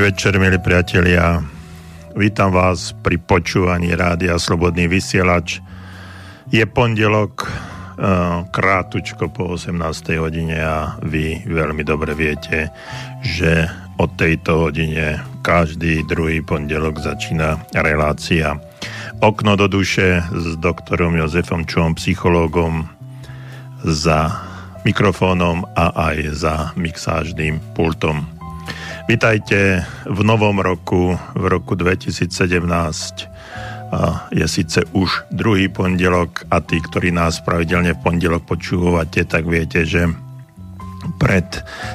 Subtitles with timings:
[0.00, 1.44] Večer, milí priatelia.
[2.16, 5.60] Vítam vás pri počúvaní Rádia Slobodný vysielač.
[6.48, 7.52] Je pondelok, eh,
[8.48, 10.16] krátučko po 18.
[10.16, 12.72] hodine a vy veľmi dobre viete,
[13.20, 13.68] že
[14.00, 18.56] od tejto hodine každý druhý pondelok začína relácia
[19.20, 22.88] Okno do duše s doktorom Jozefom Čom, psychológom
[23.84, 24.48] za
[24.88, 28.39] mikrofónom a aj za mixážným pultom.
[29.08, 32.28] Vítajte v novom roku, v roku 2017.
[34.30, 39.88] Je síce už druhý pondelok a tí, ktorí nás pravidelne v pondelok počúvate, tak viete,
[39.88, 40.04] že
[41.16, 41.48] pred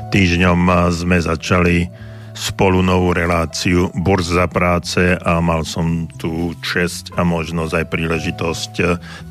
[0.09, 1.87] týždňom sme začali
[2.35, 8.73] spolu novú reláciu Burza práce a mal som tu čest a možnosť aj príležitosť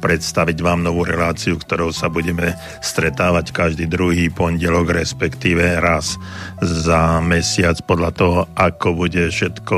[0.01, 6.17] predstaviť vám novú reláciu, ktorou sa budeme stretávať každý druhý pondelok, respektíve raz
[6.65, 9.77] za mesiac podľa toho, ako bude všetko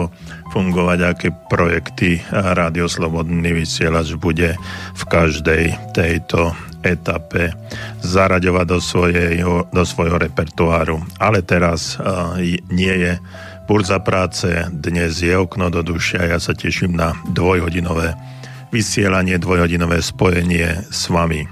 [0.54, 4.54] fungovať, aké projekty Rádio Slobodný vysielač bude
[4.94, 6.54] v každej tejto
[6.86, 7.50] etape
[8.06, 11.02] zaraďovať do, svojho, do svojho repertoáru.
[11.18, 12.38] Ale teraz uh,
[12.70, 13.12] nie je
[13.66, 18.14] burza práce, dnes je okno do duše ja sa teším na dvojhodinové
[18.70, 21.46] vysielanie, dvojhodinové spojenie s vami.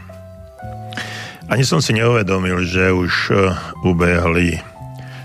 [1.50, 3.52] Ani som si neuvedomil, že už uh,
[3.84, 4.62] ubehli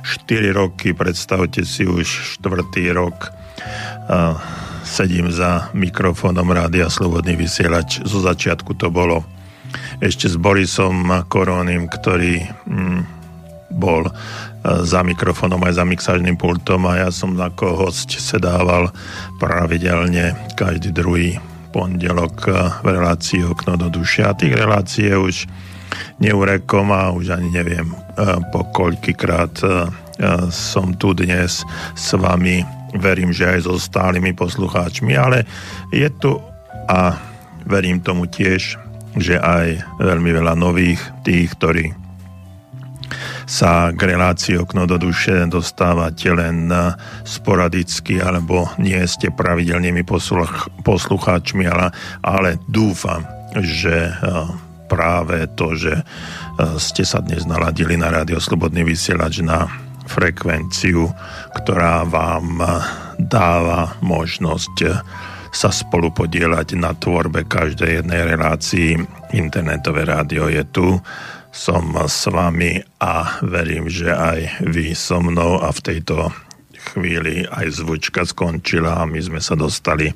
[0.03, 4.35] 4 roky, predstavte si už štvrtý rok uh,
[4.89, 8.01] sedím za mikrofónom Rádia Slobodný vysielač.
[8.01, 9.21] Zo začiatku to bolo
[9.99, 13.19] ešte s Borisom Korónim, ktorý mm,
[13.75, 14.11] bol e,
[14.87, 18.89] za mikrofónom aj za mixážnym pultom a ja som ako host sedával
[19.37, 21.35] pravidelne každý druhý
[21.75, 24.23] pondelok e, v relácii Okno do duše.
[24.23, 25.45] A tých relácií už
[26.23, 27.95] neurekom a už ani neviem e,
[28.51, 29.55] po koľkýkrát
[30.51, 31.63] som tu dnes
[31.95, 32.59] s vami.
[32.91, 35.47] Verím, že aj so stálymi poslucháčmi, ale
[35.95, 36.35] je tu
[36.91, 37.15] a
[37.63, 41.85] verím tomu tiež že aj veľmi veľa nových tých, ktorí
[43.49, 46.69] sa k relácii okno do duše dostávate len
[47.25, 51.89] sporadicky alebo nie ste pravidelnými posluch, poslucháčmi, ale,
[52.21, 53.25] ale dúfam,
[53.57, 54.13] že
[54.85, 56.05] práve to, že
[56.77, 59.65] ste sa dnes naladili na rádio Slobodný vysielač na
[60.05, 61.09] frekvenciu,
[61.57, 62.61] ktorá vám
[63.17, 64.75] dáva možnosť
[65.49, 68.97] sa spolu podielať na tvorbe každej jednej relácii.
[69.33, 70.87] Internetové rádio je tu,
[71.49, 76.29] som s vami a verím, že aj vy so mnou a v tejto
[76.93, 80.13] chvíli aj zvučka skončila a my sme sa dostali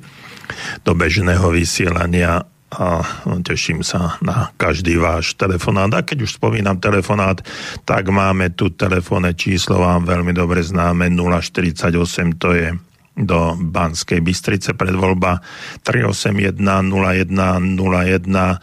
[0.86, 2.42] do bežného vysielania
[2.74, 3.06] a
[3.46, 5.90] teším sa na každý váš telefonát.
[5.94, 7.38] A keď už spomínam telefonát,
[7.86, 12.68] tak máme tu telefónne číslo vám veľmi dobre známe 048, to je
[13.14, 14.74] do Banskej Bystrice.
[14.74, 15.38] Predvoľba
[15.86, 18.58] 381 0101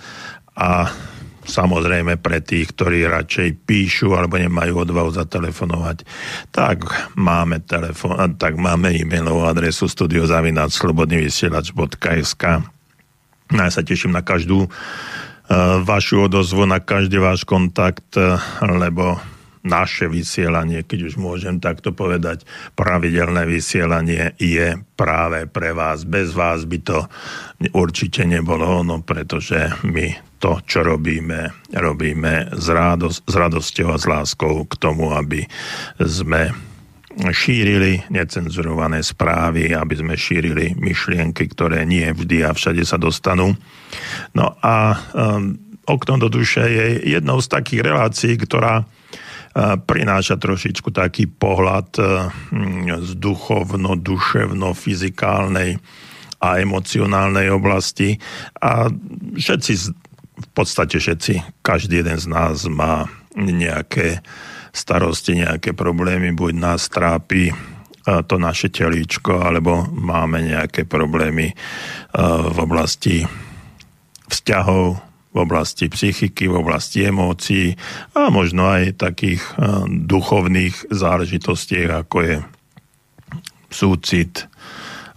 [0.51, 0.91] a
[1.41, 6.05] samozrejme pre tých, ktorí radšej píšu alebo nemajú odvahu zatelefonovať,
[6.53, 6.85] tak
[7.17, 12.43] máme, telefon, tak máme e-mailovú adresu studiozavinačslobodnyvysielač.sk
[13.51, 14.71] no, Ja sa teším na každú uh,
[15.81, 19.17] vašu odozvu, na každý váš kontakt, uh, lebo
[19.61, 26.01] naše vysielanie, keď už môžem takto povedať, pravidelné vysielanie je práve pre vás.
[26.05, 27.05] Bez vás by to
[27.73, 34.05] určite nebolo ono, pretože my to, čo robíme, robíme s, radosť, s radosťou a s
[34.09, 35.45] láskou k tomu, aby
[36.01, 36.49] sme
[37.29, 43.53] šírili necenzurované správy, aby sme šírili myšlienky, ktoré nie vždy a všade sa dostanú.
[44.33, 46.85] No a um, okno do duše je
[47.19, 48.87] jednou z takých relácií, ktorá
[49.59, 52.03] prináša trošičku taký pohľad e,
[53.03, 55.75] z duchovno, duševno, fyzikálnej
[56.41, 58.15] a emocionálnej oblasti.
[58.63, 58.87] A
[59.35, 59.73] všetci,
[60.39, 64.23] v podstate všetci, každý jeden z nás má nejaké
[64.71, 67.53] starosti, nejaké problémy, buď nás trápi e,
[68.23, 71.55] to naše telíčko, alebo máme nejaké problémy e,
[72.23, 73.27] v oblasti
[74.31, 77.71] vzťahov, v oblasti psychiky, v oblasti emócií
[78.19, 79.39] a možno aj takých
[79.87, 82.35] duchovných záležitostiach, ako je
[83.71, 84.43] súcit,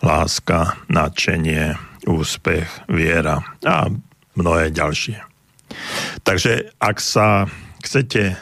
[0.06, 1.75] láska, nadšenie,
[2.06, 3.90] úspech, viera a
[4.38, 5.19] mnohé ďalšie.
[6.22, 7.50] Takže ak sa
[7.82, 8.38] chcete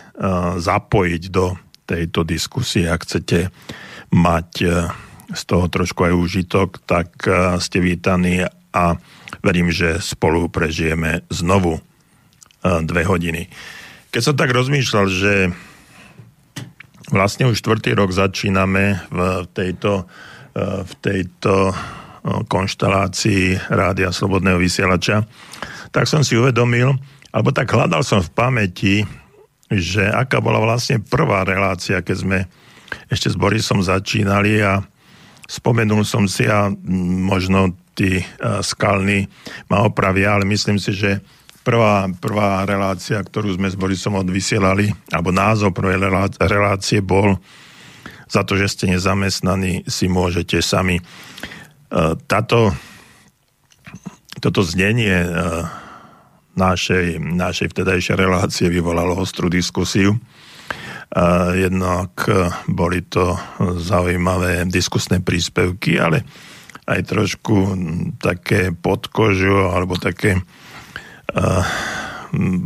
[0.61, 1.57] zapojiť do
[1.89, 3.49] tejto diskusie, ak chcete
[4.13, 4.51] mať
[5.33, 7.17] z toho trošku aj užitok, tak
[7.65, 8.97] ste vítaní a
[9.45, 11.81] verím, že spolu prežijeme znovu
[12.63, 13.49] dve hodiny.
[14.13, 15.35] Keď som tak rozmýšľal, že
[17.13, 20.09] vlastne už štvrtý rok začíname v tejto,
[20.57, 21.75] v tejto
[22.23, 25.27] konštelácii Rádia Slobodného vysielača,
[25.91, 26.95] tak som si uvedomil,
[27.35, 28.95] alebo tak hľadal som v pamäti,
[29.73, 32.39] že aká bola vlastne prvá relácia, keď sme
[33.09, 34.85] ešte s Borisom začínali a
[35.49, 36.69] spomenul som si a
[37.27, 38.25] možno tí
[38.65, 39.29] skalní
[39.69, 41.21] ma opravia, ale myslím si, že
[41.61, 46.01] prvá, prvá relácia, ktorú sme s Borisom odvysielali, alebo názov prvej
[46.41, 47.39] relácie bol
[48.33, 51.05] za to, že ste nezamestnaní, si môžete sami
[52.27, 52.73] táto,
[54.41, 55.29] toto znenie e,
[56.57, 60.17] našej, našej vtedajšej relácie vyvolalo ostrú diskusiu.
[60.17, 60.19] E,
[61.61, 63.37] jednak e, boli to
[63.77, 66.25] zaujímavé diskusné príspevky, ale
[66.87, 67.79] aj trošku
[68.19, 70.43] také podkožu alebo také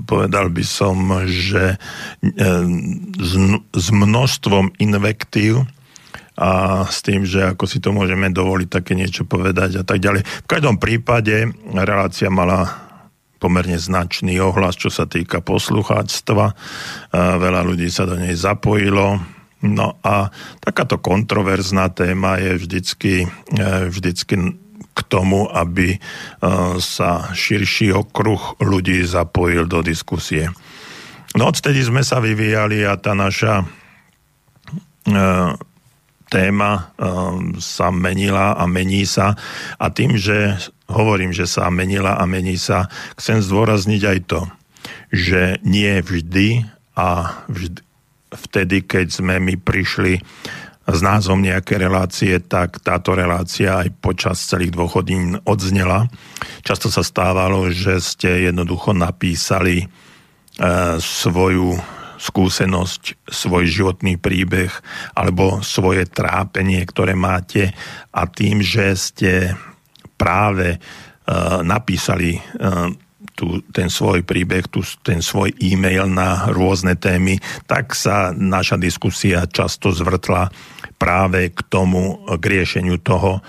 [0.06, 1.76] povedal by som, že
[3.74, 5.66] s množstvom invektív
[6.36, 10.22] a s tým, že ako si to môžeme dovoliť také niečo povedať a tak ďalej.
[10.24, 12.84] V každom prípade relácia mala
[13.36, 16.56] pomerne značný ohlas, čo sa týka poslucháctva.
[17.12, 19.35] Veľa ľudí sa do nej zapojilo.
[19.64, 20.28] No a
[20.60, 23.28] takáto kontroverzná téma je vždycky, e,
[23.88, 24.36] vždycky
[24.96, 25.98] k tomu, aby e,
[26.80, 30.52] sa širší okruh ľudí zapojil do diskusie.
[31.36, 33.66] No odtedy sme sa vyvíjali a tá naša e,
[36.26, 36.90] téma
[37.62, 39.38] sa menila a mení sa
[39.78, 40.58] a tým, že
[40.90, 44.40] hovorím, že sa menila a mení sa, chcem zdôrazniť aj to,
[45.14, 46.66] že nie vždy
[46.98, 47.85] a vždy,
[48.30, 50.18] vtedy, keď sme my prišli
[50.86, 56.06] s názvom nejaké relácie, tak táto relácia aj počas celých dvoch hodín odznela.
[56.62, 59.86] Často sa stávalo, že ste jednoducho napísali e,
[61.02, 61.74] svoju
[62.16, 64.72] skúsenosť, svoj životný príbeh
[65.12, 67.76] alebo svoje trápenie, ktoré máte
[68.14, 69.52] a tým, že ste
[70.16, 72.88] práve uh, napísali uh,
[73.36, 77.36] tu, ten svoj príbeh, tu, ten svoj e-mail na rôzne témy,
[77.68, 80.48] tak sa naša diskusia často zvrtla
[80.96, 83.40] práve k tomu, k riešeniu toho e,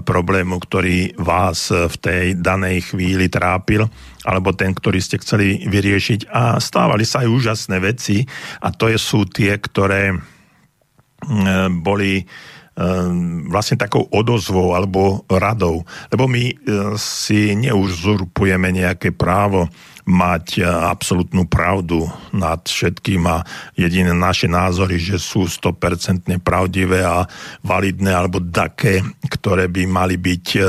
[0.00, 3.84] problému, ktorý vás v tej danej chvíli trápil,
[4.24, 6.32] alebo ten, ktorý ste chceli vyriešiť.
[6.32, 8.24] A stávali sa aj úžasné veci
[8.64, 10.16] a to sú tie, ktoré
[11.80, 12.24] boli
[13.48, 15.86] vlastne takou odozvou alebo radou.
[16.10, 16.54] Lebo my e,
[16.98, 19.70] si neuzurpujeme nejaké právo
[20.04, 23.46] mať e, absolútnu pravdu nad všetkým a
[23.78, 27.30] jediné naše názory, že sú 100% pravdivé a
[27.62, 30.60] validné alebo také, ktoré by mali byť e,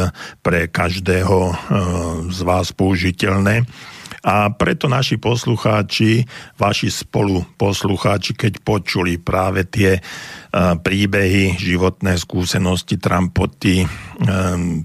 [0.45, 1.57] pre každého
[2.29, 3.65] z vás použiteľné.
[4.25, 6.25] A preto naši poslucháči,
[6.57, 10.01] vaši spolu poslucháči, keď počuli práve tie
[10.82, 13.86] príbehy, životné skúsenosti, trampoty,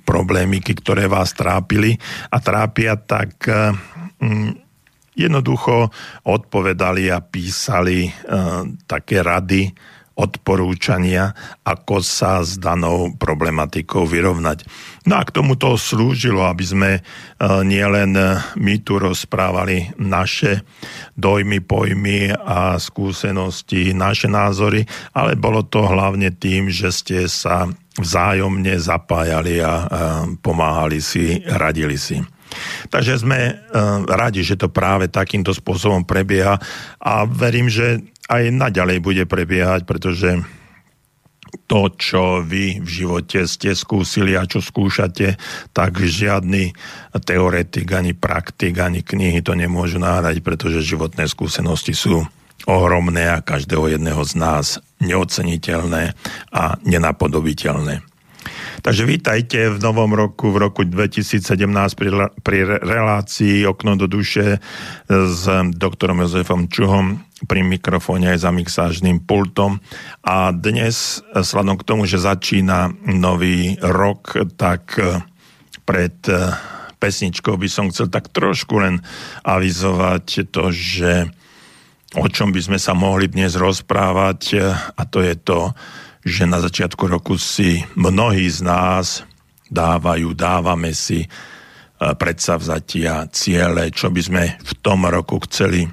[0.05, 1.97] problémiky, ktoré vás trápili
[2.29, 3.49] a trápia, tak
[4.21, 4.53] Mm,
[5.17, 5.89] jednoducho
[6.29, 8.11] odpovedali a písali e,
[8.85, 9.73] také rady,
[10.21, 11.33] odporúčania,
[11.65, 14.69] ako sa s danou problematikou vyrovnať.
[15.09, 17.01] No a k tomu to slúžilo, aby sme e,
[17.65, 18.13] nielen
[18.61, 20.61] my tu rozprávali naše
[21.17, 24.85] dojmy, pojmy a skúsenosti, naše názory,
[25.17, 27.65] ale bolo to hlavne tým, že ste sa
[27.97, 29.73] vzájomne zapájali a
[30.41, 32.21] pomáhali si, radili si.
[32.91, 36.59] Takže sme uh, radi, že to práve takýmto spôsobom prebieha
[36.99, 40.39] a verím, že aj naďalej bude prebiehať, pretože
[41.67, 45.35] to, čo vy v živote ste skúsili a čo skúšate,
[45.75, 46.71] tak žiadny
[47.27, 52.23] teoretik, ani praktik, ani knihy to nemôžu náhrať, pretože životné skúsenosti sú
[52.71, 54.67] ohromné a každého jedného z nás
[55.03, 56.15] neoceniteľné
[56.55, 58.10] a nenapodobiteľné.
[58.79, 61.43] Takže vítajte v novom roku, v roku 2017
[61.99, 62.09] pri,
[62.47, 64.63] pri relácii Okno do duše
[65.11, 65.43] s
[65.75, 69.81] doktorom Jozefom Čuhom pri mikrofóne aj za mixážnym pultom.
[70.21, 75.25] A dnes, sladom k tomu, že začína nový rok, tak eh,
[75.89, 76.53] pred eh,
[77.01, 79.01] pesničkou by som chcel tak trošku len
[79.45, 81.33] avizovať to, že
[82.19, 85.73] o čom by sme sa mohli dnes rozprávať eh, a to je to,
[86.21, 89.25] že na začiatku roku si mnohí z nás
[89.73, 91.29] dávajú, dávame si e,
[91.99, 95.89] predsavzatia, ciele, čo by sme v tom roku chceli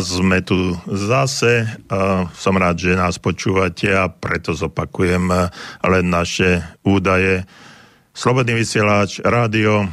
[0.00, 1.68] sme tu zase.
[2.34, 5.52] Som rád, že nás počúvate a preto zopakujem
[5.84, 7.44] len naše údaje.
[8.10, 9.86] Slobodný vysielač, rádio,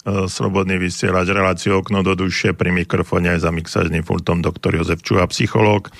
[0.00, 5.04] E, slobodný vysielač, reláciu okno do duše, pri mikrofóne aj za mixážnym pultom doktor Jozef
[5.04, 5.92] Čuha, psychológ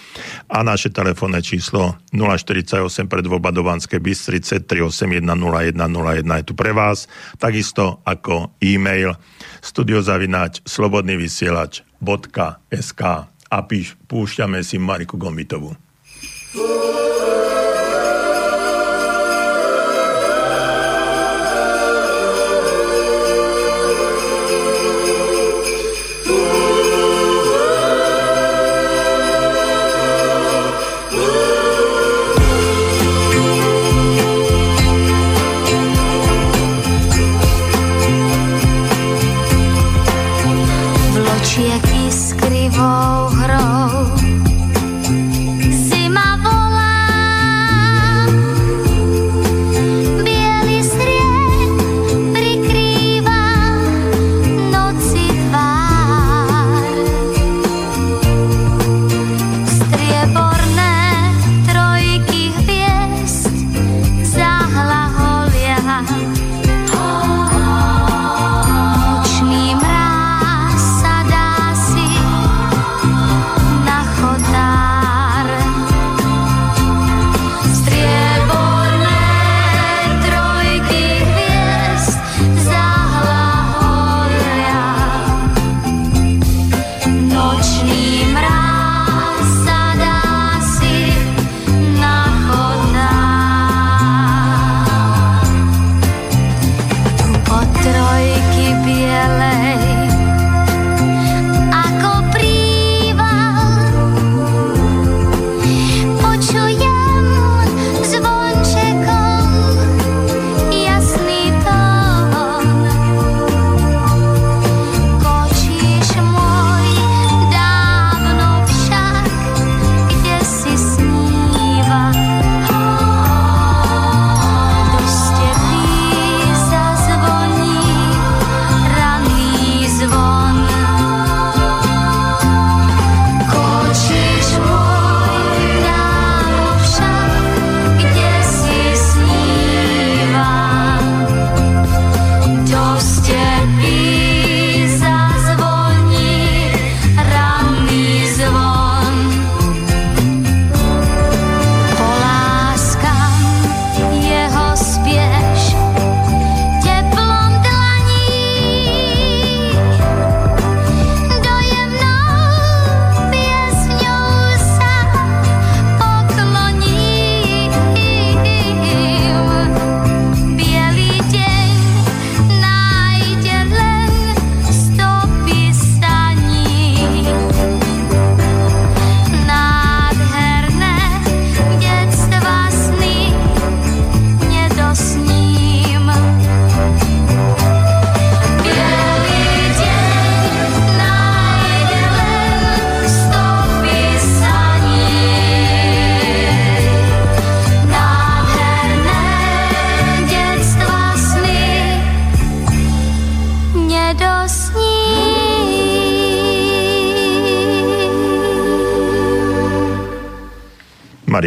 [0.48, 2.80] a naše telefónne číslo 048
[3.12, 9.20] pred voba do Banskej Bystrice 3810101 je tu pre vás, takisto ako e-mail
[9.60, 13.02] studiozavináč slobodnyvysielač.sk
[13.50, 15.74] a píš, púšťame si Mariku Gombitovú.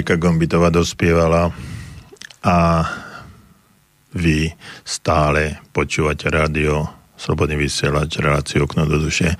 [0.03, 1.47] Marika Gombitová dospievala
[2.43, 2.83] a
[4.11, 4.51] vy
[4.83, 6.83] stále počúvate rádio
[7.15, 9.39] Slobodný vysielač, reláciu okno do duše.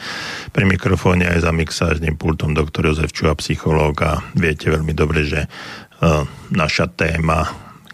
[0.56, 5.52] Pri mikrofóne aj za mixážnym pultom doktor Jozef Čuha, psychológ a viete veľmi dobre, že
[5.52, 6.24] uh,
[6.56, 7.44] naša téma,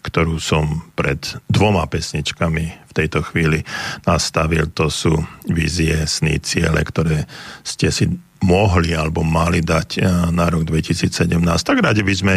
[0.06, 3.66] ktorú som pred dvoma pesničkami v tejto chvíli
[4.06, 5.18] nastavil, to sú
[5.50, 7.26] vízie, sny, ciele, ktoré
[7.66, 11.40] ste si mohli alebo mali dať eh, na rok 2017.
[11.40, 12.36] Tak radi by sme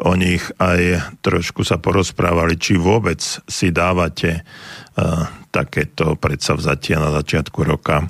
[0.00, 7.64] o nich aj trošku sa porozprávali, či vôbec si dávate uh, takéto predsavzatia na začiatku
[7.64, 8.04] roka.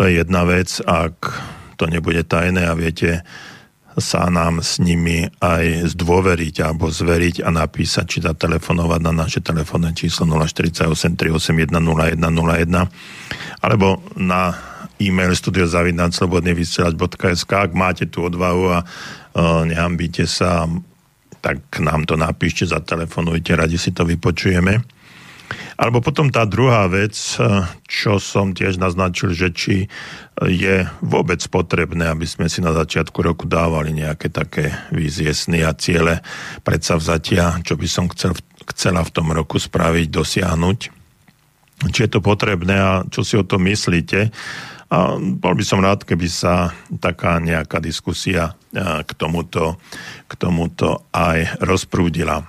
[0.00, 1.16] To je jedna vec, ak
[1.76, 3.20] to nebude tajné a viete
[3.94, 9.94] sa nám s nimi aj zdôveriť alebo zveriť a napísať, či zatelefonovať na naše telefónne
[9.94, 20.26] číslo 048 381 0101 alebo na e-mail studiozavinačslobodnyvysielač.sk ak máte tú odvahu a uh, nehambíte
[20.26, 20.68] sa,
[21.44, 24.80] tak nám to napíšte, zatelefonujte, radi si to vypočujeme.
[25.74, 27.18] Alebo potom tá druhá vec,
[27.90, 29.76] čo som tiež naznačil, že či
[30.46, 35.74] je vôbec potrebné, aby sme si na začiatku roku dávali nejaké také vízie, sny a
[35.74, 36.22] ciele,
[36.62, 38.38] predsavzatia, čo by som chcel,
[38.70, 40.78] chcela v tom roku spraviť, dosiahnuť.
[41.90, 44.30] Či je to potrebné a čo si o tom myslíte.
[44.94, 46.70] A bol by som rád, keby sa
[47.02, 49.82] taká nejaká diskusia k tomuto,
[50.30, 52.46] k tomuto aj rozprúdila.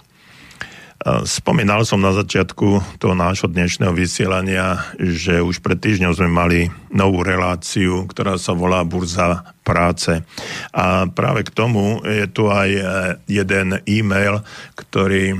[1.05, 7.21] Spomínal som na začiatku toho nášho dnešného vysielania, že už pred týždňom sme mali novú
[7.21, 10.25] reláciu, ktorá sa volá Burza práce.
[10.73, 12.81] A práve k tomu je tu aj e,
[13.29, 14.41] jeden e-mail,
[14.73, 15.37] ktorý,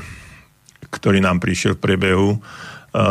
[0.94, 2.39] ktorý nám prišiel v priebehu e,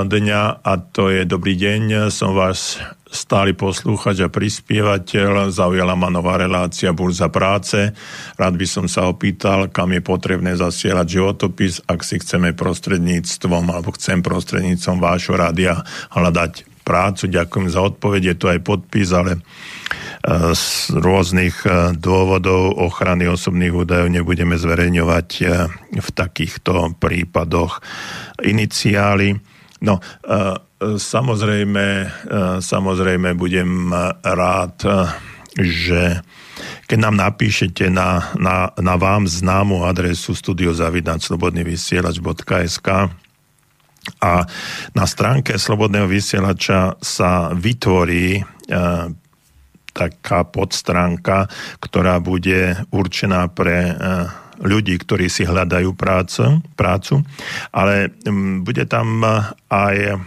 [0.07, 2.79] dňa a to je Dobrý deň, som vás
[3.15, 7.95] stály poslúchač a prispievateľ, zaujala ma nová relácia Burza práce.
[8.35, 13.95] Rád by som sa opýtal, kam je potrebné zasielať životopis, ak si chceme prostredníctvom, alebo
[13.95, 17.31] chcem prostredníctvom vášho rádia hľadať prácu.
[17.31, 19.41] Ďakujem za odpoveď, je to aj podpis, ale e,
[20.53, 25.29] z rôznych e, dôvodov ochrany osobných údajov nebudeme zverejňovať
[25.95, 27.79] v takýchto prípadoch
[28.43, 29.39] iniciály.
[29.85, 30.01] No,
[30.83, 32.11] Samozrejme,
[32.61, 34.77] samozrejme budem rád,
[35.55, 36.19] že
[36.87, 42.89] keď nám napíšete na, na, na vám známu adresu studiozavidanslobodnyvysielač.sk
[44.21, 44.45] a
[44.93, 48.45] na stránke Slobodného vysielača sa vytvorí e,
[49.97, 51.49] taká podstránka,
[51.81, 53.97] ktorá bude určená pre e,
[54.61, 57.25] ľudí, ktorí si hľadajú prácu, prácu
[57.73, 59.25] ale m, bude tam
[59.73, 60.21] aj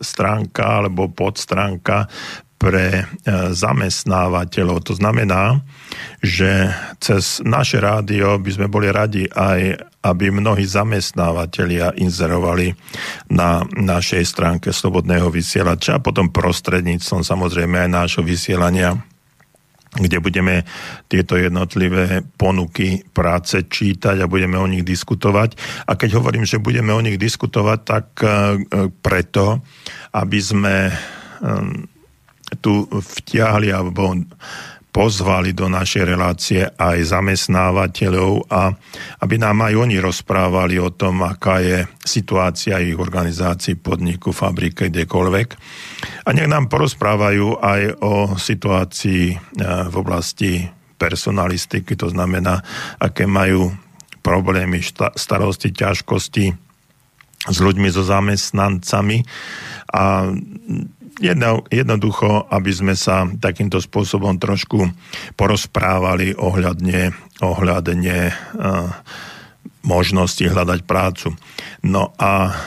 [0.00, 2.08] stránka alebo podstránka
[2.56, 3.04] pre e,
[3.52, 4.80] zamestnávateľov.
[4.88, 5.60] To znamená,
[6.24, 9.76] že cez naše rádio by sme boli radi aj,
[10.08, 12.72] aby mnohí zamestnávateľia inzerovali
[13.28, 18.96] na našej stránke Slobodného vysielača a potom prostredníctvom samozrejme aj nášho vysielania
[19.96, 20.62] kde budeme
[21.08, 25.56] tieto jednotlivé ponuky práce čítať a budeme o nich diskutovať.
[25.88, 28.28] A keď hovorím, že budeme o nich diskutovať, tak e,
[29.00, 29.64] preto,
[30.12, 30.94] aby sme e,
[32.60, 34.14] tu vtiahli alebo
[34.96, 38.72] pozvali do našej relácie aj zamestnávateľov a
[39.20, 45.48] aby nám aj oni rozprávali o tom, aká je situácia ich organizácií, podniku, fabrike, kdekoľvek.
[46.24, 49.36] A nech nám porozprávajú aj o situácii e,
[49.92, 50.64] v oblasti
[50.96, 52.64] personalistiky, to znamená,
[52.96, 53.76] aké majú
[54.24, 54.80] problémy,
[55.12, 56.56] starosti, ťažkosti
[57.52, 59.28] s ľuďmi, so zamestnancami
[59.92, 60.32] a
[61.20, 64.90] jedno, jednoducho, aby sme sa takýmto spôsobom trošku
[65.36, 68.90] porozprávali ohľadne, ohľadne uh,
[69.86, 71.38] možnosti hľadať prácu.
[71.86, 72.58] No a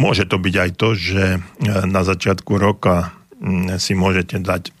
[0.00, 1.38] môže to byť aj to, že e,
[1.84, 3.12] na začiatku roka
[3.76, 4.72] si môžete dať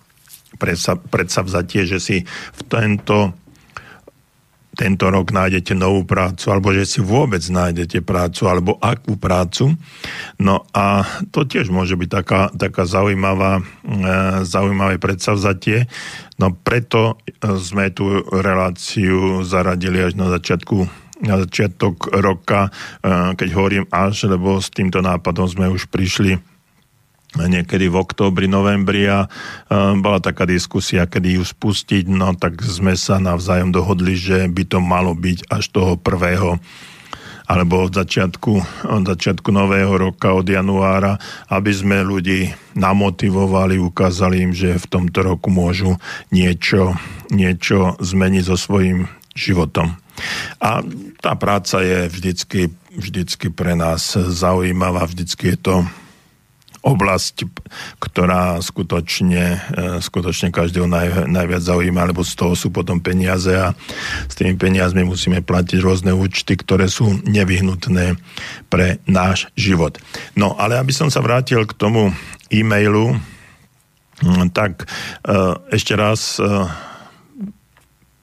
[1.08, 2.16] predsavzatie, že si
[2.56, 3.32] v tento
[4.80, 9.76] tento rok nájdete novú prácu, alebo že si vôbec nájdete prácu, alebo akú prácu.
[10.40, 13.62] No a to tiež môže byť taká, taká zaujímavá, e,
[14.48, 15.84] zaujímavé predsavzatie.
[16.40, 17.20] No preto
[17.60, 20.88] sme tú reláciu zaradili až na začiatku
[21.20, 22.72] na začiatok roka,
[23.04, 26.40] e, keď hovorím až, lebo s týmto nápadom sme už prišli
[27.38, 29.30] niekedy v októbri, novembri a
[29.98, 34.78] bola taká diskusia, kedy ju spustiť, no tak sme sa navzájom dohodli, že by to
[34.82, 36.58] malo byť až toho prvého
[37.50, 41.18] alebo od začiatku, od začiatku nového roka, od januára,
[41.50, 45.98] aby sme ľudí namotivovali, ukázali im, že v tomto roku môžu
[46.30, 46.94] niečo,
[47.34, 49.98] niečo zmeniť so svojím životom.
[50.62, 50.86] A
[51.18, 55.74] tá práca je vždycky, vždycky pre nás zaujímavá, vždycky je to
[56.80, 57.44] oblasť,
[58.00, 63.76] ktorá skutočne, e, skutočne každého naj, najviac zaujíma, lebo z toho sú potom peniaze a
[64.26, 68.16] s tými peniazmi musíme platiť rôzne účty, ktoré sú nevyhnutné
[68.72, 70.00] pre náš život.
[70.32, 72.16] No, ale aby som sa vrátil k tomu
[72.48, 73.20] e-mailu,
[74.52, 75.36] tak e,
[75.72, 76.44] ešte raz e,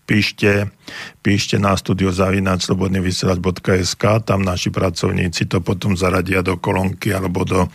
[0.07, 0.71] píšte,
[1.19, 7.67] píšte na studio zavínať slobodnyvysielač.sk, tam naši pracovníci to potom zaradia do kolónky alebo do
[7.67, 7.69] e,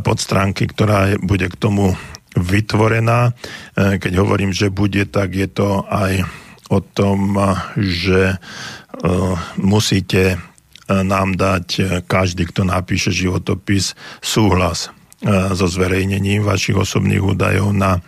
[0.00, 1.92] podstránky, ktorá bude k tomu
[2.32, 3.36] vytvorená.
[3.76, 6.24] E, keď hovorím, že bude, tak je to aj
[6.72, 7.36] o tom,
[7.76, 8.36] že e,
[9.60, 10.40] musíte
[10.90, 14.90] nám dať každý, kto napíše životopis, súhlas
[15.54, 18.02] so zverejnením vašich osobných údajov na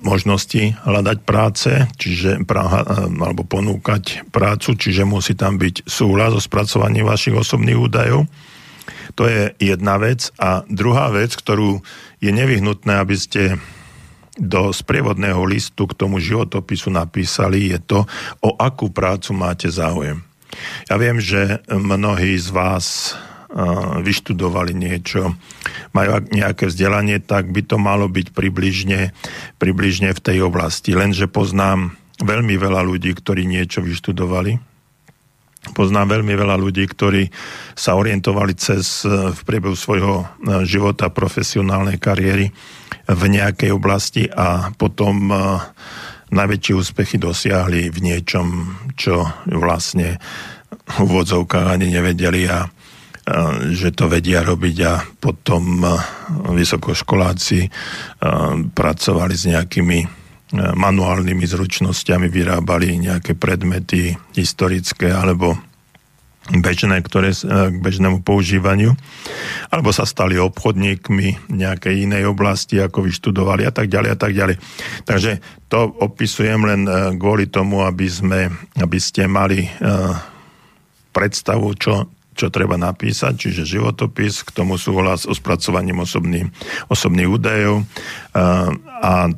[0.00, 6.40] možnosti hľadať práce, čiže praha, eh, alebo ponúkať prácu, čiže musí tam byť súhlas so
[6.40, 8.24] spracovaním vašich osobných údajov.
[9.20, 10.32] To je jedna vec.
[10.40, 11.84] A druhá vec, ktorú
[12.22, 13.60] je nevyhnutné, aby ste
[14.40, 18.08] do sprievodného listu k tomu životopisu napísali, je to,
[18.40, 20.24] o akú prácu máte záujem.
[20.88, 23.16] Ja viem, že mnohí z vás
[24.00, 25.36] vyštudovali niečo,
[25.92, 29.12] majú nejaké vzdelanie, tak by to malo byť približne,
[29.60, 30.96] približne v tej oblasti.
[30.96, 31.92] Lenže poznám
[32.24, 34.56] veľmi veľa ľudí, ktorí niečo vyštudovali.
[35.78, 37.30] Poznám veľmi veľa ľudí, ktorí
[37.78, 40.26] sa orientovali cez v priebehu svojho
[40.66, 42.50] života profesionálnej kariéry
[43.06, 45.30] v nejakej oblasti a potom
[46.32, 48.46] najväčšie úspechy dosiahli v niečom,
[48.98, 50.18] čo vlastne
[50.72, 52.66] v úvodzovkách ani nevedeli a
[53.70, 55.86] že to vedia robiť a potom
[56.50, 57.70] vysokoškoláci
[58.74, 59.98] pracovali s nejakými
[60.52, 65.56] manuálnymi zručnosťami, vyrábali nejaké predmety historické alebo
[66.50, 68.98] bežné, ktoré k bežnému používaniu,
[69.70, 74.56] alebo sa stali obchodníkmi nejakej inej oblasti, ako vyštudovali a tak ďalej a tak ďalej.
[75.06, 75.38] Takže
[75.70, 76.82] to opisujem len
[77.14, 79.70] kvôli tomu, aby, sme, aby ste mali
[81.14, 86.48] predstavu, čo čo treba napísať, čiže životopis, k tomu súhlas o spracovaním osobný,
[86.88, 87.84] osobných údajov
[89.02, 89.28] a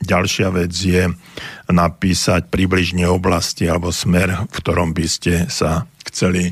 [0.00, 1.12] ďalšia vec je
[1.70, 6.50] napísať približne oblasti alebo smer, v ktorom by ste sa chceli,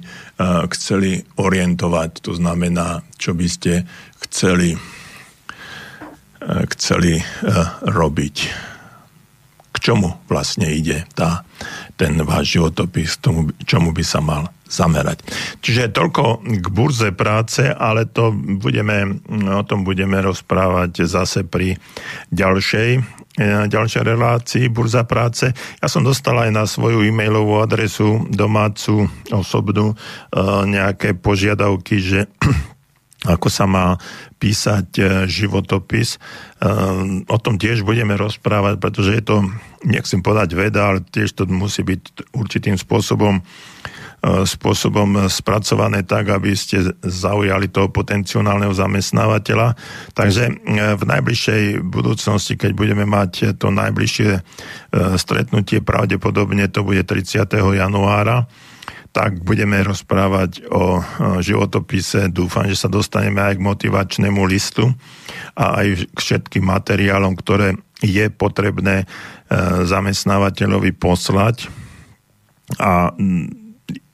[0.70, 2.10] chceli orientovať.
[2.28, 3.88] To znamená, čo by ste
[4.22, 4.78] chceli,
[6.76, 7.18] chceli
[7.82, 8.36] robiť.
[9.74, 11.42] K čomu vlastne ide tá,
[11.98, 15.24] ten váš životopis, k tomu, čomu by sa mal zamerať.
[15.64, 21.80] Čiže toľko k burze práce, ale to budeme, o tom budeme rozprávať zase pri
[22.28, 22.90] ďalšej
[23.40, 25.50] e, ďalšej relácii Burza práce.
[25.80, 29.96] Ja som dostal aj na svoju e-mailovú adresu domácu osobnú e,
[30.68, 32.20] nejaké požiadavky, že
[33.34, 33.96] ako sa má
[34.38, 36.22] písať e, životopis.
[37.30, 39.36] O tom tiež budeme rozprávať, pretože je to,
[39.86, 43.42] nechcem podať veda, ale tiež to musí byť určitým spôsobom
[44.22, 49.78] spôsobom spracované tak, aby ste zaujali toho potenciálneho zamestnávateľa.
[50.10, 50.52] Takže e,
[50.98, 54.40] v najbližšej budúcnosti, keď budeme mať to najbližšie e,
[55.14, 57.46] stretnutie, pravdepodobne to bude 30.
[57.78, 58.50] januára,
[59.14, 61.00] tak budeme rozprávať o
[61.40, 62.28] životopise.
[62.28, 64.90] Dúfam, že sa dostaneme aj k motivačnému listu
[65.56, 69.08] a aj k všetkým materiálom, ktoré je potrebné
[69.88, 71.66] zamestnávateľovi poslať.
[72.78, 73.10] A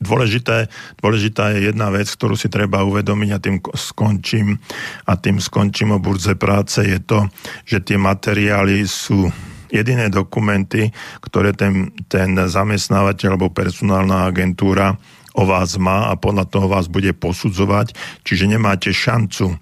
[0.04, 0.68] dôležité,
[1.00, 4.60] dôležitá je jedna vec, ktorú si treba uvedomiť a tým skončím
[5.08, 7.26] a tým skončím o burze práce, je to,
[7.64, 9.32] že tie materiály sú
[9.72, 10.92] jediné dokumenty,
[11.24, 14.94] ktoré ten, ten zamestnávateľ alebo personálna agentúra
[15.34, 19.56] o vás má a podľa toho vás bude posudzovať, čiže nemáte šancu e,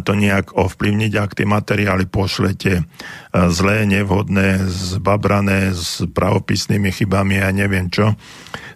[0.00, 2.82] to nejak ovplyvniť, ak tie materiály pošlete e,
[3.52, 8.16] zlé, nevhodné, zbabrané, s pravopisnými chybami a neviem čo,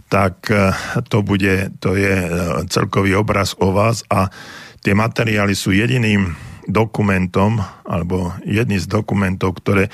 [0.08, 0.72] tak e,
[1.08, 2.28] to bude, to je e,
[2.72, 4.32] celkový obraz o vás a
[4.80, 6.32] tie materiály sú jediným
[6.68, 9.88] dokumentom, alebo jedný z dokumentov, ktoré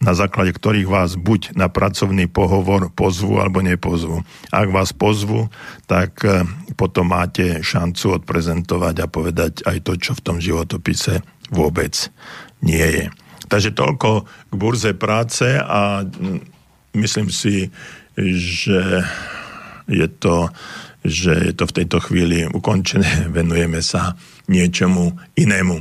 [0.00, 4.24] na základe ktorých vás buď na pracovný pohovor pozvu alebo nepozvu.
[4.48, 5.52] Ak vás pozvu,
[5.84, 11.20] tak e, potom máte šancu odprezentovať a povedať aj to, čo v tom životopise
[11.52, 12.08] vôbec
[12.64, 13.06] nie je.
[13.52, 16.06] Takže toľko k burze práce a
[16.96, 17.68] myslím si,
[18.16, 19.04] že
[19.90, 20.54] je to,
[21.02, 24.14] že je to v tejto chvíli ukončené, venujeme sa
[24.46, 25.76] niečomu inému.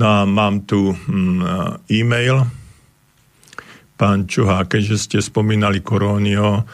[0.00, 2.48] No a mám tu mm, e-mail.
[4.00, 6.64] Pán Čuhá, keďže ste spomínali Korónio,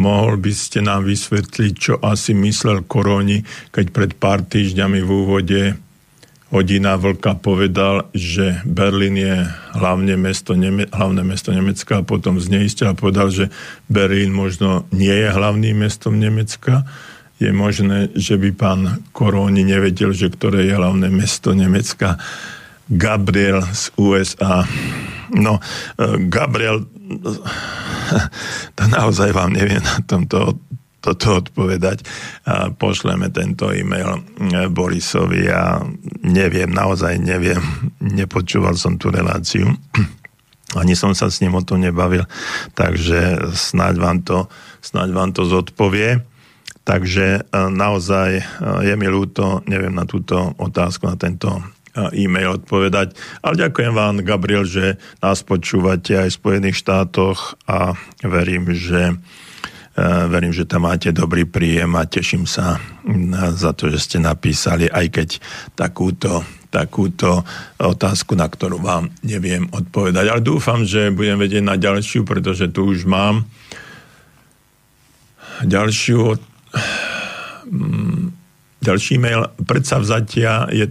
[0.00, 5.60] mohol by ste nám vysvetliť, čo asi myslel Koróni, keď pred pár týždňami v úvode
[6.50, 9.46] Hodina Vlka povedal, že Berlín je
[9.78, 13.54] hlavne mesto, Neme- hlavné mesto Nemecka a potom zneistil a povedal, že
[13.86, 16.82] Berlín možno nie je hlavným mestom Nemecka.
[17.38, 18.80] Je možné, že by pán
[19.14, 22.18] Koróni nevedel, že ktoré je hlavné mesto Nemecka.
[22.90, 24.66] Gabriel z USA.
[25.30, 25.62] No,
[25.94, 26.82] e, Gabriel,
[28.76, 30.58] to naozaj vám neviem na tomto
[31.00, 32.04] toto odpovedať.
[32.46, 34.20] A pošleme tento e-mail e,
[34.68, 35.80] Borisovi a
[36.22, 37.60] neviem, naozaj neviem,
[38.20, 39.66] nepočúval som tú reláciu.
[40.80, 42.30] Ani som sa s ním o tom nebavil,
[42.78, 44.46] takže snáď vám to,
[44.78, 46.22] snáď vám to zodpovie.
[46.86, 48.42] Takže e, naozaj e,
[48.86, 51.58] je mi ľúto, neviem na túto otázku, na tento
[52.14, 53.18] e-mail odpovedať.
[53.42, 59.18] Ale ďakujem vám, Gabriel, že nás počúvate aj v Spojených štátoch a verím, že
[59.98, 62.78] verím, že tam máte dobrý príjem a teším sa
[63.54, 65.28] za to, že ste napísali, aj keď
[65.74, 67.42] takúto, takúto
[67.76, 70.26] otázku, na ktorú vám neviem odpovedať.
[70.30, 73.44] Ale dúfam, že budem vedieť na ďalšiu, pretože tu už mám
[75.66, 76.38] ďalšiu
[78.80, 79.44] ďalší mail.
[79.68, 80.88] Predsavzatia je,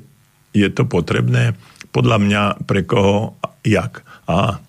[0.53, 1.57] je to potrebné?
[1.89, 3.33] Podľa mňa pre koho,
[3.65, 4.05] jak?
[4.29, 4.62] A,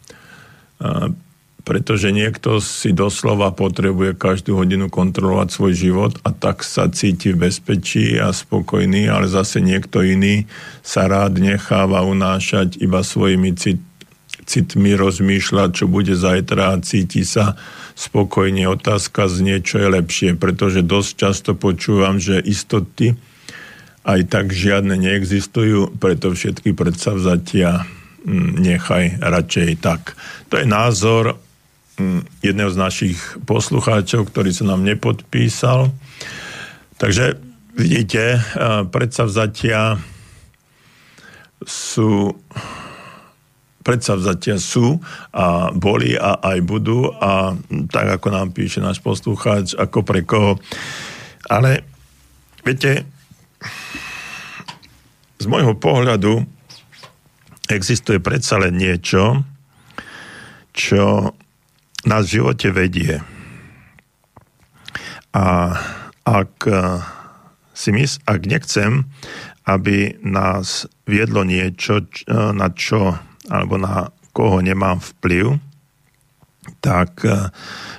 [0.80, 1.12] a
[1.60, 7.48] pretože niekto si doslova potrebuje každú hodinu kontrolovať svoj život a tak sa cíti v
[7.48, 10.48] bezpečí a spokojný, ale zase niekto iný
[10.80, 13.80] sa rád necháva unášať iba svojimi cit,
[14.48, 17.54] citmi, rozmýšľať, čo bude zajtra a cíti sa
[17.94, 18.66] spokojne.
[18.66, 23.14] Otázka znie, čo je lepšie, pretože dosť často počúvam, že istoty
[24.00, 27.84] aj tak žiadne neexistujú, preto všetky predsavzatia
[28.24, 30.16] mm, nechaj radšej tak.
[30.48, 31.36] To je názor
[32.44, 35.92] jedného z našich poslucháčov, ktorý sa nám nepodpísal.
[37.00, 37.40] Takže
[37.76, 38.40] vidíte,
[38.92, 39.96] predsavzatia
[41.64, 42.36] sú
[43.80, 45.00] predsavzatia sú
[45.32, 47.56] a boli a aj budú a
[47.88, 50.60] tak ako nám píše náš poslucháč, ako pre koho.
[51.48, 51.80] Ale
[52.60, 53.08] viete,
[55.40, 56.44] z môjho pohľadu
[57.72, 59.40] existuje predsa len niečo,
[60.76, 61.32] čo
[62.04, 63.20] nás v živote vedie.
[65.30, 65.76] A
[66.26, 67.00] ak eh,
[67.74, 69.06] si mys, ak nechcem,
[69.68, 73.18] aby nás viedlo niečo, eh, na čo
[73.50, 75.58] alebo na koho nemám vplyv,
[76.82, 77.50] tak eh,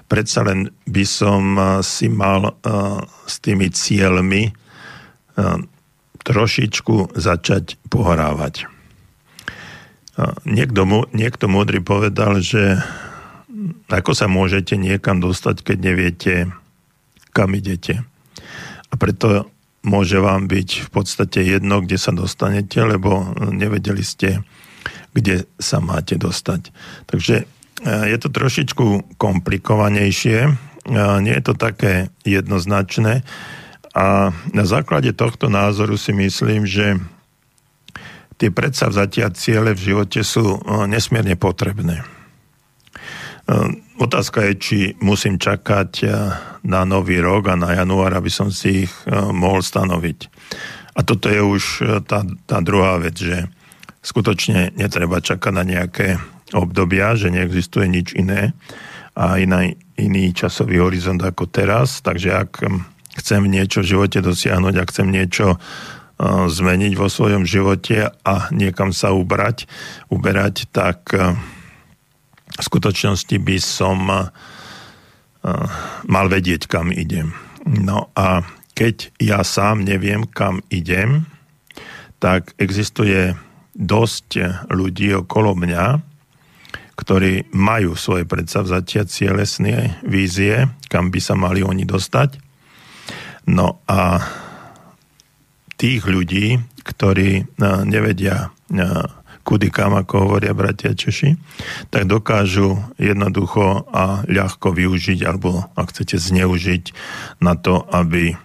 [0.07, 2.59] predsa len by som si mal
[3.23, 4.51] s tými cieľmi
[6.21, 8.67] trošičku začať pohrávať.
[10.43, 10.83] Niekto,
[11.15, 12.83] niekto múdry povedal, že
[13.89, 16.33] ako sa môžete niekam dostať, keď neviete,
[17.31, 18.03] kam idete.
[18.91, 19.47] A preto
[19.81, 24.45] môže vám byť v podstate jedno, kde sa dostanete, lebo nevedeli ste,
[25.13, 26.69] kde sa máte dostať.
[27.09, 27.45] Takže e,
[27.85, 30.51] je to trošičku komplikovanejšie, e,
[31.25, 33.25] nie je to také jednoznačné
[33.91, 36.95] a na základe tohto názoru si myslím, že
[38.39, 42.20] tie predsavzatia ciele v živote sú e, nesmierne potrebné.
[43.49, 46.11] Ehm, otázka je, či musím čakať eh,
[46.61, 50.19] na nový rok a na január, aby som si ich eh, mohol stanoviť.
[50.91, 53.49] A toto je už eh, tá, tá druhá vec, že
[54.05, 56.17] skutočne netreba čakať na nejaké
[56.53, 58.51] obdobia, že neexistuje nič iné
[59.15, 62.01] a iný, iný časový horizont ako teraz.
[62.01, 62.51] Takže ak
[63.21, 65.61] chcem niečo v živote dosiahnuť, ak chcem niečo
[66.27, 69.65] zmeniť vo svojom živote a niekam sa ubrať,
[70.09, 71.13] uberať, tak
[72.61, 74.29] v skutočnosti by som uh,
[76.05, 77.33] mal vedieť, kam idem.
[77.65, 78.45] No a
[78.77, 81.25] keď ja sám neviem, kam idem,
[82.21, 83.33] tak existuje
[83.73, 85.85] dosť ľudí okolo mňa,
[86.93, 92.37] ktorí majú svoje predsavzatia, cielesné vízie, kam by sa mali oni dostať.
[93.49, 94.21] No a
[95.81, 97.57] tých ľudí, ktorí
[97.89, 98.53] nevedia
[99.41, 101.35] kudy kam, ako hovoria bratia Češi,
[101.89, 106.83] tak dokážu jednoducho a ľahko využiť, alebo ak chcete zneužiť
[107.41, 108.37] na to, aby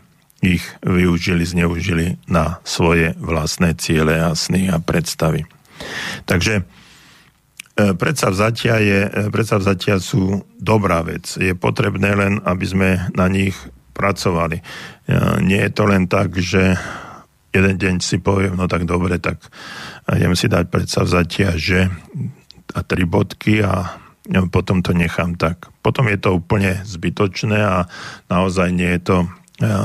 [0.44, 5.48] ich využili, zneužili na svoje vlastné ciele a sny a predstavy.
[6.28, 6.62] Takže e,
[7.96, 11.40] predsavzatia, je, e, predsavzatia sú dobrá vec.
[11.40, 13.56] Je potrebné len, aby sme na nich
[13.96, 14.60] pracovali.
[14.60, 14.64] E,
[15.40, 16.76] nie je to len tak, že
[17.56, 19.40] jeden deň si poviem, no tak dobre, tak
[20.14, 21.90] idem si dať predsavzatia, že
[22.74, 23.98] a tri bodky a
[24.50, 25.70] potom to nechám tak.
[25.82, 27.86] Potom je to úplne zbytočné a
[28.26, 29.16] naozaj nie je to,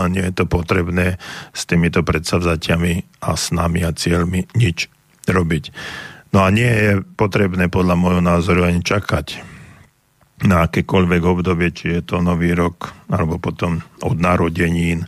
[0.09, 1.21] nie je to potrebné
[1.53, 4.89] s týmito predsavzatiami a snami a cieľmi nič
[5.29, 5.63] robiť.
[6.33, 9.41] No a nie je potrebné podľa môjho názoru ani čakať
[10.41, 15.05] na akékoľvek obdobie, či je to nový rok, alebo potom od narodenín,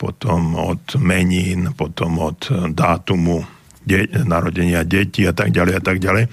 [0.00, 3.44] potom od menín, potom od dátumu
[3.86, 6.28] de- narodenia detí a tak ďalej a tak ďalej.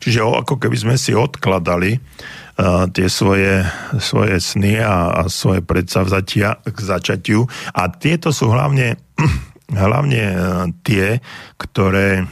[0.00, 3.64] Čiže ako keby sme si odkladali uh, tie svoje,
[4.00, 7.44] svoje sny a, a svoje predsavzatia k začatiu.
[7.76, 8.96] A tieto sú hlavne,
[9.72, 10.36] hlavne uh,
[10.82, 11.20] tie,
[11.60, 12.24] ktoré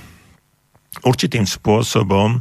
[1.04, 2.40] určitým spôsobom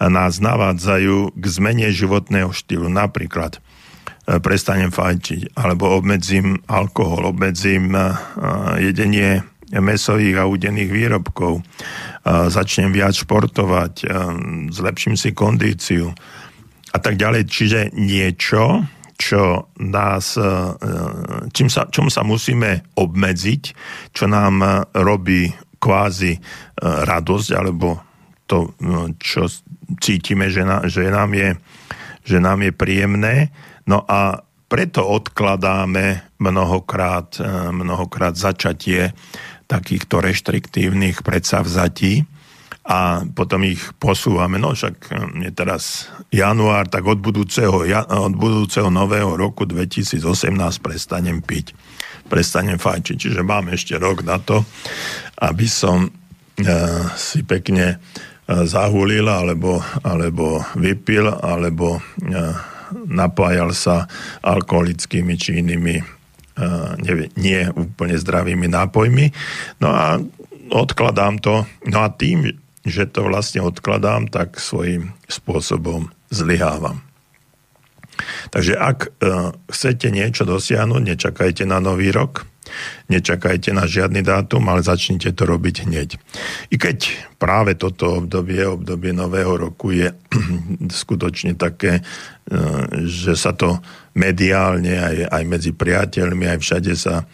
[0.00, 2.90] nás navádzajú k zmene životného štýlu.
[2.90, 3.62] Napríklad
[4.22, 8.06] E, prestanem fajčiť, alebo obmedzím alkohol, obmedzím e,
[8.78, 9.42] jedenie
[9.80, 11.62] mesových a udených výrobkov, e,
[12.52, 14.04] začnem viac športovať,
[14.68, 16.12] zlepším si kondíciu
[16.92, 17.48] a tak ďalej.
[17.48, 18.84] Čiže niečo,
[19.16, 20.34] čo nás,
[21.54, 23.62] čím sa, čom sa musíme obmedziť,
[24.10, 24.60] čo nám
[24.98, 25.46] robí
[25.78, 26.42] kvázi
[26.82, 28.02] radosť, alebo
[28.50, 28.74] to,
[29.22, 29.46] čo
[30.02, 31.56] cítime, že, na, že, nám je,
[32.26, 33.54] že nám je príjemné.
[33.86, 37.36] No a preto odkladáme mnohokrát,
[37.72, 39.12] mnohokrát začatie
[39.66, 42.26] takýchto reštriktívnych predsavzatí
[42.82, 44.58] a potom ich posúvame.
[44.58, 50.18] No však hm, je teraz január, tak od budúceho, od budúceho nového roku 2018
[50.82, 51.74] prestanem piť,
[52.26, 53.16] prestanem fajčiť.
[53.16, 54.66] Čiže mám ešte rok na to,
[55.38, 62.54] aby som uh, si pekne uh, zahulil, alebo, alebo vypil, alebo uh,
[63.06, 64.10] napájal sa
[64.42, 66.21] alkoholickými či inými
[67.00, 69.32] nie, nie úplne zdravými nápojmi.
[69.80, 70.20] No a
[70.72, 71.64] odkladám to.
[71.88, 77.04] No a tým, že to vlastne odkladám, tak svojím spôsobom zlyhávam.
[78.52, 79.10] Takže ak e,
[79.72, 82.44] chcete niečo dosiahnuť, nečakajte na nový rok,
[83.08, 86.16] nečakajte na žiadny dátum, ale začnite to robiť hneď.
[86.72, 90.10] I keď práve toto obdobie, obdobie nového roku je
[91.02, 92.02] skutočne také, e,
[93.06, 93.80] že sa to
[94.12, 97.24] mediálne aj, aj medzi priateľmi, aj všade sa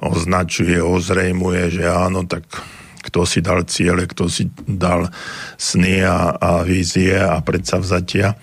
[0.00, 2.48] označuje, ozrejmuje, že áno, tak
[3.00, 5.08] kto si dal ciele, kto si dal
[5.56, 8.36] sny a, a vízie a predsavzatia.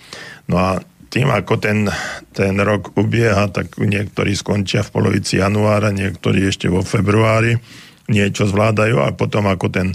[0.50, 0.82] No a
[1.18, 1.90] tým, ako ten,
[2.30, 7.58] ten rok ubieha, tak niektorí skončia v polovici januára, niektorí ešte vo februári
[8.06, 9.88] niečo zvládajú a potom ako ten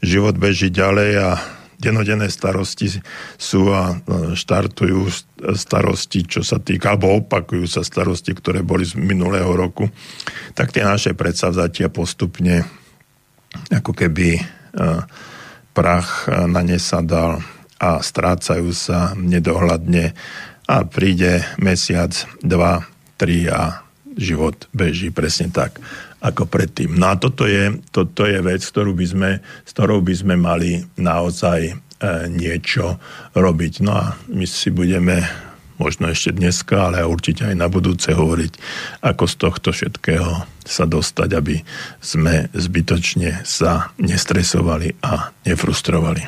[0.00, 1.30] život beží ďalej a
[1.76, 2.88] denodenné starosti
[3.36, 4.00] sú a
[4.32, 5.12] štartujú
[5.52, 9.92] starosti, čo sa týka, alebo opakujú sa starosti, ktoré boli z minulého roku,
[10.56, 12.64] tak tie naše predsavzatia postupne
[13.68, 14.42] ako keby e,
[15.76, 17.44] prach na ne sa dal
[17.82, 20.14] a strácajú sa nedohľadne
[20.68, 22.86] a príde mesiac, dva,
[23.18, 23.82] tri a
[24.16, 25.80] život beží presne tak,
[26.22, 26.94] ako predtým.
[26.94, 30.84] No a toto je, toto je vec, ktorú by sme, s ktorou by sme mali
[31.00, 31.74] naozaj e,
[32.30, 33.00] niečo
[33.34, 33.72] robiť.
[33.82, 35.24] No a my si budeme
[35.80, 38.52] možno ešte dneska, ale určite aj na budúce hovoriť,
[39.02, 41.58] ako z tohto všetkého sa dostať, aby
[41.98, 46.22] sme zbytočne sa nestresovali a nefrustrovali.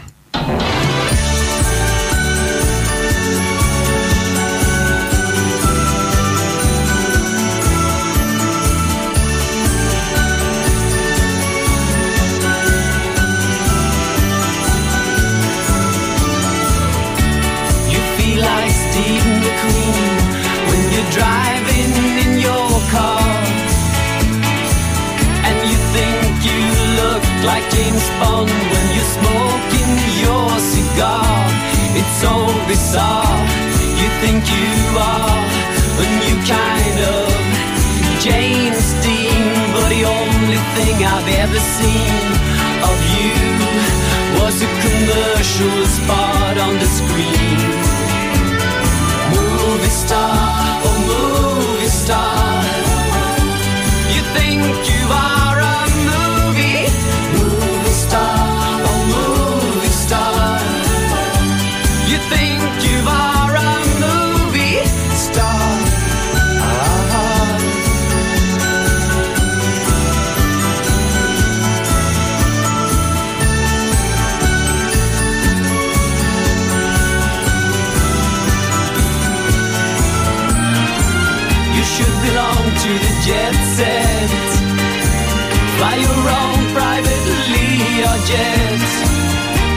[45.54, 46.03] shoes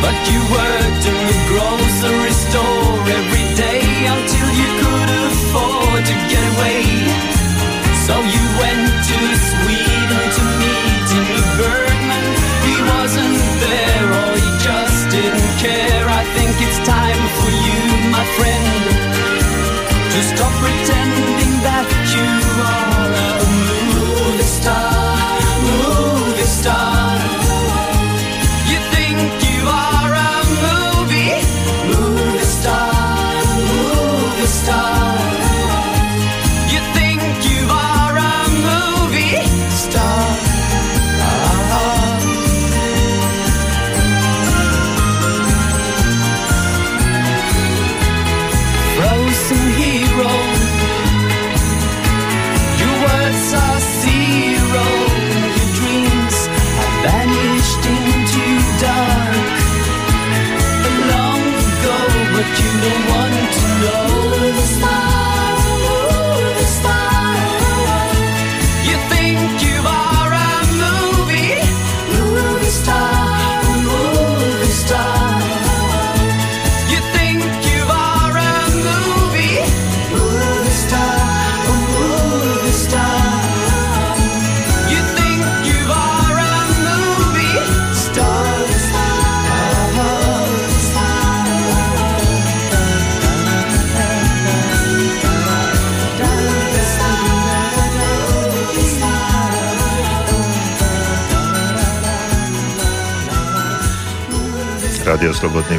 [0.01, 3.46] but you worked in the grocery store every day.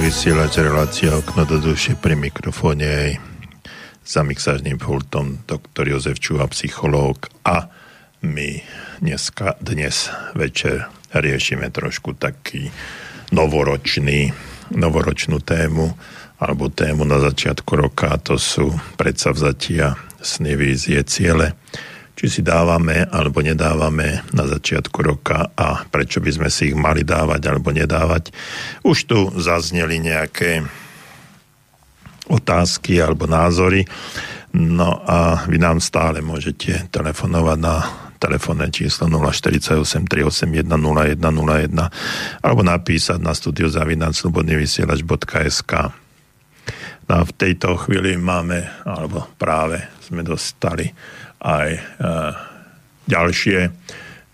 [0.09, 3.11] Vysielač, relácia okno do duše pri mikrofóne aj
[4.09, 7.69] za mixážnym pultom doktor Jozef Čuha, psychológ a
[8.25, 8.57] my
[9.05, 12.73] dneska, dnes večer riešime trošku taký
[13.37, 14.33] novoročný,
[14.73, 15.93] novoročnú tému
[16.41, 19.93] alebo tému na začiatku roka, to sú predsavzatia,
[20.25, 21.53] sny, vízie, ciele
[22.19, 27.07] či si dávame alebo nedávame na začiatku roka a prečo by sme si ich mali
[27.07, 28.35] dávať alebo nedávať.
[28.83, 30.67] Už tu zazneli nejaké
[32.27, 33.87] otázky alebo názory.
[34.51, 37.87] No a vy nám stále môžete telefonovať na
[38.19, 45.73] telefónne číslo 048 381 0101 alebo napísať na studiozavinac.slobodnyvysielač.sk
[47.09, 50.93] No a v tejto chvíli máme, alebo práve sme dostali
[51.39, 51.81] aj e,
[53.07, 53.71] ďalšie,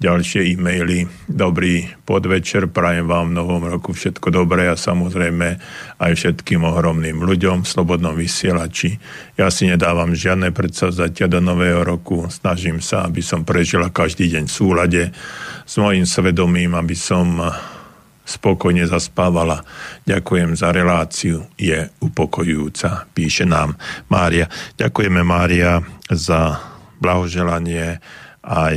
[0.00, 1.07] ďalšie e-maily.
[1.28, 5.61] Dobrý podvečer, prajem vám v novom roku všetko dobré a samozrejme
[6.00, 8.96] aj všetkým ohromným ľuďom v Slobodnom vysielači.
[9.36, 14.44] Ja si nedávam žiadne predsavzatia do nového roku, snažím sa, aby som prežila každý deň
[14.48, 15.02] v súlade
[15.64, 17.40] s mojim svedomím, aby som
[18.24, 19.61] spokojne zaspávala.
[20.09, 23.76] Ďakujem za reláciu, je upokojujúca, píše nám
[24.09, 24.48] Mária.
[24.80, 27.99] Ďakujeme Mária za blahoželanie
[28.45, 28.76] aj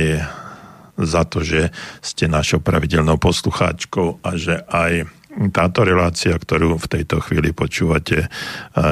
[0.98, 1.70] za to, že
[2.02, 5.06] ste našou pravidelnou poslucháčkou a že aj
[5.54, 8.26] táto relácia, ktorú v tejto chvíli počúvate,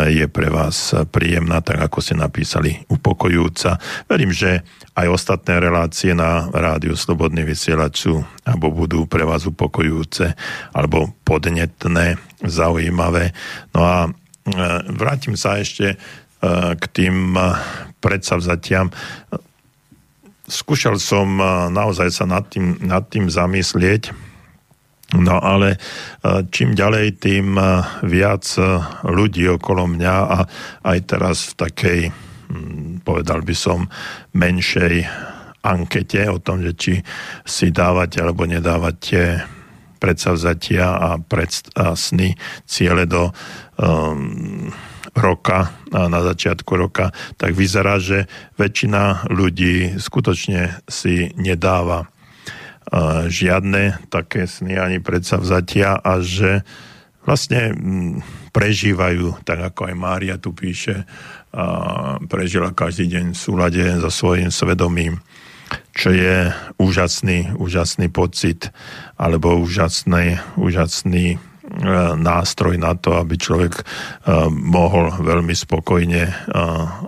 [0.07, 3.83] je pre vás príjemná, tak ako ste napísali, upokojujúca.
[4.07, 4.63] Verím, že
[4.95, 10.39] aj ostatné relácie na rádiu Slobodný vysielač sú alebo budú pre vás upokojujúce
[10.71, 12.17] alebo podnetné,
[12.47, 13.35] zaujímavé.
[13.75, 14.11] No a e,
[14.95, 15.99] vrátim sa ešte
[16.77, 17.35] k tým
[17.99, 18.93] predsavzatiam.
[20.47, 21.41] Skúšal som
[21.73, 24.15] naozaj sa nad tým, nad tým zamyslieť,
[25.19, 25.81] no ale
[26.55, 27.59] čím ďalej, tým
[28.07, 28.47] viac
[29.03, 30.39] ľudí okolo mňa a
[30.87, 32.01] aj teraz v takej,
[32.53, 33.91] hm, povedal by som,
[34.37, 35.09] menšej
[35.67, 36.95] ankete o tom, že či
[37.43, 39.43] si dávate alebo nedávate
[39.99, 43.35] predsavzatia a, predst- a sny, ciele do
[43.81, 44.71] um,
[45.17, 47.11] roka, na začiatku roka,
[47.41, 48.29] tak vyzerá, že
[48.61, 52.07] väčšina ľudí skutočne si nedáva
[53.27, 56.63] žiadne také sny ani predsavzatia a že
[57.27, 57.75] vlastne
[58.55, 61.03] prežívajú, tak ako aj Mária tu píše,
[62.31, 65.19] prežila každý deň v súlade so svojím svedomím,
[65.91, 68.71] čo je úžasný, úžasný pocit
[69.19, 71.46] alebo úžasný, úžasný E,
[72.17, 73.83] nástroj na to, aby človek e,
[74.49, 76.33] mohol veľmi spokojne e,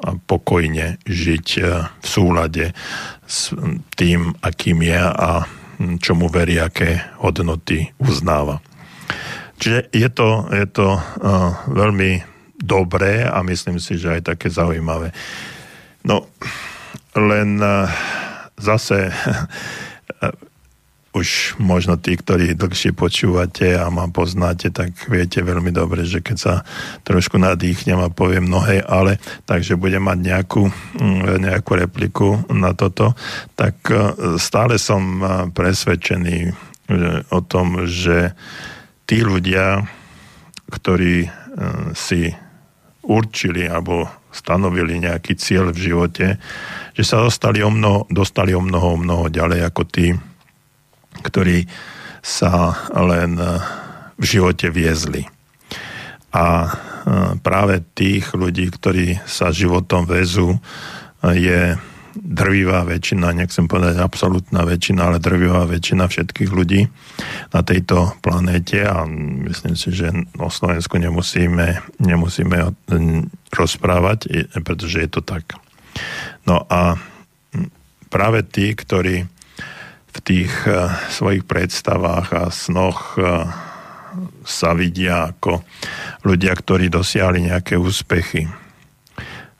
[0.04, 1.46] a pokojne žiť
[1.98, 2.76] v súlade
[3.24, 3.52] s
[3.96, 5.48] tým, akým je a
[6.02, 8.58] čomu verí, aké hodnoty uznáva.
[9.58, 10.86] Čiže je to, je to
[11.70, 12.22] veľmi
[12.58, 15.10] dobré a myslím si, že aj také zaujímavé.
[16.06, 16.26] No,
[17.14, 17.58] len
[18.58, 19.10] zase
[21.16, 26.36] už možno tí, ktorí dlhšie počúvate a ma poznáte, tak viete veľmi dobre, že keď
[26.36, 26.54] sa
[27.09, 29.16] trošku nadýchnem a poviem mnohé ale,
[29.48, 33.16] takže budem mať nejakú, mm, nejakú repliku na toto,
[33.56, 36.52] tak e, stále som e, presvedčený e,
[37.32, 38.36] o tom, že
[39.09, 39.88] tí ľudia,
[40.68, 41.32] ktorí
[41.96, 42.28] si
[43.02, 46.26] určili alebo stanovili nejaký cieľ v živote,
[46.92, 50.12] že sa dostali o mnoho, dostali o mnoho, mnoho ďalej ako tí,
[51.22, 51.68] ktorí
[52.22, 53.46] sa len e,
[54.18, 55.24] v živote viezli.
[56.34, 56.70] A e,
[57.40, 60.58] práve tých ľudí, ktorí sa životom vezú, e,
[61.38, 61.60] je
[62.18, 66.90] drvivá väčšina, nechcem povedať absolútna väčšina, ale drvivá väčšina všetkých ľudí
[67.54, 69.06] na tejto planéte a
[69.46, 72.74] myslím si, že o Slovensku nemusíme, nemusíme
[73.54, 75.54] rozprávať, pretože je to tak.
[76.42, 76.98] No a
[78.10, 79.38] práve tí, ktorí
[80.09, 83.48] v tých uh, svojich predstavách a snoch uh,
[84.42, 85.62] sa vidia ako
[86.24, 88.48] ľudia, ktorí dosiahli nejaké úspechy.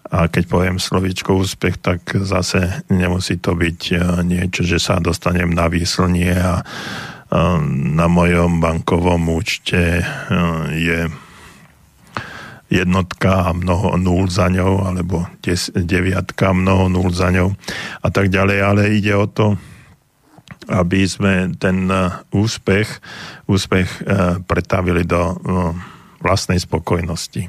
[0.09, 5.53] A keď poviem slovíčko úspech, tak zase nemusí to byť uh, niečo, že sa dostanem
[5.53, 6.65] na výslnie a
[7.69, 10.01] na mojom bankovom účte
[10.73, 11.13] je
[12.69, 17.53] jednotka a mnoho nul za ňou, alebo des, deviatka a mnoho nul za ňou
[18.05, 19.57] a tak ďalej, ale ide o to,
[20.69, 22.89] aby sme ten e, úspech,
[23.49, 23.99] úspech e,
[24.45, 25.37] pretavili do e,
[26.21, 27.49] vlastnej spokojnosti.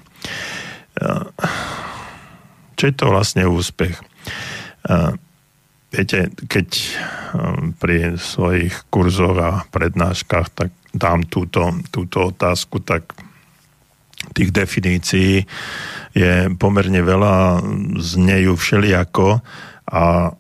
[2.75, 3.97] Čo je to vlastne úspech?
[5.89, 6.67] viete, keď
[7.81, 13.15] pri svojich kurzoch a prednáškach tak dám túto, túto otázku, tak
[14.37, 15.49] tých definícií
[16.13, 17.63] je pomerne veľa,
[17.97, 19.41] znejú všelijako
[19.89, 20.35] a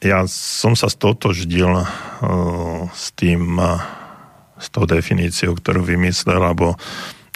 [0.00, 1.84] ja som sa stotoždil uh,
[2.92, 3.80] s tým, uh,
[4.56, 6.76] s tou definíciou, ktorú vymyslel, alebo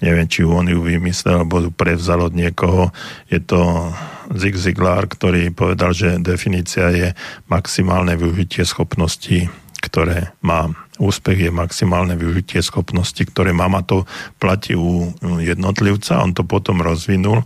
[0.00, 2.92] neviem, či on ju vymyslel, alebo ju prevzal od niekoho.
[3.28, 3.92] Je to
[4.32, 7.08] Zig Ziglar, ktorý povedal, že definícia je
[7.48, 9.52] maximálne využitie schopností
[9.84, 10.72] ktoré má.
[10.96, 14.06] Úspech je maximálne využitie schopnosti, ktoré má a to
[14.38, 15.10] platí u
[15.42, 16.22] jednotlivca.
[16.22, 17.42] On to potom rozvinul,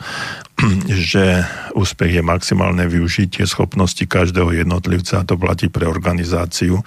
[1.10, 6.82] že úspech je maximálne využitie schopnosti každého jednotlivca a to platí pre organizáciu,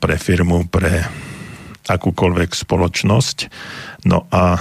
[0.00, 1.04] pre firmu, pre
[1.90, 3.38] akúkoľvek spoločnosť.
[4.08, 4.60] No a e,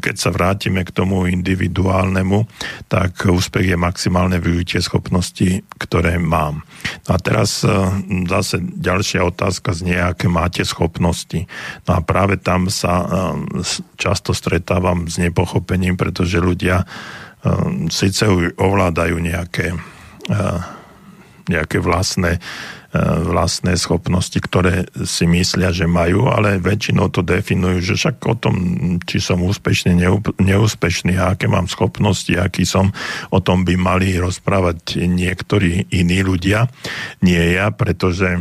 [0.00, 2.48] keď sa vrátime k tomu individuálnemu,
[2.88, 6.64] tak úspech je maximálne využitie schopnosti, ktoré mám.
[7.04, 7.68] No a teraz e,
[8.24, 11.44] zase ďalšia otázka znie, aké máte schopnosti.
[11.84, 13.06] No a práve tam sa e,
[14.00, 16.88] často stretávam s nepochopením, pretože ľudia
[17.88, 19.76] síce ovládajú nejaké
[21.48, 22.36] nejaké vlastné
[22.88, 28.32] E, vlastné schopnosti, ktoré si myslia, že majú, ale väčšinou to definujú, že však o
[28.32, 28.56] tom,
[29.04, 29.92] či som úspešný,
[30.40, 32.88] neúspešný aké mám schopnosti, aký som,
[33.28, 36.72] o tom by mali rozprávať niektorí iní ľudia,
[37.20, 38.40] nie ja, pretože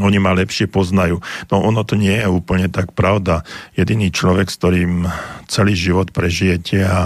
[0.00, 1.20] oni ma lepšie poznajú.
[1.52, 3.44] No ono to nie je úplne tak pravda.
[3.76, 5.04] Jediný človek, s ktorým
[5.50, 7.00] celý život prežijete a, a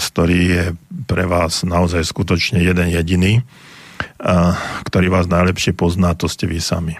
[0.00, 0.64] s ktorý je
[1.06, 3.46] pre vás naozaj skutočne jeden jediný,
[4.86, 6.98] ktorý vás najlepšie pozná, to ste vy sami.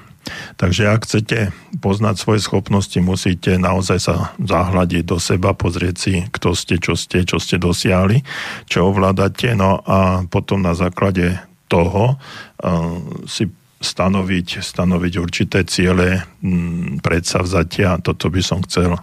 [0.55, 1.51] Takže ak chcete
[1.83, 7.27] poznať svoje schopnosti, musíte naozaj sa zahľadiť do seba, pozrieť si, kto ste, čo ste,
[7.27, 8.23] čo ste dosiahli,
[8.71, 12.97] čo ovládate, no a potom na základe toho uh,
[13.27, 13.51] si
[13.83, 18.97] stanoviť, stanoviť určité ciele, m, predsavzatia, toto by som chcel,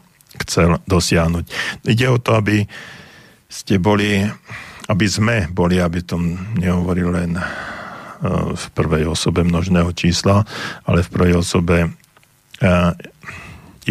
[0.48, 1.46] chcel dosiahnuť.
[1.86, 2.64] Ide o to, aby
[3.52, 4.24] ste boli,
[4.88, 7.36] aby sme boli, aby tom nehovoril len
[8.56, 10.44] v prvej osobe množného čísla,
[10.84, 12.92] ale v prvej osobe eh,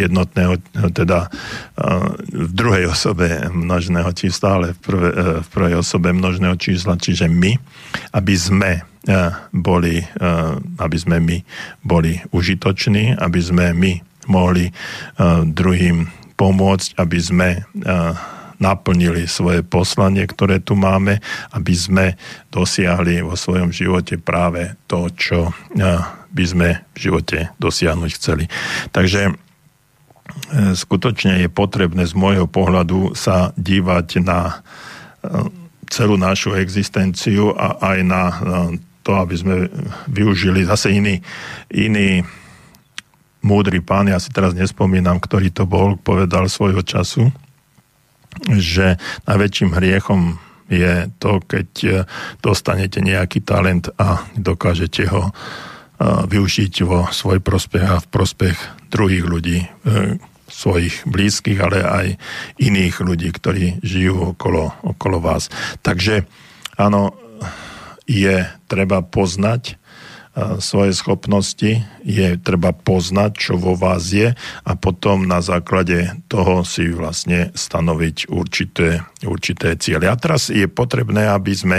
[0.06, 0.60] jednotného,
[0.94, 1.32] teda eh,
[2.30, 7.26] v druhej osobe množného čísla, ale v, prvé, eh, v prvej osobe množného čísla, čiže
[7.26, 7.58] my,
[8.14, 8.72] aby sme
[9.56, 10.04] boli,
[10.76, 11.40] aby sme my
[11.80, 14.68] boli užitoční, aby sme my mohli
[15.48, 16.04] druhým
[16.36, 17.64] pomôcť, aby sme
[18.58, 21.22] naplnili svoje poslanie, ktoré tu máme,
[21.54, 22.06] aby sme
[22.50, 28.44] dosiahli vo svojom živote práve to, čo eh, by sme v živote dosiahnuť chceli.
[28.90, 29.34] Takže eh,
[30.74, 34.60] skutočne je potrebné z môjho pohľadu sa dívať na
[35.22, 35.46] eh,
[35.88, 38.22] celú našu existenciu a aj na
[39.00, 39.54] to, aby sme
[40.04, 41.16] využili zase iný,
[41.72, 42.20] iný
[43.40, 47.32] múdry pán, ja si teraz nespomínam, ktorý to bol, povedal svojho času,
[48.52, 50.36] že najväčším hriechom
[50.68, 51.90] je to, keď e,
[52.44, 55.32] dostanete nejaký talent a dokážete ho e,
[56.28, 58.56] využiť vo svoj prospech a v prospech
[58.90, 59.66] druhých ľudí, e,
[60.48, 62.06] svojich blízkych, ale aj
[62.56, 65.52] iných ľudí, ktorí žijú okolo, okolo vás.
[65.84, 66.24] Takže
[66.80, 67.12] áno,
[68.08, 69.76] je treba poznať
[70.58, 76.94] svoje schopnosti, je treba poznať, čo vo vás je a potom na základe toho si
[76.94, 80.06] vlastne stanoviť určité, určité ciele.
[80.06, 81.78] A teraz je potrebné, aby sme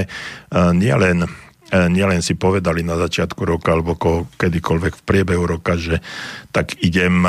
[0.52, 1.30] nielen
[1.70, 6.02] nielen si povedali na začiatku roka alebo ko, kedykoľvek v priebehu roka, že
[6.50, 7.26] tak idem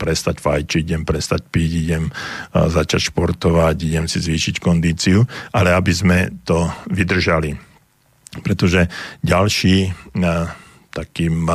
[0.00, 2.04] prestať fajčiť, idem prestať piť, idem
[2.52, 5.22] začať športovať, idem si zvýšiť kondíciu,
[5.52, 6.18] ale aby sme
[6.48, 7.52] to vydržali.
[8.40, 8.88] Pretože
[9.20, 9.92] ďalší
[10.90, 11.46] takým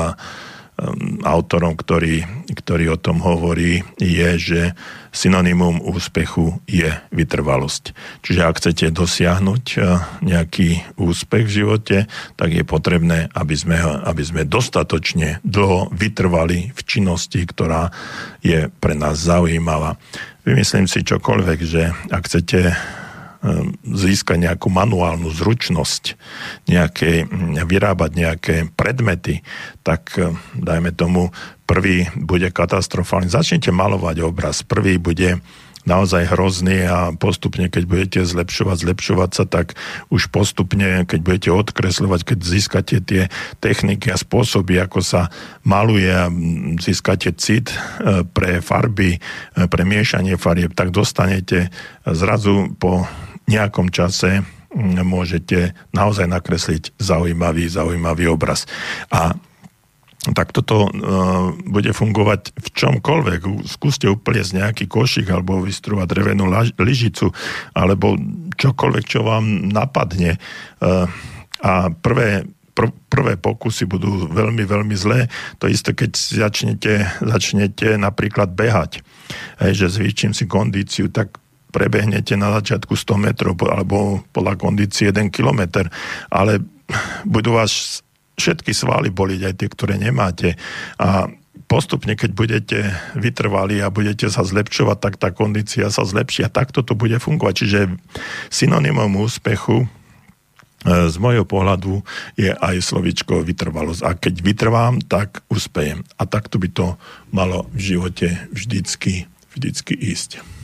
[1.24, 4.62] autorom, ktorý, ktorý o tom hovorí, je, že
[5.10, 7.98] synonymum úspechu je vytrvalosť.
[8.22, 9.84] Čiže ak chcete dosiahnuť eh,
[10.24, 11.98] nejaký úspech v živote,
[12.38, 17.90] tak je potrebné, aby sme, aby sme dostatočne dlho vytrvali v činnosti, ktorá
[18.46, 19.98] je pre nás zaujímavá.
[20.48, 22.60] Vymyslím si čokoľvek, že ak chcete
[23.88, 26.20] získať nejakú manuálnu zručnosť,
[26.68, 27.24] nejaké,
[27.64, 29.42] vyrábať nejaké predmety,
[29.82, 31.32] tak ehm, dajme tomu,
[31.64, 33.32] prvý bude katastrofálny.
[33.32, 34.66] Začnite malovať obraz.
[34.66, 35.40] Prvý bude
[35.88, 39.80] naozaj hrozný a postupne, keď budete zlepšovať, zlepšovať sa, tak
[40.12, 43.32] už postupne, keď budete odkresľovať, keď získate tie
[43.64, 45.34] techniky a spôsoby, ako sa
[45.64, 46.28] maluje a
[46.78, 49.20] získate cit e, pre farby, e,
[49.66, 51.72] pre miešanie farieb, tak dostanete
[52.06, 53.08] zrazu po
[53.50, 54.46] nejakom čase
[55.02, 58.70] môžete naozaj nakresliť zaujímavý, zaujímavý obraz.
[59.10, 59.34] A
[60.20, 60.92] tak toto uh,
[61.64, 63.66] bude fungovať v čomkoľvek.
[63.66, 67.32] Skúste upliesť nejaký košik alebo vystrúvať drevenú lyžicu
[67.72, 68.20] alebo
[68.60, 70.36] čokoľvek, čo vám napadne.
[70.84, 71.08] Uh,
[71.64, 72.46] a prvé,
[72.76, 75.32] pr- prvé pokusy budú veľmi, veľmi zlé.
[75.64, 76.94] To isté, keď začnete,
[77.24, 79.00] začnete napríklad behať,
[79.64, 81.40] hej, že zvýšim si kondíciu, tak
[81.70, 85.90] prebehnete na začiatku 100 metrov alebo podľa kondície 1 kilometr,
[86.34, 86.62] ale
[87.26, 88.02] budú vás
[88.40, 90.56] všetky svaly boliť, aj tie, ktoré nemáte.
[90.96, 91.28] A
[91.70, 92.80] postupne, keď budete
[93.14, 97.54] vytrvali a budete sa zlepšovať, tak tá kondícia sa zlepší a takto to bude fungovať.
[97.62, 97.80] Čiže
[98.50, 99.88] synonymom úspechu e,
[101.12, 102.02] z môjho pohľadu
[102.40, 104.02] je aj slovičko vytrvalosť.
[104.02, 106.08] A keď vytrvám, tak uspejem.
[106.18, 106.88] A takto by to
[107.30, 110.59] malo v živote vždycky, vždycky ísť.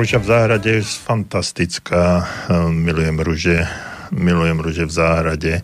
[0.00, 2.24] Rúža v záhrade je fantastická.
[2.72, 3.68] Milujem rúže,
[4.08, 5.54] milujem rúže v záhrade.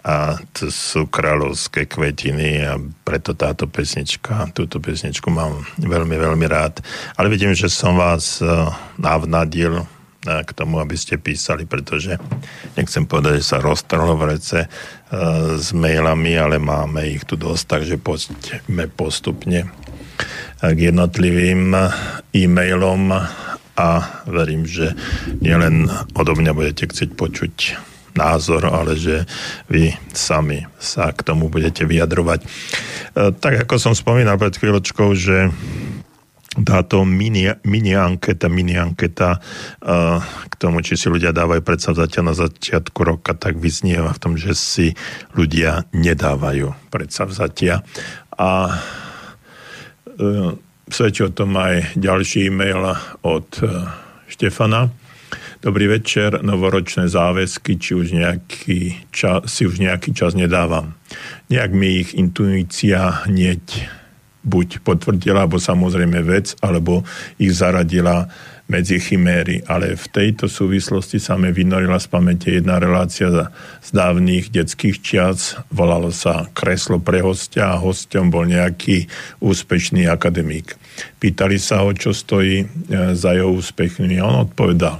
[0.00, 6.78] A to sú kráľovské kvetiny a preto táto pesnička, túto pesničku mám veľmi, veľmi rád.
[7.18, 8.48] Ale vidím, že som vás eh,
[8.96, 9.84] navnadil
[10.26, 12.18] k tomu, aby ste písali, pretože
[12.74, 14.68] nechcem povedať, že sa roztrhlo v rece eh,
[15.56, 19.70] s mailami, ale máme ich tu dosť, takže poďme postupne
[20.56, 21.76] k jednotlivým
[22.32, 23.12] e-mailom
[23.76, 23.88] a
[24.24, 24.96] verím, že
[25.44, 27.54] nielen odo mňa budete chcieť počuť
[28.16, 29.28] názor, ale že
[29.68, 32.40] vy sami sa k tomu budete vyjadrovať.
[32.40, 32.46] E,
[33.36, 35.52] Tak ako som spomínal pred chvíľočkou, že
[36.64, 42.32] táto mini, mini anketa, mini anketa uh, k tomu, či si ľudia dávajú predsavzatia na
[42.32, 44.96] začiatku roka, tak vyznieva v tom, že si
[45.36, 47.84] ľudia nedávajú predsavzatia.
[48.40, 50.50] A uh,
[50.88, 53.90] svedčí o tom aj ďalší e-mail od uh,
[54.30, 54.88] Štefana.
[55.60, 60.94] Dobrý večer, novoročné záväzky, či už nejaký čas, si už nejaký čas nedávam.
[61.50, 63.88] Nejak mi ich intuícia hneď
[64.46, 67.02] buď potvrdila, alebo samozrejme vec, alebo
[67.36, 68.30] ich zaradila
[68.66, 73.30] medzi chiméry, ale v tejto súvislosti sa mi vynorila z pamäte jedna relácia
[73.78, 79.06] z dávnych detských čias, volalo sa Kreslo pre hostia a hostom bol nejaký
[79.38, 80.74] úspešný akademík.
[81.22, 82.66] Pýtali sa ho, čo stojí e,
[83.14, 84.98] za jeho úspechmi on odpovedal.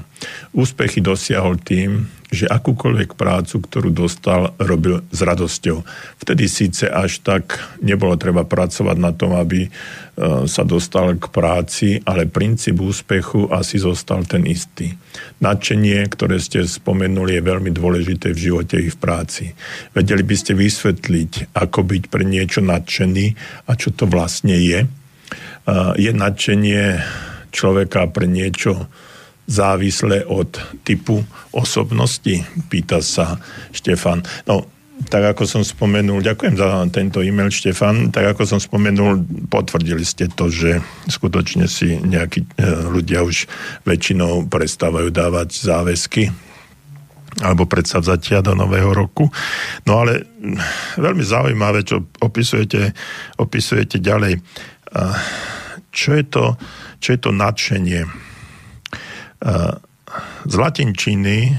[0.54, 5.86] Úspechy dosiahol tým, že akúkoľvek prácu, ktorú dostal, robil s radosťou.
[6.18, 9.70] Vtedy síce až tak nebolo treba pracovať na tom, aby e,
[10.50, 14.90] sa dostal k práci, ale princíp úspechu asi zostal ten istý.
[15.38, 19.54] Nadšenie, ktoré ste spomenuli, je veľmi dôležité v živote i v práci.
[19.94, 23.26] Vedeli by ste vysvetliť, ako byť pre niečo nadšený
[23.70, 24.82] a čo to vlastne je?
[24.82, 24.88] E,
[25.94, 26.82] je nadšenie
[27.54, 28.90] človeka pre niečo
[29.46, 31.22] závislé od typu
[31.54, 32.42] osobnosti?
[32.68, 33.38] Pýta sa
[33.70, 34.22] Štefan.
[34.44, 34.66] No,
[35.06, 39.22] tak ako som spomenul, ďakujem za tento e-mail, Štefan, tak ako som spomenul,
[39.52, 42.48] potvrdili ste to, že skutočne si nejakí e,
[42.88, 43.44] ľudia už
[43.84, 46.32] väčšinou prestávajú dávať záväzky
[47.44, 49.28] alebo predsavzatia do nového roku.
[49.84, 50.24] No ale
[50.96, 52.96] veľmi zaujímavé, čo opisujete,
[53.36, 54.40] opisujete ďalej.
[55.92, 56.44] Čo je to,
[56.96, 58.08] čo je to nadšenie?
[60.46, 61.52] Z latinčiny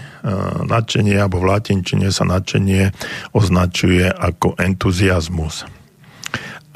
[0.66, 2.92] nadšenie, alebo v latinčine sa nadšenie
[3.36, 5.68] označuje ako entuziasmus.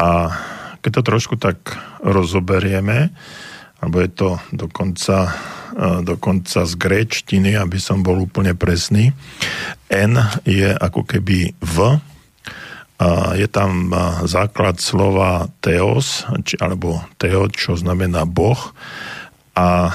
[0.02, 0.34] A
[0.82, 3.14] keď to trošku tak rozoberieme,
[3.82, 5.34] alebo je to dokonca,
[6.06, 9.14] dokonca z gréčtiny, aby som bol úplne presný,
[9.90, 11.78] N je ako keby V,
[13.34, 13.90] je tam
[14.30, 18.78] základ slova teos, či, alebo teo, čo znamená boh.
[19.58, 19.90] A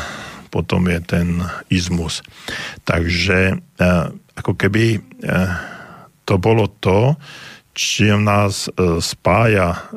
[0.57, 1.29] potom je ten
[1.69, 2.25] izmus.
[2.89, 3.57] Takže e,
[4.41, 4.99] ako keby e,
[6.25, 7.21] to bolo to,
[7.77, 9.93] čo nás e, spája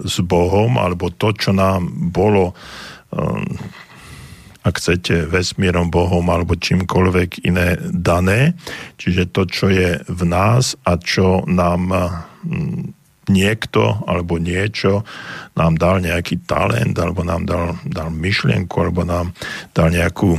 [0.00, 2.56] s Bohom, alebo to, čo nám bolo
[4.66, 8.58] ak chcete, vesmírom, Bohom alebo čímkoľvek iné dané.
[8.98, 11.94] Čiže to, čo je v nás a čo nám
[13.26, 15.02] niekto alebo niečo
[15.58, 19.34] nám dal nejaký talent, alebo nám dal, dal myšlienku, alebo nám
[19.74, 20.38] dal nejakú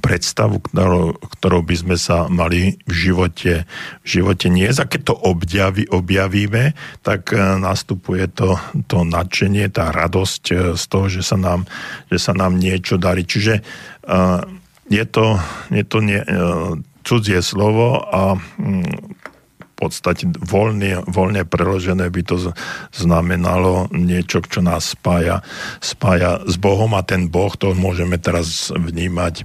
[0.00, 3.68] predstavu, ktorou, ktorou by sme sa mali v živote,
[4.00, 4.64] v živote nie.
[4.72, 6.72] A keď to objaví, objavíme,
[7.04, 8.56] tak e, nastupuje to,
[8.88, 11.68] to nadšenie, tá radosť e, z toho, že sa nám,
[12.08, 13.28] že sa nám niečo darí.
[13.28, 13.60] Čiže
[14.08, 14.40] uh,
[14.88, 15.36] je to,
[15.68, 18.84] je to nie, uh, cudzie slovo a um,
[19.82, 22.54] podstate voľne, voľne preložené by to
[22.94, 25.42] znamenalo niečo, čo nás spája,
[25.82, 29.42] spája s Bohom a ten Boh, to môžeme teraz vnímať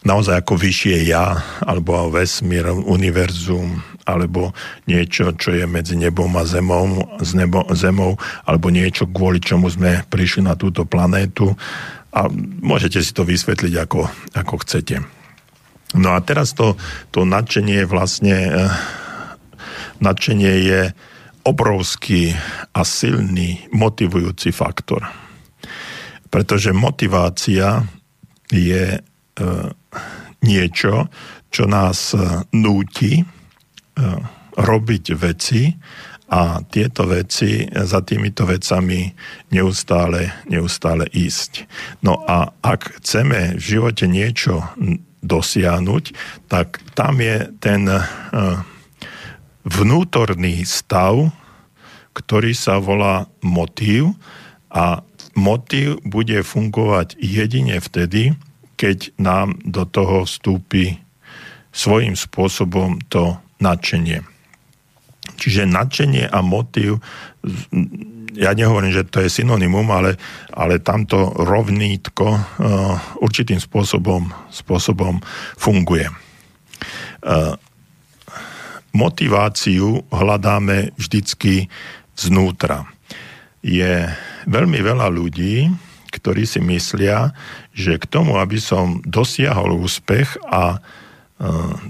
[0.00, 4.56] naozaj ako vyššie ja, alebo vesmír, univerzum, alebo
[4.88, 8.16] niečo, čo je medzi nebom a zemou, z nebo, zemou,
[8.48, 11.52] alebo niečo, kvôli čomu sme prišli na túto planétu.
[12.10, 12.26] A
[12.64, 15.04] môžete si to vysvetliť, ako, ako chcete.
[15.94, 16.78] No a teraz to,
[17.14, 18.50] to nadšenie vlastne
[20.00, 20.82] nadšenie je
[21.44, 22.36] obrovský
[22.76, 25.08] a silný motivujúci faktor.
[26.28, 27.84] Pretože motivácia
[28.52, 29.00] je e,
[30.44, 31.08] niečo,
[31.50, 33.24] čo nás e, núti e,
[34.60, 35.72] robiť veci
[36.30, 39.10] a tieto veci, za týmito vecami
[39.50, 41.66] neustále, neustále ísť.
[42.06, 44.62] No a ak chceme v živote niečo
[45.26, 46.04] dosiahnuť,
[46.46, 47.82] tak tam je ten
[49.64, 51.32] vnútorný stav,
[52.16, 54.16] ktorý sa volá motív
[54.72, 55.04] a
[55.38, 58.34] motív bude fungovať jedine vtedy,
[58.80, 60.98] keď nám do toho vstúpi
[61.70, 64.24] svojím spôsobom to nadšenie.
[65.38, 66.98] Čiže nadšenie a motív,
[68.34, 70.16] ja nehovorím, že to je synonymum, ale,
[70.50, 72.40] ale tamto rovnítko uh,
[73.22, 75.20] určitým spôsobom, spôsobom
[75.56, 76.08] funguje.
[77.20, 77.54] Uh,
[78.92, 81.70] motiváciu hľadáme vždycky
[82.18, 82.86] znútra.
[83.60, 84.08] Je
[84.48, 85.68] veľmi veľa ľudí,
[86.10, 87.32] ktorí si myslia,
[87.70, 90.78] že k tomu, aby som dosiahol úspech a e,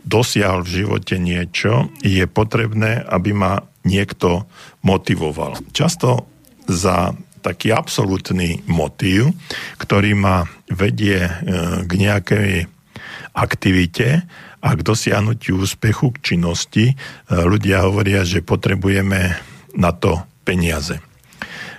[0.05, 4.45] dosiahol v živote niečo, je potrebné, aby ma niekto
[4.85, 5.57] motivoval.
[5.73, 6.29] Často
[6.69, 9.33] za taký absolútny motív,
[9.81, 11.33] ktorý ma vedie e,
[11.89, 12.53] k nejakej
[13.33, 14.29] aktivite,
[14.61, 16.95] a k dosiahnutiu úspechu, k činnosti e,
[17.33, 19.37] ľudia hovoria, že potrebujeme
[19.75, 21.01] na to peniaze.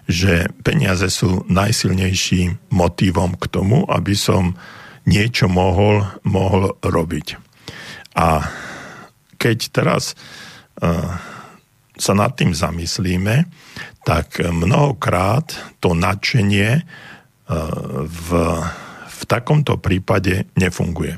[0.09, 4.57] Že peniaze sú najsilnejším motivom k tomu, aby som
[5.05, 7.37] niečo mohol, mohol robiť.
[8.17, 8.45] A
[9.41, 11.17] keď teraz uh,
[11.97, 13.49] sa nad tým zamyslíme,
[14.05, 16.85] tak mnohokrát to nadšenie
[17.45, 18.29] v, v
[19.31, 21.15] takomto prípade nefunguje.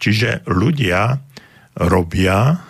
[0.00, 1.20] Čiže ľudia
[1.76, 2.64] robia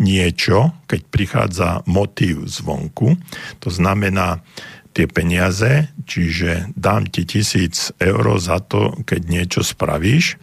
[0.00, 3.14] niečo, keď prichádza motív zvonku,
[3.62, 4.42] to znamená
[4.90, 10.34] tie peniaze, čiže dám ti tisíc eur za to, keď niečo spravíš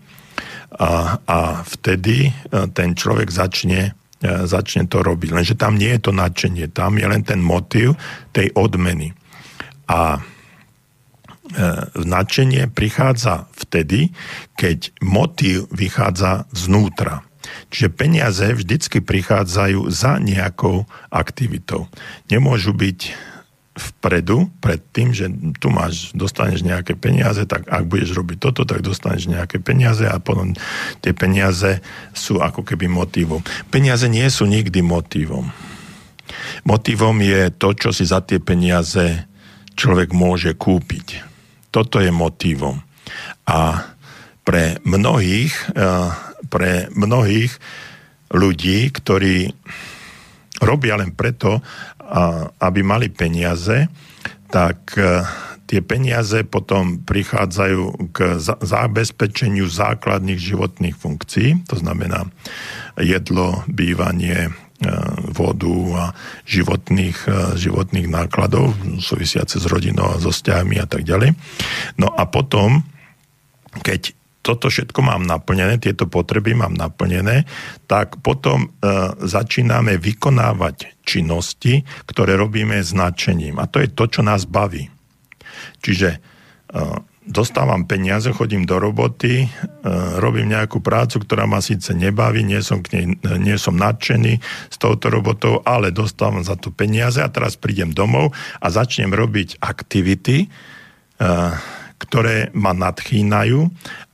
[0.77, 2.31] a, a vtedy e,
[2.71, 3.91] ten človek začne,
[4.23, 5.29] e, začne to robiť.
[5.35, 7.99] Lenže tam nie je to nadšenie, tam je len ten motív
[8.31, 9.11] tej odmeny.
[9.91, 10.36] A e,
[11.95, 14.11] nadšenie prichádza vtedy,
[14.59, 17.23] keď motív vychádza znútra.
[17.71, 21.87] Čiže peniaze vždycky prichádzajú za nejakou aktivitou.
[22.27, 22.99] Nemôžu byť
[23.77, 25.29] vpredu, pred tým, že
[25.61, 30.17] tu máš, dostaneš nejaké peniaze, tak ak budeš robiť toto, tak dostaneš nejaké peniaze a
[30.17, 30.57] potom
[31.05, 31.79] tie peniaze
[32.11, 33.45] sú ako keby motivom.
[33.69, 35.53] Peniaze nie sú nikdy motivom.
[36.65, 39.29] Motivom je to, čo si za tie peniaze
[39.77, 41.36] človek môže kúpiť.
[41.71, 42.79] Toto je motivom.
[43.47, 43.87] A
[44.43, 47.51] pre mnohých eh, pre mnohých
[48.31, 49.51] ľudí, ktorí
[50.61, 51.61] robia len preto,
[52.57, 53.85] aby mali peniaze,
[54.47, 55.27] tak e,
[55.67, 62.31] tie peniaze potom prichádzajú k zabezpečeniu základných životných funkcií, to znamená
[62.95, 64.51] jedlo, bývanie, e,
[65.33, 66.05] vodu a
[66.45, 71.33] životných, e, životných nákladov súvisiace s rodinou a so vzťahmi a tak ďalej.
[71.97, 72.85] No a potom,
[73.81, 74.13] keď
[74.45, 77.43] toto všetko mám naplnené, tieto potreby mám naplnené,
[77.89, 83.59] tak potom e, začíname vykonávať činnosti, ktoré robíme značením.
[83.59, 84.87] A to je to, čo nás baví.
[85.83, 86.19] Čiže e,
[87.27, 89.47] dostávam peniaze, chodím do roboty, e,
[90.17, 93.05] robím nejakú prácu, ktorá ma síce nebaví, nie som, k nej,
[93.37, 94.39] nie som nadšený
[94.71, 98.31] s touto robotou, ale dostávam za to peniaze a teraz prídem domov
[98.63, 100.47] a začnem robiť aktivity, e,
[101.99, 103.59] ktoré ma nadchýnajú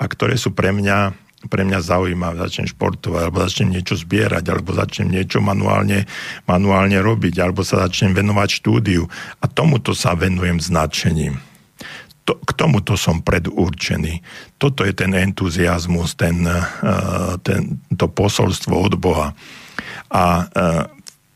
[0.02, 4.72] a ktoré sú pre mňa pre mňa zaujímavé, začnem športovať, alebo začnem niečo zbierať, alebo
[4.72, 6.08] začnem niečo manuálne,
[6.48, 9.12] manuálne robiť, alebo sa začnem venovať štúdiu.
[9.44, 11.44] A tomuto sa venujem značením.
[12.24, 14.24] To, k tomuto som predurčený.
[14.56, 19.36] Toto je ten entuziasmus, ten, uh, ten, to posolstvo od Boha.
[20.08, 20.88] A uh,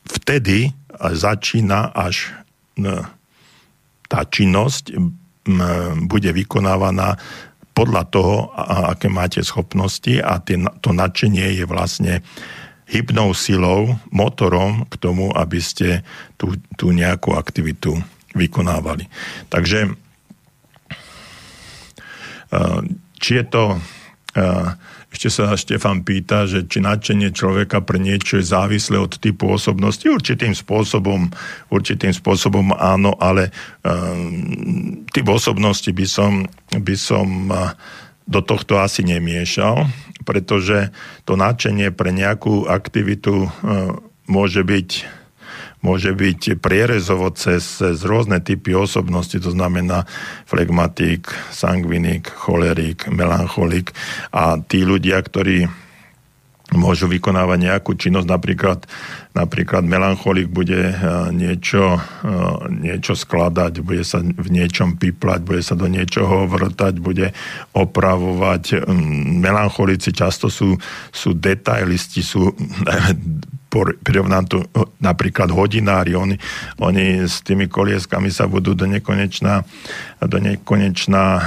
[0.08, 2.32] vtedy začína až
[2.80, 3.04] uh,
[4.08, 4.96] tá činnosť
[6.08, 7.16] bude vykonávaná
[7.72, 8.36] podľa toho,
[8.92, 10.42] aké máte schopnosti a
[10.82, 12.26] to nadšenie je vlastne
[12.88, 16.02] hybnou silou, motorom k tomu, aby ste
[16.40, 18.00] tú, tú nejakú aktivitu
[18.34, 19.12] vykonávali.
[19.52, 19.94] Takže
[23.18, 23.64] či je to
[25.08, 30.04] ešte sa Štefan pýta, že či nadšenie človeka pre niečo je závislé od typu osobnosti.
[30.06, 31.32] Určitým spôsobom,
[31.74, 33.50] určitým spôsobom áno, ale
[33.82, 37.50] um, typ osobnosti by som, by som
[38.28, 39.90] do tohto asi nemiešal,
[40.28, 40.94] pretože
[41.26, 43.96] to nadšenie pre nejakú aktivitu uh,
[44.30, 44.90] môže byť
[45.82, 50.10] môže byť prierezovo cez, cez rôzne typy osobnosti, to znamená
[50.50, 53.94] flegmatik, sangvinik, cholerik, melancholik
[54.34, 55.70] a tí ľudia, ktorí
[56.76, 58.80] môžu vykonávať nejakú činnosť, napríklad,
[59.32, 61.00] napríklad melancholik bude eh,
[61.32, 67.32] niečo, eh, niečo skladať, bude sa v niečom piplať, bude sa do niečoho vrtať, bude
[67.72, 68.84] opravovať.
[68.84, 70.76] Mm, melancholici často sú,
[71.16, 72.52] sú detailisti, sú
[74.04, 74.58] prirovnám to
[75.04, 76.36] napríklad hodinári, oni,
[76.80, 79.64] oni s tými kolieskami sa budú do nekonečná,
[80.24, 81.44] do nekonečná eh,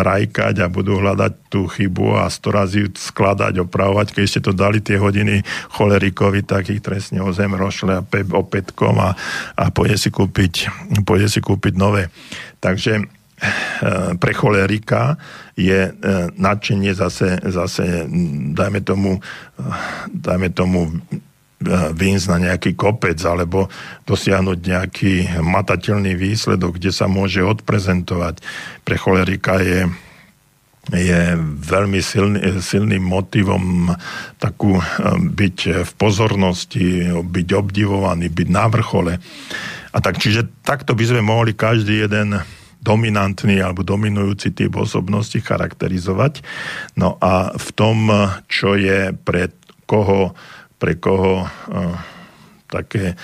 [0.00, 4.16] hrajkať a budú hľadať tú chybu a sto razy skladať, opravovať.
[4.16, 5.44] Keď ste to dali tie hodiny
[5.76, 9.12] cholerikovi, tak ich trestne o zem rošle a pe, opätkom a,
[9.54, 10.68] a pôjde si kúpiť,
[11.04, 12.08] pôjde si kúpiť nové.
[12.58, 13.06] Takže eh,
[14.16, 15.20] pre cholerika
[15.54, 15.94] je eh,
[16.32, 18.08] nadšenie zase, zase
[18.56, 19.20] dajme tomu,
[20.10, 20.96] dajme tomu
[21.94, 23.66] výjsť na nejaký kopec alebo
[24.06, 28.38] dosiahnuť nejaký matateľný výsledok, kde sa môže odprezentovať.
[28.86, 29.90] Pre cholerika je
[30.88, 31.36] je
[31.68, 33.92] veľmi silný, silným motivom
[34.40, 34.80] takú
[35.20, 39.20] byť v pozornosti, byť obdivovaný, byť na vrchole.
[39.92, 42.40] A tak, čiže takto by sme mohli každý jeden
[42.80, 46.40] dominantný alebo dominujúci typ osobnosti charakterizovať.
[46.96, 48.08] No a v tom,
[48.48, 49.52] čo je pre
[49.84, 50.32] koho
[50.78, 52.16] pre koho eh,
[52.68, 53.16] také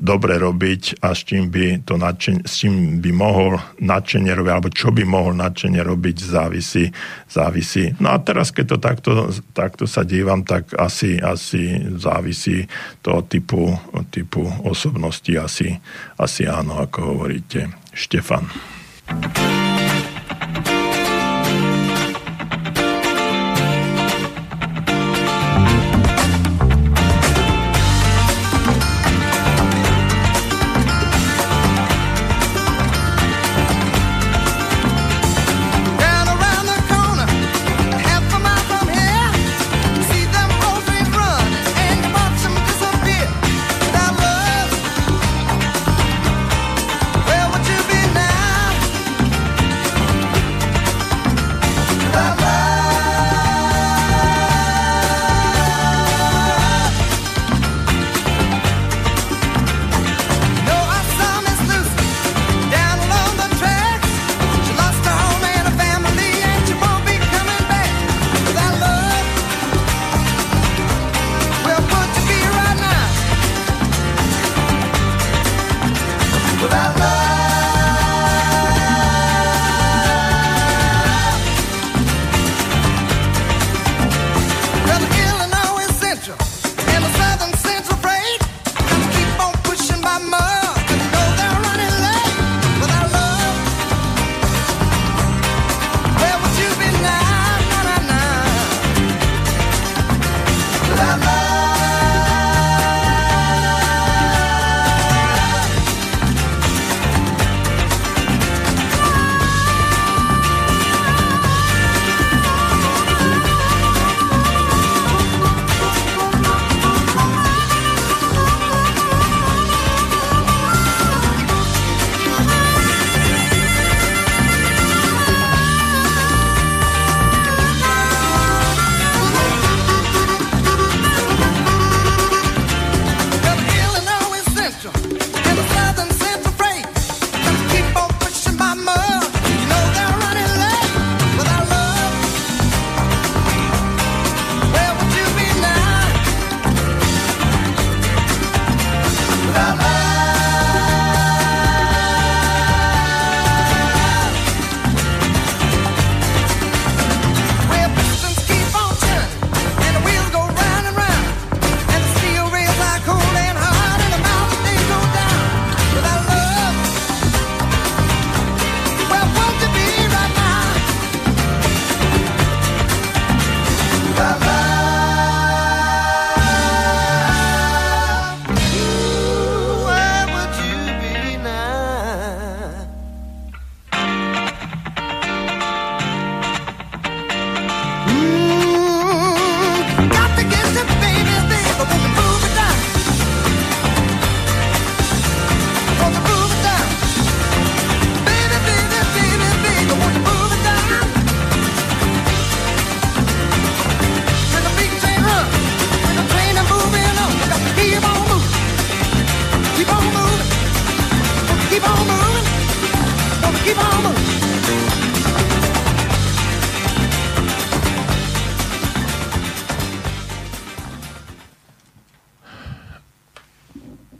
[0.00, 4.72] dobre robiť a s čím by, to nadšen, s čím by mohol nadšenie robiť, alebo
[4.72, 6.88] čo by mohol nadšenie robiť, závisí,
[7.28, 7.92] závisí.
[8.00, 9.12] No a teraz, keď to takto,
[9.52, 12.64] takto sa dívam, tak asi, asi závisí
[13.04, 13.76] toho typu,
[14.08, 15.76] typu osobnosti, asi,
[16.16, 17.68] asi áno, ako hovoríte.
[17.92, 18.48] Štefan.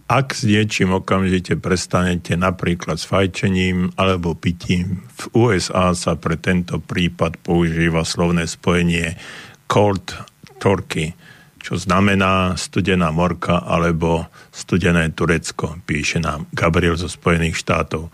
[0.08, 6.80] Ak s niečím okamžite prestanete napríklad s fajčením alebo pitím, v USA sa pre tento
[6.80, 9.20] prípad používa slovné spojenie
[9.68, 10.16] cold
[10.56, 11.12] turkey,
[11.60, 18.08] čo znamená studená morka alebo studené Turecko, píše nám Gabriel zo Spojených štátov.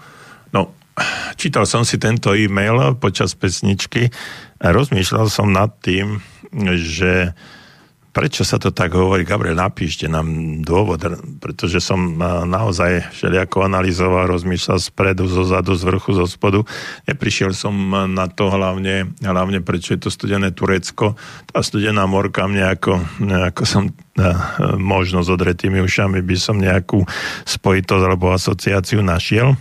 [0.50, 0.74] No,
[1.38, 4.10] čítal som si tento e-mail počas pesničky
[4.58, 6.18] a rozmýšľal som nad tým,
[6.74, 7.38] že
[8.14, 9.26] prečo sa to tak hovorí?
[9.26, 11.02] Gabriel, napíšte nám dôvod,
[11.42, 12.14] pretože som
[12.46, 16.62] naozaj všelijako analyzoval, rozmýšľal spredu, zo zadu, z vrchu, zo spodu.
[17.10, 17.74] Neprišiel som
[18.14, 21.18] na to hlavne, hlavne prečo je to studené Turecko.
[21.50, 23.02] Tá studená morka mne ako,
[23.50, 23.90] ako som
[24.78, 27.02] možno s odretými ušami by som nejakú
[27.50, 29.58] spojitosť alebo asociáciu našiel.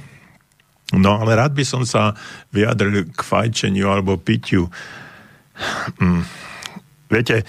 [0.94, 2.14] No ale rád by som sa
[2.54, 4.70] vyjadril k fajčeniu alebo pitiu.
[5.98, 6.22] Mm.
[7.14, 7.45] Viete,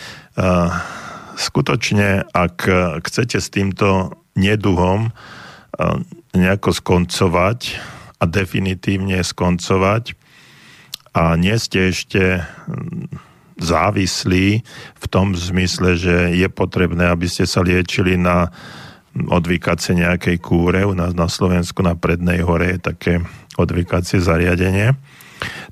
[1.40, 2.68] skutočne, ak
[3.00, 5.08] chcete s týmto neduhom
[6.36, 7.80] nejako skoncovať
[8.20, 10.12] a definitívne skoncovať
[11.16, 12.44] a nie ste ešte
[13.56, 14.60] závislí
[15.00, 18.52] v tom zmysle, že je potrebné, aby ste sa liečili na
[19.14, 20.84] odvykacie nejakej kúre.
[20.84, 23.14] U nás na Slovensku na Prednej hore je také
[23.56, 24.92] odvykacie zariadenie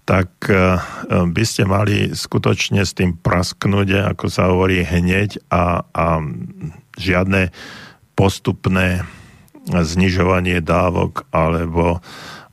[0.05, 0.78] tak e,
[1.09, 6.06] by ste mali skutočne s tým prasknúť, ako sa hovorí, hneď a, a
[6.98, 7.55] žiadne
[8.18, 9.06] postupné
[9.66, 12.02] znižovanie dávok alebo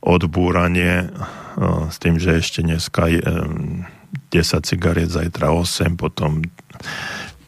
[0.00, 1.10] odbúranie
[1.90, 3.84] s tým, že ešte dneska 10
[4.64, 6.40] cigariet, zajtra 8, potom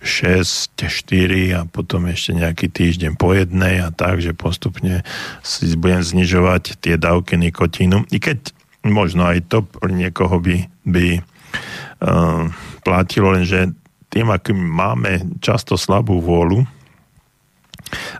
[0.03, 5.07] 6, 4 a potom ešte nejaký týždeň po jednej a tak, že postupne
[5.47, 8.11] si budem znižovať tie dávky nikotínu.
[8.11, 8.51] I keď
[8.87, 12.51] možno aj to pre niekoho by, by uh,
[12.83, 13.75] platilo, lenže
[14.13, 16.67] tým, akým máme často slabú vôľu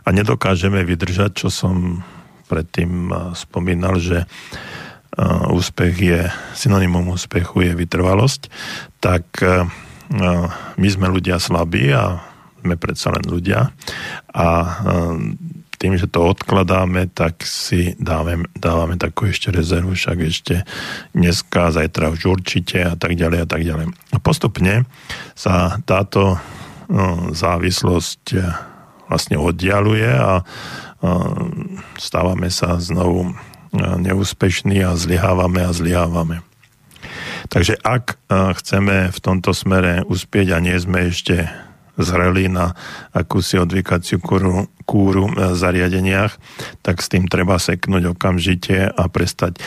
[0.03, 2.01] a nedokážeme vydržať, čo som
[2.47, 6.21] predtým uh, spomínal, že uh, úspech je,
[6.55, 8.41] synonymum úspechu je vytrvalosť,
[9.03, 9.67] tak uh,
[10.77, 12.21] my sme ľudia slabí a
[12.63, 13.75] sme predsa len ľudia
[14.31, 14.47] a
[15.83, 20.55] tým, že to odkladáme, tak si dávame, dávame takú ešte rezervu, však ešte
[21.11, 23.91] dneska, zajtra už určite a tak ďalej a tak ďalej.
[23.91, 24.87] A postupne
[25.35, 26.39] sa táto
[26.87, 28.39] no, závislosť e,
[29.11, 30.43] vlastne oddialuje a e,
[31.99, 33.31] stávame sa znovu e,
[33.75, 36.47] neúspešní a zlyhávame a zlyhávame.
[37.51, 41.51] Takže ak chceme v tomto smere uspieť a nie sme ešte
[41.97, 42.73] zreli na
[43.13, 46.33] akúsi odvykaciu kúru, kúru v zariadeniach,
[46.81, 49.61] tak s tým treba seknúť okamžite a prestať.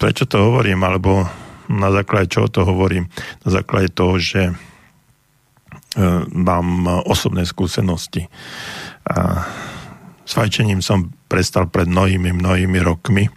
[0.00, 1.28] Prečo to hovorím, alebo
[1.70, 3.06] na základe čoho to hovorím?
[3.46, 4.54] Na základe toho, že e,
[6.34, 8.26] mám osobné skúsenosti.
[9.06, 9.46] A
[10.26, 13.30] s fajčením som prestal pred mnohými, mnohými rokmi.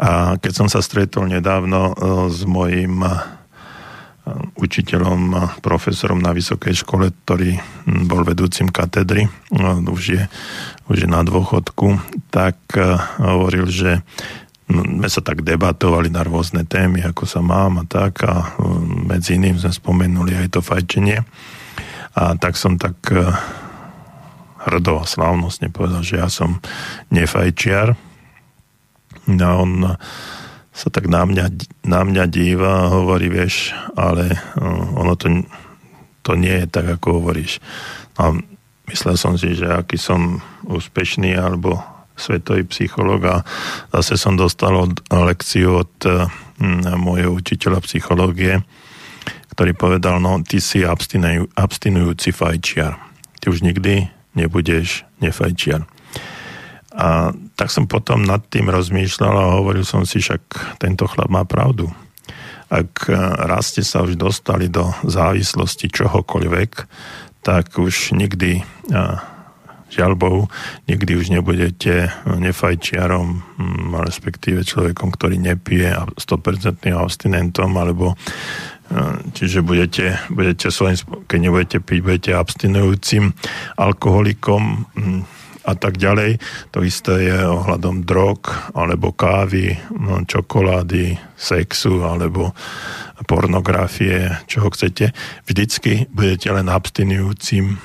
[0.00, 1.94] A keď som sa stretol nedávno e,
[2.28, 3.00] s mojím
[4.60, 5.20] učiteľom,
[5.64, 7.56] profesorom na vysokej škole, ktorý
[8.06, 10.22] bol vedúcim katedry, no, už je,
[10.92, 11.98] už je na dôchodku,
[12.28, 12.84] tak eh,
[13.18, 14.04] hovoril, že
[14.68, 18.68] no, sme sa tak debatovali na rôzne témy, ako sa mám a tak a eh,
[19.08, 21.24] medzi iným sme spomenuli aj to fajčenie
[22.14, 23.24] a tak som tak eh,
[24.60, 26.60] hrdo a slávnostne povedal, že ja som
[27.08, 27.96] nefajčiar.
[29.24, 29.96] No on
[30.70, 31.46] sa tak na mňa,
[31.86, 35.42] na mňa díva a hovorí, vieš, ale uh, ono to,
[36.22, 37.58] to nie je tak, ako hovoríš.
[38.16, 38.34] A
[38.90, 41.78] myslel som si, že aký som úspešný alebo
[42.20, 43.36] svetový psycholog a
[43.96, 45.94] zase som dostal od, lekciu od
[47.00, 48.60] môjho učiteľa psychológie,
[49.56, 53.00] ktorý povedal, no ty si abstinujúci fajčiar.
[53.40, 55.88] Ty už nikdy nebudeš nefajčiar.
[56.90, 60.42] A tak som potom nad tým rozmýšľal a hovoril som si, však
[60.82, 61.86] tento chlap má pravdu.
[62.70, 63.14] Ak e,
[63.46, 66.70] raz ste sa už dostali do závislosti čohokoľvek,
[67.40, 68.60] tak už nikdy,
[69.88, 70.42] žiaľ Bohu,
[70.84, 73.42] nikdy už nebudete nefajčiarom,
[74.04, 78.16] respektíve človekom, ktorý nepije a 100% abstinentom, alebo e,
[79.30, 80.98] Čiže budete, budete svojím,
[81.30, 83.30] keď nebudete piť, budete abstinujúcim
[83.78, 84.90] alkoholikom,
[85.64, 86.40] a tak ďalej.
[86.72, 89.76] To isté je ohľadom drog, alebo kávy,
[90.26, 92.56] čokolády, sexu, alebo
[93.28, 95.12] pornografie, čoho chcete.
[95.44, 97.76] Vždycky budete len abstinujúcim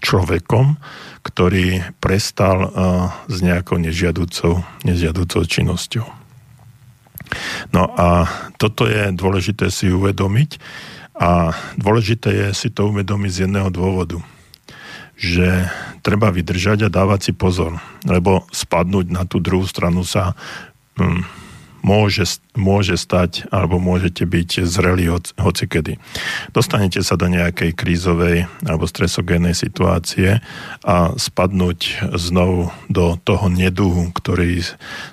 [0.00, 0.78] človekom,
[1.20, 2.70] ktorý prestal uh,
[3.28, 6.06] s nejakou nežiaducou, nežiaducou činnosťou.
[7.76, 8.26] No a
[8.56, 10.58] toto je dôležité si uvedomiť
[11.20, 14.18] a dôležité je si to uvedomiť z jedného dôvodu–
[15.20, 15.68] že
[16.00, 17.76] treba vydržať a dávať si pozor,
[18.08, 20.32] lebo spadnúť na tú druhú stranu sa
[20.96, 21.28] hm,
[21.84, 26.00] môže, môže stať, alebo môžete byť zreli hoc, hocikedy.
[26.56, 30.40] Dostanete sa do nejakej krízovej alebo stresogénnej situácie
[30.84, 34.64] a spadnúť znovu do toho neduhu, ktorý,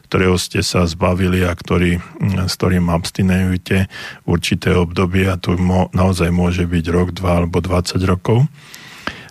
[0.08, 3.92] ktorého ste sa zbavili a ktorý, hm, s ktorým abstinujete
[4.24, 8.48] určité obdobie a to mo, naozaj môže byť rok, dva alebo 20 rokov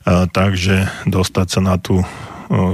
[0.06, 2.06] takže dostať sa na tú,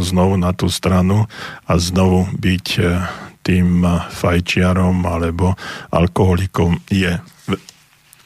[0.05, 1.25] znovu na tú stranu
[1.65, 2.83] a znovu byť e,
[3.41, 3.83] tým
[4.13, 5.57] fajčiarom alebo
[5.89, 7.17] alkoholikom je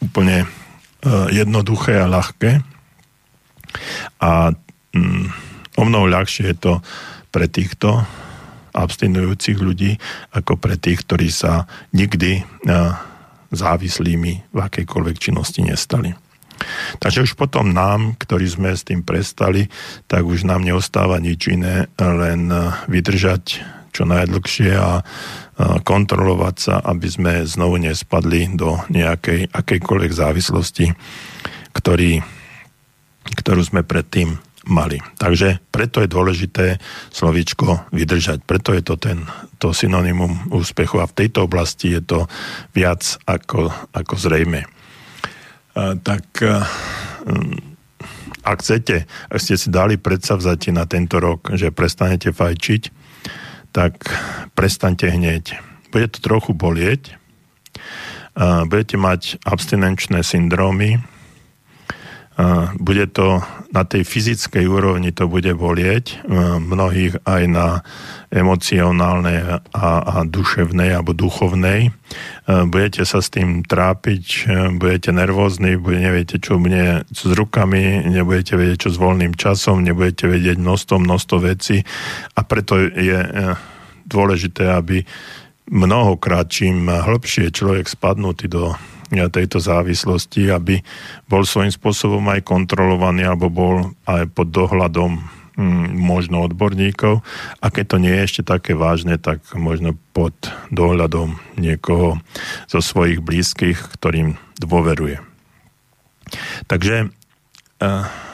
[0.02, 0.46] úplne e,
[1.30, 2.60] jednoduché a ľahké.
[4.20, 4.50] A
[4.90, 5.26] mm,
[5.78, 6.72] o mnoho ľahšie je to
[7.30, 8.02] pre týchto
[8.76, 9.96] abstinujúcich ľudí,
[10.36, 11.64] ako pre tých, ktorí sa
[11.96, 12.42] nikdy e,
[13.54, 16.25] závislými v akejkoľvek činnosti nestali.
[16.98, 19.68] Takže už potom nám, ktorí sme s tým prestali,
[20.08, 23.44] tak už nám neostáva nič iné, len eh, vydržať
[23.96, 25.04] čo najdlhšie a eh,
[25.80, 30.86] kontrolovať sa, aby sme znovu nespadli do nejakej akejkoľvek závislosti,
[31.72, 32.20] ktorý,
[33.40, 34.98] ktorú sme predtým mali.
[35.16, 36.66] Takže preto je dôležité
[37.14, 38.42] slovičko vydržať.
[38.42, 39.22] Preto je to ten,
[39.62, 42.18] to synonymum úspechu a v tejto oblasti je to
[42.74, 44.66] viac ako, ako zrejme.
[45.76, 46.24] Tak
[48.46, 52.82] ak chcete, ak ste si dali predsavzatie na tento rok, že prestanete fajčiť,
[53.76, 54.08] tak
[54.56, 55.60] prestaňte hneď.
[55.92, 57.20] Bude to trochu bolieť,
[58.72, 61.04] budete mať abstinenčné syndrómy,
[62.76, 63.40] bude to
[63.72, 66.20] na tej fyzickej úrovni to bude bolieť,
[66.60, 67.80] mnohých aj na
[68.28, 71.96] emocionálnej a, a duševnej alebo duchovnej.
[72.44, 78.88] Budete sa s tým trápiť, budete nervózni, bude, neviete, čo bude s rukami, nebudete vedieť,
[78.88, 81.80] čo s voľným časom, nebudete vedieť množstvo, množstvo vecí
[82.36, 83.30] a preto je e,
[84.04, 85.02] dôležité, aby
[85.72, 88.76] mnohokrát čím hĺbšie človek spadnutý do
[89.10, 90.82] tejto závislosti, aby
[91.30, 93.76] bol svojím spôsobom aj kontrolovaný alebo bol
[94.06, 95.22] aj pod dohľadom
[95.56, 97.22] hm, možno odborníkov
[97.62, 100.34] a keď to nie je ešte také vážne, tak možno pod
[100.74, 102.18] dohľadom niekoho
[102.66, 105.22] zo svojich blízkych, ktorým dôveruje.
[106.66, 107.14] Takže
[107.78, 108.25] uh,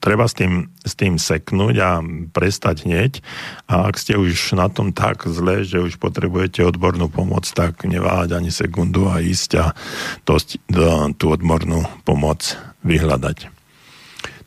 [0.00, 2.00] treba s tým, s tým seknúť a
[2.32, 3.20] prestať hneď.
[3.68, 8.34] A ak ste už na tom tak zle, že už potrebujete odbornú pomoc, tak neváhať
[8.34, 9.76] ani sekundu a ísť a
[10.24, 10.40] to,
[10.72, 13.52] to, tú odbornú pomoc vyhľadať.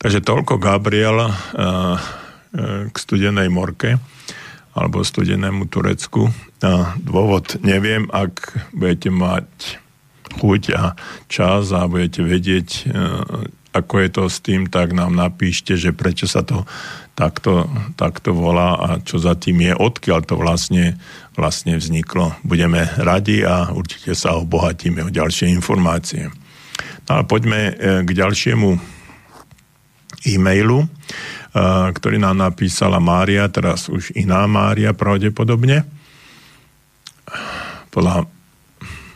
[0.01, 1.31] Takže toľko Gabriel uh,
[2.89, 4.01] k studenej morke
[4.73, 6.33] alebo studenému Turecku.
[6.65, 9.77] A dôvod neviem, ak budete mať
[10.41, 10.97] chuť a
[11.29, 12.89] čas a budete vedieť,
[13.73, 16.69] ako je to s tým, tak nám napíšte, že prečo sa to
[17.17, 17.65] takto,
[17.97, 21.01] takto volá a čo za tým je, odkiaľ to vlastne,
[21.33, 22.37] vlastne vzniklo.
[22.45, 26.29] Budeme radi a určite sa obohatíme o ďalšie informácie.
[27.09, 27.73] No ale poďme e,
[28.05, 28.69] k ďalšiemu
[30.29, 30.87] e-mailu, e,
[31.91, 35.83] ktorý nám napísala Mária, teraz už iná Mária pravdepodobne.
[37.89, 38.25] Podľa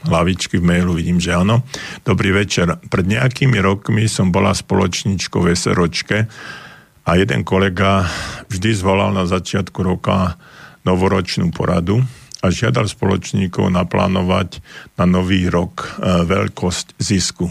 [0.08, 1.68] hlavičky v mailu, vidím, že áno.
[2.08, 2.80] Dobrý večer.
[2.88, 6.18] Pred nejakými rokmi som bola spoločníčkou v SROčke
[7.08, 8.08] a jeden kolega
[8.48, 10.40] vždy zvolal na začiatku roka
[10.88, 12.00] novoročnú poradu
[12.40, 14.64] a žiadal spoločníkov naplánovať
[14.96, 17.50] na nový rok e, veľkosť zisku.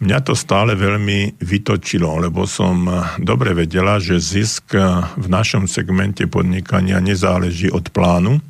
[0.00, 4.80] Mňa to stále veľmi vytočilo, lebo som e, dobre vedela, že zisk e,
[5.16, 8.42] v našom segmente podnikania nezáleží od plánu,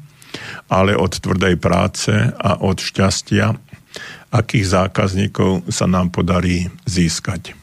[0.70, 3.54] ale od tvrdej práce a od šťastia,
[4.30, 7.58] akých zákazníkov sa nám podarí získať.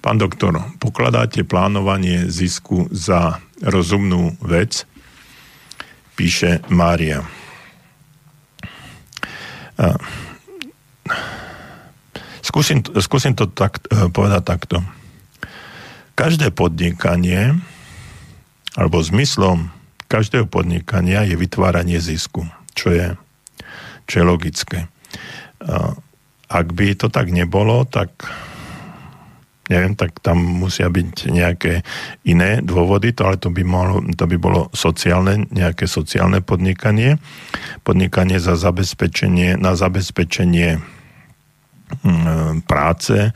[0.00, 4.88] Pán doktor, pokladáte plánovanie zisku za rozumnú vec?
[6.16, 7.20] Píše Mária.
[12.40, 14.76] Skúsim, skúsim to tak, e, povedať takto.
[16.16, 17.60] Každé podnikanie
[18.72, 19.75] alebo zmyslom
[20.06, 23.06] každého podnikania je vytváranie zisku, čo je,
[24.06, 24.78] čo je logické.
[26.46, 28.10] Ak by to tak nebolo, tak
[29.66, 31.82] neviem, tak tam musia byť nejaké
[32.22, 37.18] iné dôvody, to, ale to by, mohlo, to by bolo sociálne, nejaké sociálne podnikanie,
[37.82, 40.78] podnikanie za zabezpečenie, na zabezpečenie
[42.66, 43.30] práce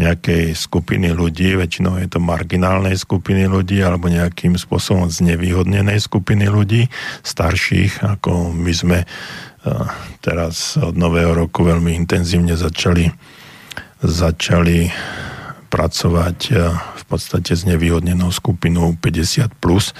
[0.00, 6.88] nejakej skupiny ľudí, väčšinou je to marginálnej skupiny ľudí alebo nejakým spôsobom znevýhodnenej skupiny ľudí,
[7.20, 9.08] starších, ako my sme eh,
[10.24, 13.12] teraz od nového roku veľmi intenzívne začali,
[14.00, 14.88] začali
[15.68, 16.60] pracovať eh,
[17.10, 19.50] podstate s nevýhodnenou skupinou 50+.
[19.58, 19.90] Plus.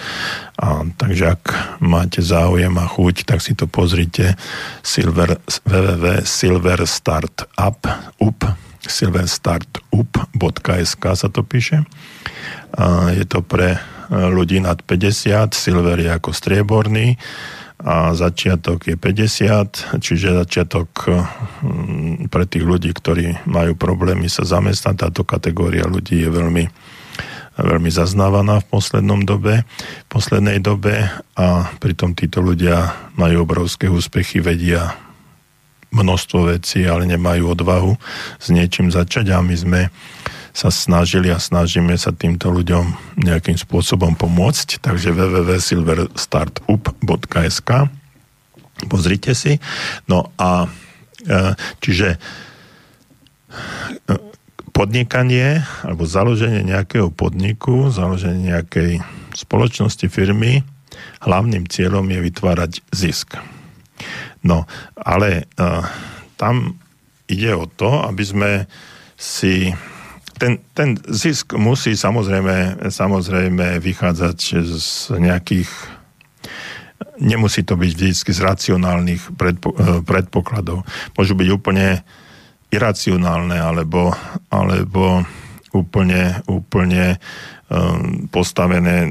[0.55, 4.39] A, takže ak máte záujem a chuť, tak si to pozrite
[4.87, 7.91] silver, www.silverstartup
[8.23, 8.47] up,
[8.87, 11.82] silverstartup.sk sa to píše.
[12.78, 13.78] A je to pre e,
[14.15, 17.19] ľudí nad 50, silver je ako strieborný
[17.81, 25.09] a začiatok je 50, čiže začiatok mm, pre tých ľudí, ktorí majú problémy sa zamestnať,
[25.09, 26.65] táto kategória ľudí je veľmi
[27.62, 29.65] veľmi zaznávaná v poslednom dobe,
[30.07, 34.97] v poslednej dobe a pritom títo ľudia majú obrovské úspechy, vedia
[35.91, 37.99] množstvo vecí, ale nemajú odvahu
[38.39, 39.91] s niečím začať a my sme
[40.51, 47.70] sa snažili a snažíme sa týmto ľuďom nejakým spôsobom pomôcť, takže www.silverstartup.sk
[48.91, 49.61] pozrite si.
[50.11, 50.66] No a
[51.23, 52.19] e, čiže
[54.81, 59.05] podnikanie alebo založenie nejakého podniku, založenie nejakej
[59.36, 60.65] spoločnosti, firmy,
[61.20, 63.36] hlavným cieľom je vytvárať zisk.
[64.40, 64.65] No,
[64.97, 65.85] ale uh,
[66.40, 66.81] tam
[67.28, 68.51] ide o to, aby sme
[69.20, 69.69] si
[70.40, 75.69] ten, ten zisk musí samozrejme, samozrejme vychádzať z nejakých
[77.20, 80.89] nemusí to byť vždy z racionálnych predpo, eh, predpokladov.
[81.12, 82.01] Môžu byť úplne
[82.70, 84.14] iracionálne alebo,
[84.48, 85.26] alebo
[85.74, 87.18] úplne, úplne
[87.70, 89.10] um, postavené,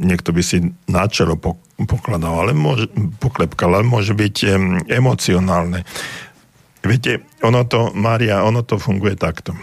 [0.00, 1.36] niekto by si na čelo
[1.76, 2.88] pokladal, ale môže,
[3.20, 5.84] poklepkal, ale môže byť um, emocionálne.
[6.84, 9.56] Viete, ono to, Mária, ono to funguje takto.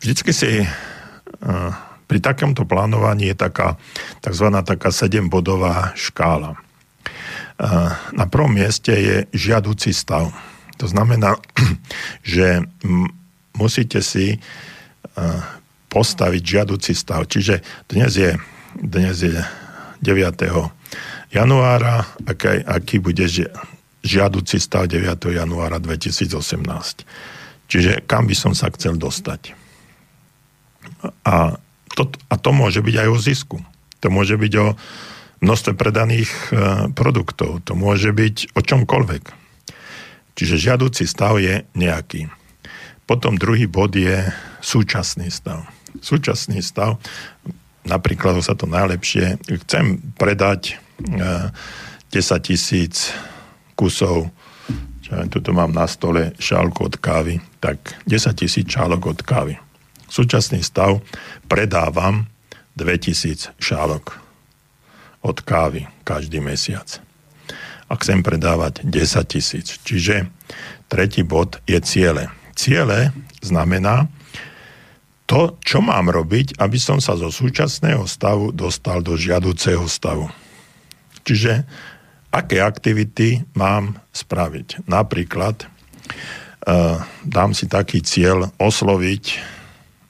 [0.00, 1.72] Vždycky si uh,
[2.04, 3.80] pri takomto plánovaní je taká
[4.20, 4.52] tzv.
[4.64, 6.60] taká sedembodová škála.
[7.54, 10.34] Uh, na prvom mieste je žiaducí stav
[10.76, 11.38] to znamená,
[12.22, 12.66] že
[13.54, 14.38] musíte si e,
[15.88, 17.30] postaviť žiaduci stav.
[17.30, 18.30] Čiže dnes je,
[18.74, 19.38] dnes je
[20.02, 20.10] 9.
[21.30, 23.24] januára, aký, aký bude
[24.02, 25.06] žiaduci stav 9.
[25.30, 26.34] januára 2018.
[27.70, 29.54] Čiže kam by som sa chcel dostať.
[31.24, 31.56] A
[31.94, 33.58] to, a to môže byť aj o zisku.
[34.02, 34.66] To môže byť o
[35.40, 36.42] množstve predaných e,
[36.92, 37.62] produktov.
[37.64, 39.43] To môže byť o čomkoľvek.
[40.34, 42.26] Čiže žiaducí stav je nejaký.
[43.06, 44.26] Potom druhý bod je
[44.58, 45.62] súčasný stav.
[46.02, 46.98] Súčasný stav,
[47.86, 51.38] napríklad sa to najlepšie, chcem predať 10
[52.10, 53.14] e, tisíc
[53.78, 54.32] kusov,
[55.04, 59.54] čo tuto mám na stole šálku od kávy, tak 10 tisíc šálok od kávy.
[60.10, 60.98] Súčasný stav
[61.46, 62.26] predávam
[62.74, 64.18] 2000 šálok
[65.22, 67.04] od kávy každý mesiac
[67.94, 69.78] a chcem predávať 10 tisíc.
[69.86, 70.26] Čiže
[70.90, 72.26] tretí bod je ciele.
[72.58, 74.10] Ciele znamená
[75.30, 80.26] to, čo mám robiť, aby som sa zo súčasného stavu dostal do žiaduceho stavu.
[81.22, 81.62] Čiže
[82.34, 84.90] aké aktivity mám spraviť.
[84.90, 89.24] Napríklad uh, dám si taký cieľ osloviť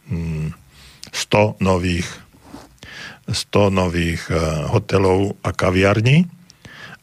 [0.09, 0.56] um, hm,
[1.12, 2.09] 100 nových
[3.24, 6.28] 100 nových uh, hotelov a kaviarní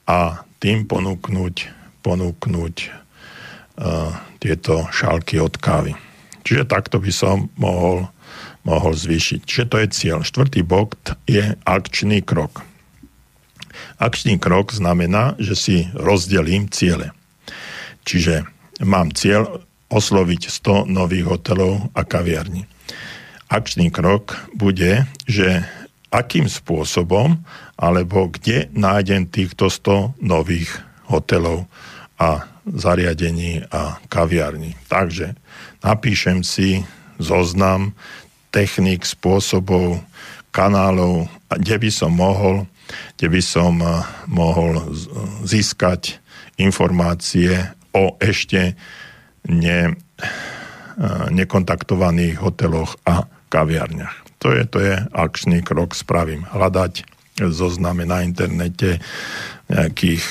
[0.06, 1.56] a tým ponúknuť,
[2.06, 5.98] ponúknuť uh, tieto šálky od kávy.
[6.46, 8.06] Čiže takto by som mohol,
[8.62, 9.42] mohol zvýšiť.
[9.42, 10.20] Čiže to je cieľ.
[10.22, 12.62] Štvrtý bod je akčný krok.
[13.98, 17.14] Akčný krok znamená, že si rozdelím ciele.
[18.06, 18.46] Čiže
[18.82, 22.66] mám cieľ osloviť 100 nových hotelov a kaviarní.
[23.52, 25.68] Akčný krok bude, že
[26.12, 27.40] akým spôsobom
[27.80, 30.70] alebo kde nájdem týchto 100 nových
[31.08, 31.66] hotelov
[32.20, 34.78] a zariadení a kaviarní.
[34.86, 35.34] Takže
[35.82, 36.86] napíšem si
[37.18, 37.98] zoznam
[38.54, 40.04] technik, spôsobov,
[40.52, 42.68] kanálov, kde by som mohol,
[43.18, 43.80] kde by som
[44.28, 44.92] mohol
[45.48, 46.20] získať
[46.60, 48.76] informácie o ešte
[49.48, 54.21] ne, eh, nekontaktovaných hoteloch a kaviarniach.
[54.42, 56.50] To je, to je akčný krok, spravím.
[56.50, 57.06] Hľadať
[57.38, 59.02] zozname na internete,
[59.72, 60.22] nejakých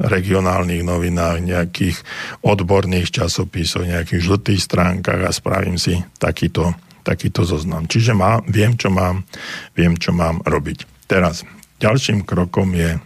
[0.00, 2.00] regionálnych novinách, nejakých
[2.40, 6.72] odborných časopisoch, nejakých žltých stránkach a spravím si takýto,
[7.04, 7.84] takýto zoznam.
[7.84, 9.28] Čiže má, viem, čo mám,
[9.76, 10.88] viem, čo mám robiť.
[11.04, 11.44] Teraz,
[11.78, 12.96] ďalším krokom je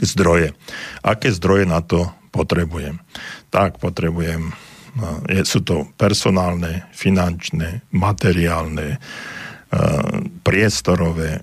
[0.00, 0.56] zdroje.
[1.04, 3.04] Aké zdroje na to potrebujem?
[3.52, 4.65] Tak, potrebujem, je,
[5.44, 8.96] sú to personálne, finančné, materiálne,
[10.46, 11.42] priestorové,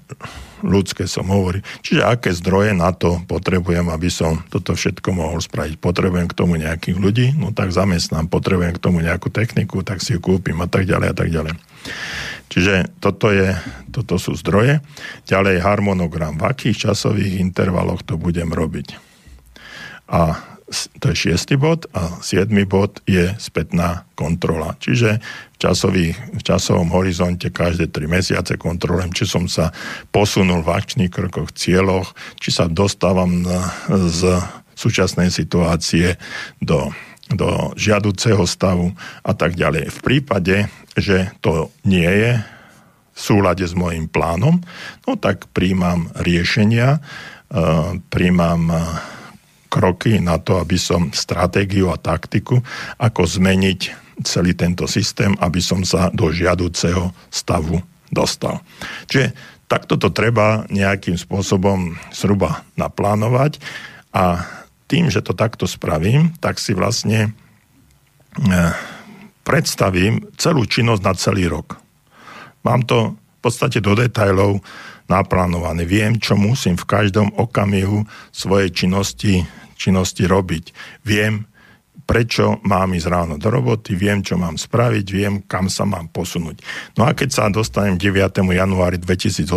[0.64, 1.60] ľudské som hovorí.
[1.84, 5.76] Čiže aké zdroje na to potrebujem, aby som toto všetko mohol spraviť.
[5.76, 8.32] Potrebujem k tomu nejakých ľudí, no tak zamestnám.
[8.32, 11.54] Potrebujem k tomu nejakú techniku, tak si ju kúpim a tak ďalej a tak ďalej.
[12.48, 13.60] Čiže toto, je,
[13.92, 14.80] toto sú zdroje.
[15.28, 16.40] Ďalej harmonogram.
[16.40, 18.96] V akých časových intervaloch to budem robiť.
[20.08, 20.53] A
[21.00, 24.80] to je šiestý bod a siedmy bod je spätná kontrola.
[24.80, 29.76] Čiže v, časových, v časovom horizonte každé tri mesiace kontrolujem, či som sa
[30.16, 33.44] posunul v akčných krokoch, cieľoch, či sa dostávam
[33.92, 34.40] z
[34.74, 36.16] súčasnej situácie
[36.64, 36.90] do,
[37.30, 39.92] do žiaduceho stavu a tak ďalej.
[39.92, 42.40] V prípade, že to nie je
[43.14, 44.58] v súlade s môjim plánom,
[45.06, 48.74] no tak príjmam riešenia, uh, príjmam
[49.74, 52.62] kroky na to, aby som stratégiu a taktiku,
[53.02, 57.82] ako zmeniť celý tento systém, aby som sa do žiaduceho stavu
[58.14, 58.62] dostal.
[59.10, 59.34] Čiže
[59.66, 63.58] takto to treba nejakým spôsobom zhruba naplánovať
[64.14, 64.46] a
[64.86, 67.34] tým, že to takto spravím, tak si vlastne
[68.38, 68.50] e,
[69.42, 71.82] predstavím celú činnosť na celý rok.
[72.62, 74.62] Mám to v podstate do detajlov
[75.10, 75.84] naplánované.
[75.90, 79.44] Viem, čo musím v každom okamihu svojej činnosti
[79.76, 80.66] činnosti robiť.
[81.06, 81.48] Viem,
[82.04, 86.60] prečo mám ísť ráno do roboty, viem, čo mám spraviť, viem, kam sa mám posunúť.
[87.00, 88.44] No a keď sa dostanem 9.
[88.44, 89.48] januári 2018,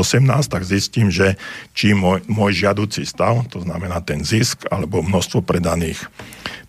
[0.46, 1.34] tak zistím, že
[1.74, 6.06] či môj, môj žiaducí stav, to znamená ten zisk alebo množstvo predaných,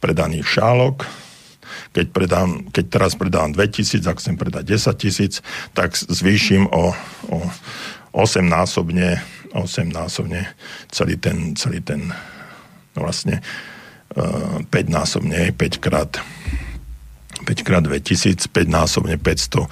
[0.02, 1.06] predaných šálok,
[1.94, 5.34] keď, predám, keď teraz predám 2000, ak chcem predať 10 tisíc,
[5.74, 6.94] tak zvýšim o,
[7.30, 7.38] o
[8.18, 9.22] 8 násobne,
[9.54, 10.50] 8 násobne
[10.90, 12.14] celý ten, celý ten
[13.02, 13.42] vlastne
[14.14, 16.22] 5 násobne, 5 krát
[17.46, 19.70] 5 krát 2000, 5 násobne 500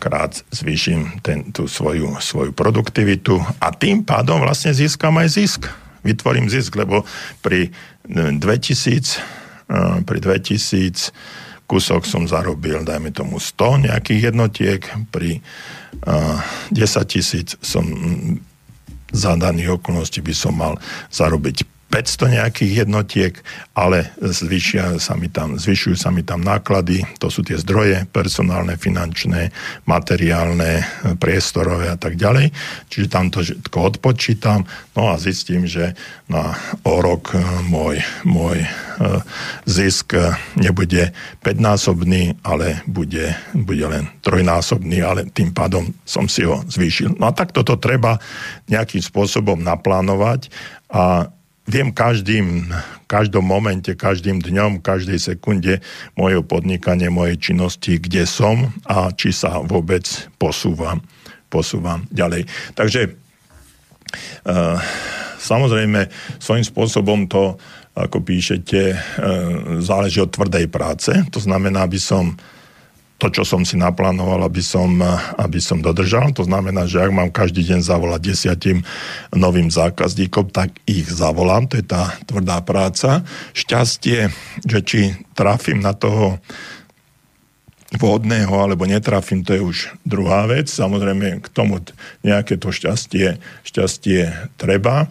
[0.00, 5.60] krát zvýšim ten, tú svoju, svoju produktivitu a tým pádom vlastne získam aj zisk.
[6.00, 7.04] Vytvorím zisk, lebo
[7.44, 7.68] pri
[8.08, 11.12] 2000 e, pri 2000
[11.68, 14.80] kusok som zarobil, dajme tomu 100 nejakých jednotiek,
[15.14, 15.38] pri
[16.02, 17.84] 10 e, tisíc som
[19.10, 20.74] za daných okolností by som mal
[21.14, 23.34] zarobiť 500 nejakých jednotiek,
[23.74, 28.78] ale zvyšia sa mi tam, zvyšujú sa mi tam náklady, to sú tie zdroje personálne,
[28.78, 29.50] finančné,
[29.90, 30.86] materiálne,
[31.18, 32.54] priestorové a tak ďalej.
[32.86, 34.62] Čiže tam to všetko odpočítam,
[34.94, 35.98] no a zistím, že
[36.30, 36.54] na
[36.86, 38.68] o rok e, môj, môj e,
[39.66, 40.14] zisk
[40.54, 41.10] nebude
[41.42, 47.18] 5-násobný, ale bude, bude len trojnásobný, ale tým pádom som si ho zvýšil.
[47.18, 48.22] No a tak toto treba
[48.70, 50.54] nejakým spôsobom naplánovať
[50.86, 51.34] a
[51.70, 52.74] viem každým,
[53.06, 55.78] každom momente, každým dňom, každej sekunde
[56.18, 60.04] mojho podnikania, mojej činnosti, kde som a či sa vôbec
[60.36, 60.98] posúvam,
[61.46, 62.50] posúvam ďalej.
[62.74, 64.76] Takže uh,
[65.38, 66.10] samozrejme
[66.42, 67.54] svojím spôsobom to,
[67.94, 68.98] ako píšete, uh,
[69.78, 71.14] záleží od tvrdej práce.
[71.30, 72.34] To znamená, aby som
[73.20, 74.96] to, čo som si naplánoval, aby som,
[75.36, 76.32] aby som dodržal.
[76.32, 78.80] To znamená, že ak mám každý deň zavolať desiatim
[79.36, 81.68] novým zákazníkom, tak ich zavolám.
[81.68, 83.20] To je tá tvrdá práca.
[83.52, 84.32] Šťastie,
[84.64, 85.00] že či
[85.36, 86.40] trafím na toho
[88.00, 89.76] vhodného alebo netrafím, to je už
[90.06, 90.72] druhá vec.
[90.72, 91.82] Samozrejme, k tomu
[92.24, 93.36] nejaké to šťastie,
[93.66, 95.10] šťastie treba,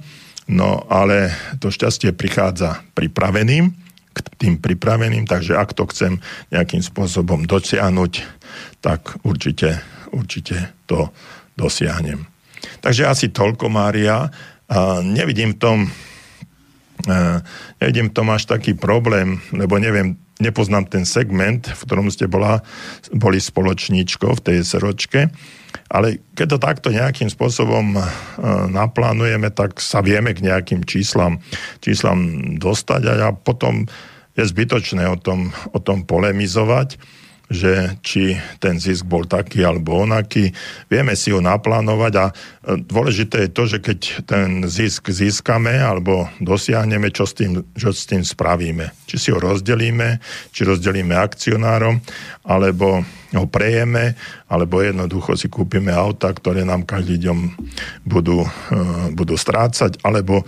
[0.50, 6.18] no ale to šťastie prichádza pripraveným k tým pripraveným, takže ak to chcem
[6.50, 8.14] nejakým spôsobom dosiahnuť,
[8.82, 9.80] tak určite,
[10.12, 11.14] určite to
[11.60, 12.26] dosiahnem.
[12.80, 14.32] Takže asi toľko, Mária.
[14.70, 15.78] A nevidím v tom,
[17.80, 22.64] nevidím v tom až taký problém, lebo neviem, nepoznám ten segment, v ktorom ste bola,
[23.12, 25.28] boli spoločníčkou v tej seročke,
[25.92, 28.00] ale keď to takto nejakým spôsobom
[28.72, 31.44] naplánujeme, tak sa vieme k nejakým číslam,
[31.84, 33.86] číslam dostať a ja potom
[34.38, 36.96] je zbytočné o tom, o tom polemizovať,
[37.50, 40.54] že či ten zisk bol taký alebo onaký.
[40.86, 42.34] Vieme si ho naplánovať a e,
[42.86, 44.00] dôležité je to, že keď
[44.30, 48.94] ten zisk získame alebo dosiahneme, čo s tým, čo s tým spravíme.
[49.10, 50.22] Či si ho rozdelíme,
[50.54, 51.98] či rozdelíme akcionárom,
[52.46, 53.02] alebo
[53.34, 54.14] ho prejeme,
[54.46, 57.38] alebo jednoducho si kúpime auta, ktoré nám každý deň
[58.06, 58.50] budú, e,
[59.18, 60.46] budú strácať, alebo e,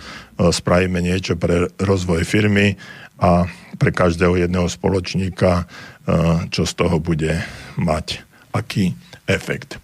[0.54, 2.78] spravíme niečo pre rozvoj firmy
[3.22, 3.46] a
[3.78, 5.66] pre každého jedného spoločníka,
[6.50, 7.42] čo z toho bude
[7.78, 8.22] mať
[8.52, 8.94] aký
[9.26, 9.78] efekt.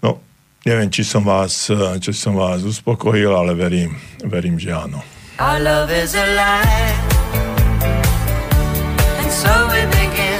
[0.00, 0.22] No,
[0.64, 5.02] neviem, či som vás, e, či som vás uspokojil, ale verím, verím, že áno.
[5.42, 6.98] Our love is alive,
[9.18, 10.31] and so we begin.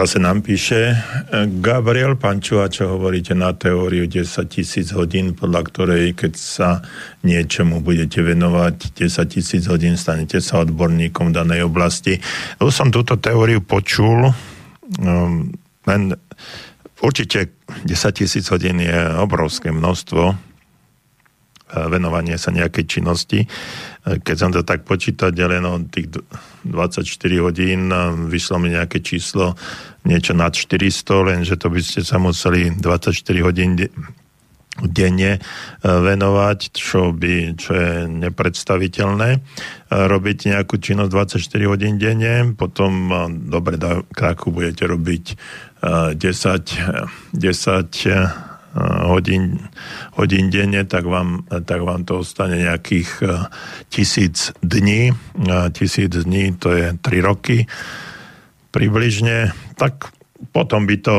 [0.00, 6.16] Zase nám píše eh, Gabriel Pančova, čo hovoríte na teóriu 10 tisíc hodín, podľa ktorej,
[6.16, 6.80] keď sa
[7.20, 12.16] niečomu budete venovať 10 tisíc hodín, stanete sa odborníkom v danej oblasti.
[12.64, 14.32] Už som túto teóriu počul,
[15.04, 15.52] um,
[15.84, 16.02] len
[17.04, 17.52] určite
[17.84, 20.49] 10 tisíc hodín je obrovské množstvo
[21.88, 23.46] venovanie sa nejakej činnosti.
[23.46, 26.24] Eh, Keď som to tak počítal, deleno tých d-
[26.66, 29.54] 24 hodín, eh, vyšlo mi nejaké číslo
[30.04, 33.92] niečo nad 400, lenže to by ste sa museli 24 hodín de-
[34.80, 35.36] denne
[35.84, 39.44] venovať, čo, by, čo je nepredstaviteľné.
[39.90, 43.76] Robiť nejakú činnosť 24 hodín denne, potom, dobre,
[44.16, 45.24] akú budete robiť
[45.82, 48.49] eh, 10, eh, 10 eh,
[49.10, 49.58] hodín,
[50.14, 53.28] hodín denne, tak vám, tak vám to ostane nejakých eh,
[53.90, 55.10] tisíc dní.
[55.74, 57.66] Tisíc dní to je 3 roky
[58.70, 59.50] približne.
[59.74, 60.14] Tak
[60.54, 61.16] potom by to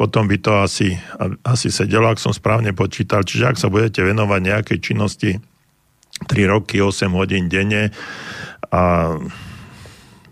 [0.00, 0.96] potom by to asi,
[1.44, 3.20] asi sedelo, ak som správne počítal.
[3.20, 5.36] Čiže ak sa budete venovať nejakej činnosti
[6.24, 7.92] 3 roky, 8 hodín denne
[8.72, 9.12] a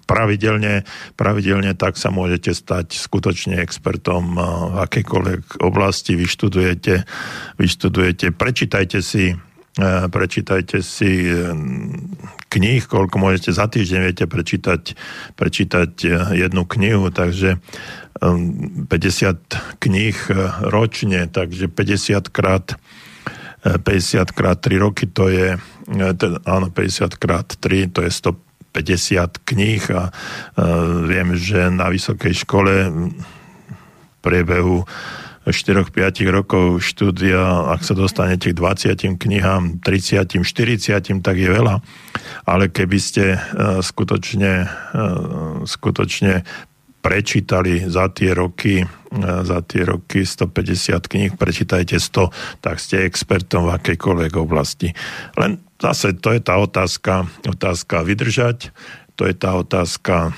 [0.09, 0.89] pravidelne,
[1.21, 6.17] pravidelne tak sa môžete stať skutočne expertom a, v akejkoľvek oblasti.
[6.17, 7.05] Vyštudujete,
[7.61, 9.37] vyštudujete prečítajte si
[9.77, 11.53] e, prečítajte si e,
[12.49, 14.97] kníh, koľko môžete za týždeň viete prečítať,
[15.37, 15.91] prečítať
[16.33, 17.61] jednu knihu, takže
[18.19, 18.89] 50
[19.79, 20.19] kníh
[20.67, 22.75] ročne, takže 50 krát
[23.63, 25.59] 50 krát 3 roky, to je
[26.47, 28.11] áno, 50 krát 3, to je
[28.79, 33.11] 150 kníh a uh, viem, že na vysokej škole v
[34.23, 34.87] priebehu
[35.49, 41.81] 4-5 rokov štúdia, ak sa dostanete k 20 knihám, 30, 40, tak je veľa.
[42.45, 46.45] Ale keby ste uh, skutočne, uh, skutočne
[47.09, 48.85] prečítali za tie roky,
[49.41, 54.93] za tie roky 150 kníh, prečítajte 100, tak ste expertom v akejkoľvek oblasti.
[55.41, 58.77] Len zase to je tá otázka, otázka vydržať,
[59.17, 60.37] to je tá otázka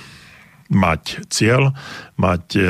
[0.70, 1.74] mať cieľ,
[2.14, 2.62] mať e,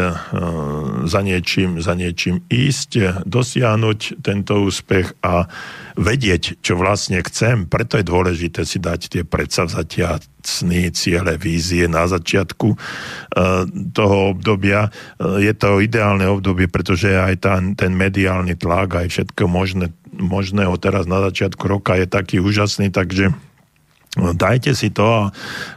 [1.04, 5.44] za niečím, za niečím ísť, dosiahnuť tento úspech a
[6.00, 7.68] vedieť, čo vlastne chcem.
[7.68, 12.76] Preto je dôležité si dať tie predsavzatia, sny, ciele, vízie na začiatku e,
[13.92, 14.88] toho obdobia.
[14.88, 20.72] E, je to ideálne obdobie, pretože aj tá, ten mediálny tlak, aj všetko možné, možného
[20.80, 23.36] teraz na začiatku roka je taký úžasný, takže
[24.18, 25.22] dajte si to a,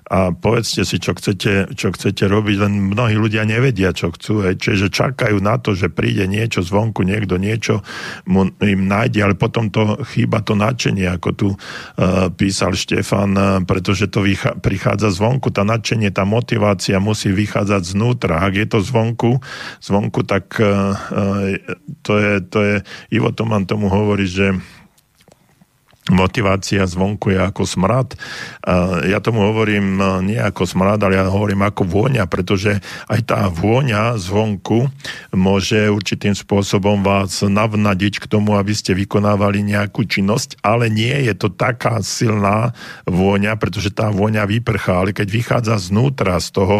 [0.09, 4.57] a povedzte si, čo chcete, čo chcete robiť, len mnohí ľudia nevedia, čo chcú, hej.
[4.57, 7.85] čiže čakajú na to, že príde niečo zvonku, niekto niečo
[8.25, 13.61] mu, im nájde, ale potom to chýba to nadšenie, ako tu uh, písal Štefan, uh,
[13.69, 18.41] pretože to vychá, prichádza zvonku, tá nadšenie, tá motivácia musí vychádzať znútra.
[18.41, 19.45] Ak je to zvonku,
[19.77, 21.53] zvonku tak uh, uh,
[22.01, 22.75] to, je, to je,
[23.13, 24.57] Ivo Toman tomu hovorí, že
[26.11, 28.19] motivácia zvonku je ako smrad.
[29.07, 30.03] Ja tomu hovorím e,
[30.33, 34.91] nie ako smrad, ale ja hovorím ako vôňa, pretože aj tá vôňa zvonku
[35.31, 41.33] môže určitým spôsobom vás navnadiť k tomu, aby ste vykonávali nejakú činnosť, ale nie je
[41.39, 42.75] to taká silná
[43.07, 46.77] vôňa, pretože tá vôňa vyprchá, ale keď vychádza znútra, z toho,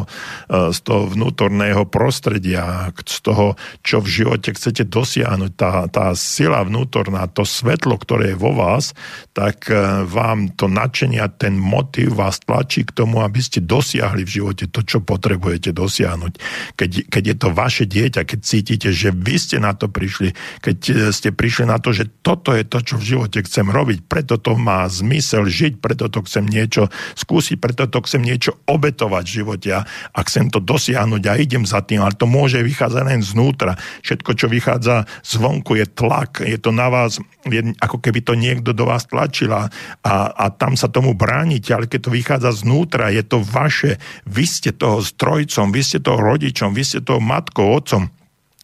[0.51, 6.59] e, z toho vnútorného prostredia, z toho, čo v živote chcete dosiahnuť, tá, tá sila
[6.67, 8.91] vnútorná, to svetlo, ktoré je vo vás,
[9.33, 14.25] tak e, vám to nadšenie a ten motiv vás tlačí k tomu, aby ste dosiahli
[14.25, 16.33] v živote to, čo potrebujete dosiahnuť.
[16.77, 20.77] Keď, keď je to vaše dieťa, keď cítite, že vy ste na to prišli, keď
[20.89, 24.37] e, ste prišli na to, že toto je to, čo v živote chcem robiť, preto
[24.37, 29.35] to má zmysel žiť, preto to chcem niečo skúsiť, preto to chcem niečo obetovať v
[29.43, 33.21] živote a, a chcem to dosiahnuť a idem za tým, ale to môže vychádzať len
[33.21, 33.75] znútra.
[34.01, 38.71] Všetko, čo vychádza zvonku, je tlak, je to na vás, je, ako keby to niekto
[38.71, 39.67] do vás tlačila
[40.01, 44.45] a, a tam sa tomu bránite, ale keď to vychádza znútra, je to vaše, vy
[44.47, 48.07] ste toho strojcom, vy ste toho rodičom, vy ste toho matkou, otcom,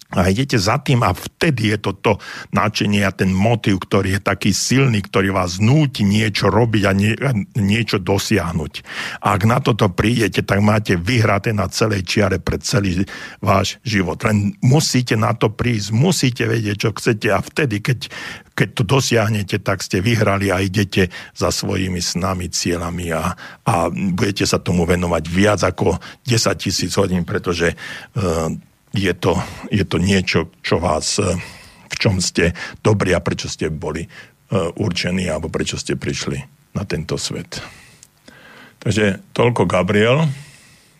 [0.10, 2.18] a idete za tým a vtedy je to to
[2.50, 7.14] náčenie a ten motiv, ktorý je taký silný, ktorý vás núti niečo robiť a, nie,
[7.14, 8.74] a niečo dosiahnuť.
[9.22, 13.06] A ak na toto prídete, tak máte vyhraté na celej čiare pre celý
[13.38, 14.18] váš život.
[14.26, 18.10] Len musíte na to prísť, musíte vedieť, čo chcete a vtedy, keď,
[18.58, 24.50] keď to dosiahnete, tak ste vyhrali a idete za svojimi snami, cieľami a, a budete
[24.50, 28.50] sa tomu venovať viac ako 10 tisíc hodín, pretože uh,
[28.94, 29.38] je to,
[29.70, 31.38] je to niečo, čo vás, e,
[31.90, 34.10] v čom ste dobrí a prečo ste boli e,
[34.78, 36.42] určení alebo prečo ste prišli
[36.74, 37.62] na tento svet.
[38.80, 40.26] Takže toľko Gabriel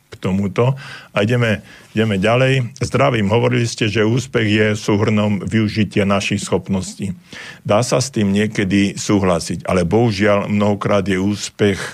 [0.10, 0.74] k tomuto.
[1.14, 1.62] A ideme,
[1.94, 2.74] ideme ďalej.
[2.82, 7.14] Zdravím, hovorili ste, že úspech je súhrnom využitia našich schopností.
[7.62, 11.94] Dá sa s tým niekedy súhlasiť, ale bohužiaľ mnohokrát je úspech e,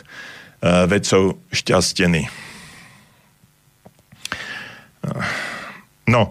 [0.88, 2.32] vecou šťastený.
[6.06, 6.30] No,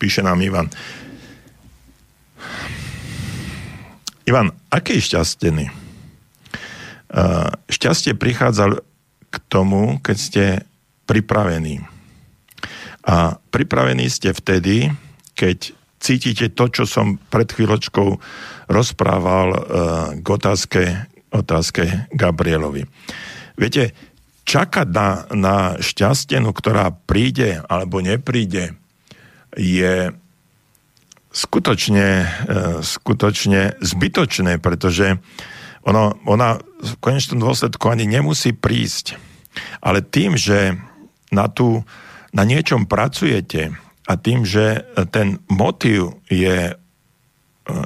[0.00, 0.72] píše nám Ivan.
[4.24, 5.68] Ivan, aký šťastený?
[7.68, 8.80] Šťastie prichádza
[9.30, 10.44] k tomu, keď ste
[11.04, 11.84] pripravení.
[13.04, 14.88] A pripravení ste vtedy,
[15.34, 18.08] keď cítite to, čo som pred chvíľočkou
[18.70, 19.48] rozprával
[20.22, 20.82] k otázke,
[21.34, 22.86] otázke Gabrielovi.
[23.60, 23.92] Viete,
[24.50, 28.74] čakať na, na šťastenu, ktorá príde alebo nepríde,
[29.54, 30.10] je
[31.30, 32.26] skutočne, e,
[32.82, 35.22] skutočne zbytočné, pretože
[35.86, 39.14] ono, ona v konečnom dôsledku ani nemusí prísť.
[39.78, 40.74] Ale tým, že
[41.30, 41.86] na, tú,
[42.34, 44.82] na niečom pracujete a tým, že
[45.14, 46.74] ten motív je e,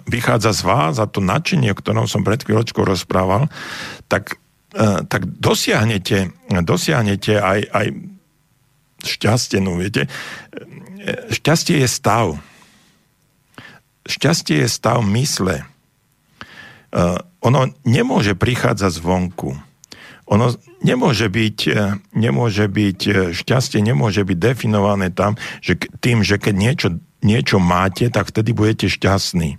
[0.08, 3.52] vychádza z vás a to nadšenie, o ktorom som pred chvíľočkou rozprával,
[4.08, 4.40] tak
[5.06, 7.86] tak dosiahnete, dosiahnete aj, aj
[9.06, 10.10] šťastie, no viete.
[10.10, 12.34] Eh, šťastie je stav.
[14.04, 15.64] Šťastie je stav mysle.
[16.94, 19.58] Uh, ono nemôže prichádzať zvonku.
[20.30, 20.46] Ono
[20.84, 21.58] nemôže byť,
[22.14, 26.88] nemôže byť, šťastie nemôže byť definované tam, že tým, že keď niečo,
[27.24, 29.58] niečo máte, tak vtedy budete šťastní.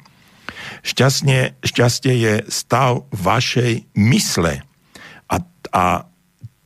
[0.85, 4.63] Šťastie, šťastie je stav vašej mysle
[5.75, 6.07] a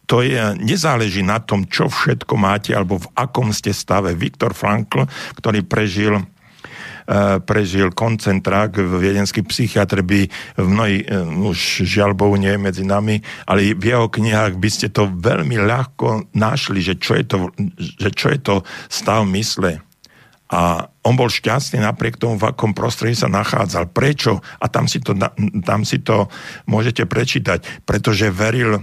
[0.09, 4.17] to je, nezáleží na tom, čo všetko máte alebo v akom ste stave.
[4.17, 5.05] Viktor Frankl,
[5.37, 6.23] ktorý prežil e,
[7.45, 10.25] prežil koncentrák, viedenský psychiatr by
[10.57, 14.69] v mnohý, e, už žiaľ Bohu nie je medzi nami, ale v jeho knihách by
[14.69, 17.37] ste to veľmi ľahko našli, že čo je to,
[17.77, 18.55] že čo je to
[18.89, 19.77] stav mysle.
[20.49, 23.93] A on bol šťastný napriek tomu, v akom prostredí sa nachádzal.
[23.93, 24.41] Prečo?
[24.57, 25.13] A tam si to,
[25.61, 26.25] tam si to
[26.65, 27.85] môžete prečítať.
[27.85, 28.81] Pretože veril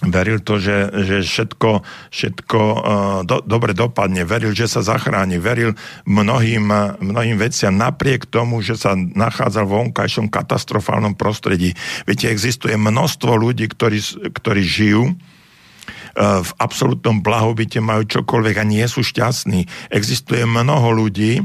[0.00, 2.80] veril to, že, že všetko, všetko uh,
[3.28, 5.76] do, dobre dopadne, veril, že sa zachráni, veril
[6.08, 6.64] mnohým,
[7.04, 11.76] mnohým veciam napriek tomu, že sa nachádzal v vonkajšom katastrofálnom prostredí.
[12.08, 14.00] Viete, existuje množstvo ľudí, ktorí,
[14.32, 19.92] ktorí žijú uh, v absolútnom blahobite, majú čokoľvek a nie sú šťastní.
[19.92, 21.44] Existuje mnoho ľudí,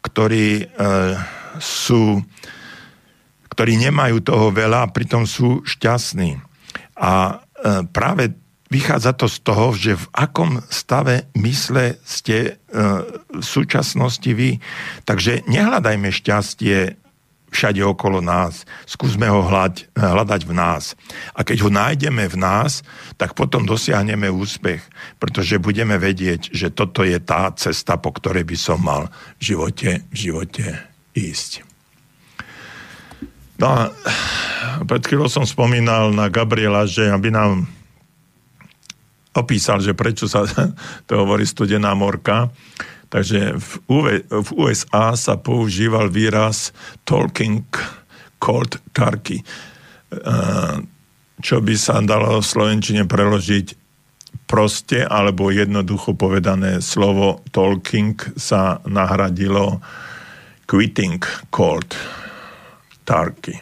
[0.00, 1.20] ktorí uh,
[1.60, 2.24] sú
[3.52, 6.40] ktorí nemajú toho veľa a pritom sú šťastní.
[6.96, 7.41] A
[7.92, 8.34] práve
[8.72, 12.50] vychádza to z toho, že v akom stave mysle ste e,
[13.28, 14.56] v súčasnosti vy.
[15.04, 16.96] Takže nehľadajme šťastie
[17.52, 18.64] všade okolo nás.
[18.88, 20.96] Skúsme ho hľad, hľadať v nás.
[21.36, 22.80] A keď ho nájdeme v nás,
[23.20, 24.80] tak potom dosiahneme úspech,
[25.20, 30.00] pretože budeme vedieť, že toto je tá cesta, po ktorej by som mal v živote,
[30.08, 30.64] v živote
[31.12, 31.71] ísť.
[33.62, 33.94] No a
[34.82, 37.70] pred chvíľou som spomínal na Gabriela, že aby nám
[39.38, 40.42] opísal, že prečo sa
[41.06, 42.50] to hovorí studená morka.
[43.06, 43.70] Takže v,
[44.56, 46.74] USA sa používal výraz
[47.06, 47.62] talking
[48.40, 49.44] cold turkey,
[51.38, 53.78] čo by sa dalo v Slovenčine preložiť
[54.48, 59.84] proste alebo jednoducho povedané slovo talking sa nahradilo
[60.64, 61.20] quitting
[61.52, 61.92] cold
[63.04, 63.58] turkey.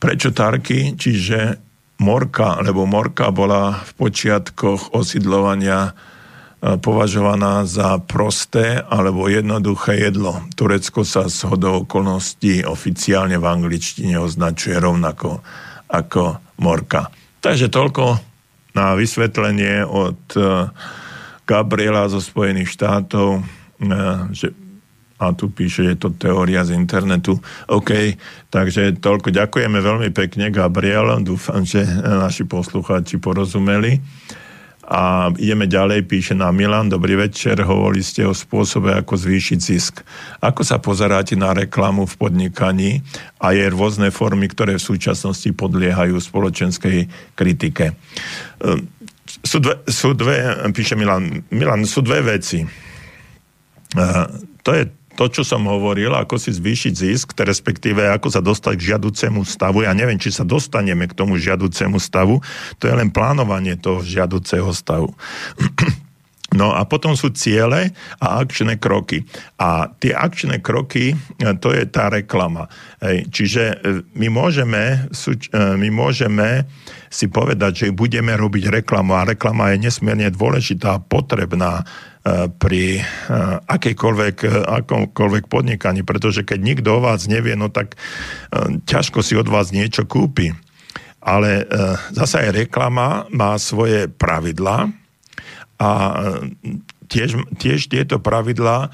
[0.00, 0.96] Prečo Tarky?
[0.96, 1.60] Čiže
[2.00, 10.40] Morka, lebo Morka bola v počiatkoch osidlovania e, považovaná za prosté alebo jednoduché jedlo.
[10.56, 15.44] Turecko sa z hodou okolností oficiálne v angličtine označuje rovnako
[15.92, 17.12] ako morka.
[17.44, 18.16] Takže toľko
[18.72, 20.72] na vysvetlenie od e,
[21.44, 23.42] Gabriela zo Spojených štátov, e,
[24.32, 24.56] že
[25.20, 27.36] a tu píše, je to teória z internetu.
[27.68, 28.16] OK,
[28.48, 29.28] takže toľko.
[29.28, 31.12] Ďakujeme veľmi pekne, Gabriel.
[31.20, 34.00] Dúfam, že naši poslucháči porozumeli.
[34.90, 40.02] A ideme ďalej, píše nám Milan, dobrý večer, hovorili ste o spôsobe, ako zvýšiť zisk.
[40.42, 42.98] Ako sa pozeráte na reklamu v podnikaní
[43.38, 47.06] a je rôzne formy, ktoré v súčasnosti podliehajú spoločenskej
[47.38, 47.94] kritike?
[48.66, 48.90] Ehm,
[49.46, 52.66] sú dve, sú dve píše Milan, Milan, sú dve veci.
[53.94, 54.26] Ehm,
[54.66, 54.90] to je
[55.20, 59.84] to, čo som hovoril, ako si zvýšiť zisk, respektíve ako sa dostať k žiaducemu stavu.
[59.84, 62.40] Ja neviem, či sa dostaneme k tomu žiaducemu stavu,
[62.80, 65.12] to je len plánovanie toho žiaduceho stavu.
[66.50, 69.22] No a potom sú ciele a akčné kroky.
[69.62, 71.16] A tie akčné kroky, e,
[71.62, 72.66] to je tá reklama.
[73.30, 73.74] Čiže e,
[74.18, 76.66] my môžeme, e, my môžeme
[77.06, 81.82] si povedať, že budeme robiť reklamu a reklama je nesmierne dôležitá, potrebná
[82.60, 83.00] pri
[83.64, 84.36] akejkoľvek,
[84.68, 87.96] akomkoľvek podnikaní, pretože keď nikto o vás nevie, no tak
[88.84, 90.52] ťažko si od vás niečo kúpi.
[91.24, 91.64] Ale
[92.12, 94.99] zasa aj reklama má svoje pravidlá,
[95.80, 96.14] a e,
[97.08, 98.88] tiež, tiež tieto pravidlá e,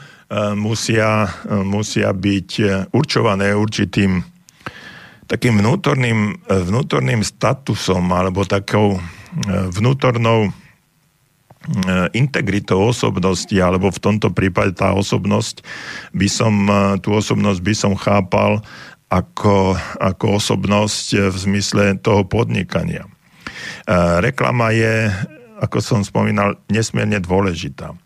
[0.55, 2.51] musia, e, musia byť
[2.95, 4.23] určované určitým
[5.27, 9.03] takým vnútorným, vnútorným statusom alebo takou
[9.75, 10.55] vnútornou
[12.15, 15.67] integritou osobnosti, alebo v tomto prípade tá osobnosť
[16.15, 16.55] by som,
[17.03, 18.63] tú osobnosť by som chápal
[19.11, 23.11] ako, ako osobnosť v zmysle toho podnikania.
[24.23, 25.11] Reklama je
[25.57, 27.97] ako som spomínal, nesmierne dôležitá.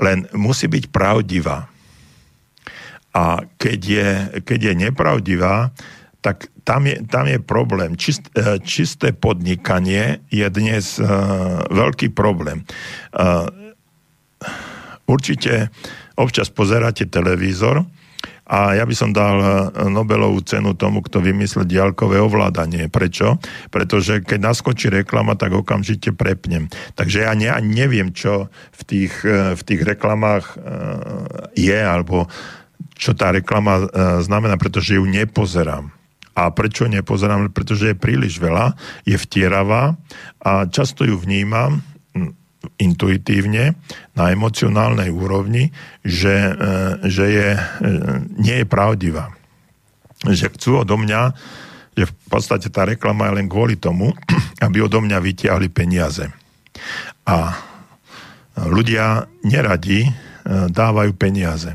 [0.00, 1.68] Len musí byť pravdivá.
[3.10, 4.08] A keď je,
[4.44, 5.74] keď je nepravdivá,
[6.20, 7.96] tak tam je, tam je problém.
[7.96, 12.68] Čist, e, čisté podnikanie je dnes uh, veľký problém.
[13.16, 13.48] Uh,
[15.08, 15.72] určite
[16.20, 17.88] občas pozeráte televízor
[18.50, 19.46] a ja by som dal e,
[19.86, 22.90] Nobelovú cenu tomu, kto vymyslel diaľkové ovládanie.
[22.90, 23.38] Prečo?
[23.70, 26.66] Pretože keď naskočí reklama, tak okamžite prepnem.
[26.98, 30.54] Takže ja ne, neviem, čo v tých, e, v tých reklamách e,
[31.54, 32.26] je, alebo
[32.98, 33.88] čo tá reklama
[34.20, 35.88] znamená, pretože ju nepozerám.
[36.36, 37.48] A prečo nepozerám?
[37.48, 38.76] Pretože je príliš veľa,
[39.08, 39.96] je vtieravá
[40.36, 41.80] a často ju vnímam
[42.76, 43.76] intuitívne
[44.12, 45.72] na emocionálnej úrovni,
[46.04, 46.52] že, e,
[47.08, 47.62] že je, e,
[48.36, 49.32] nie je pravdivá.
[50.24, 51.32] Že chcú odo mňa,
[51.96, 54.12] že v podstate tá reklama je len kvôli tomu,
[54.64, 56.28] aby odo mňa vytiahli peniaze.
[57.24, 57.56] A
[58.60, 60.10] ľudia neradi e,
[60.68, 61.72] dávajú peniaze.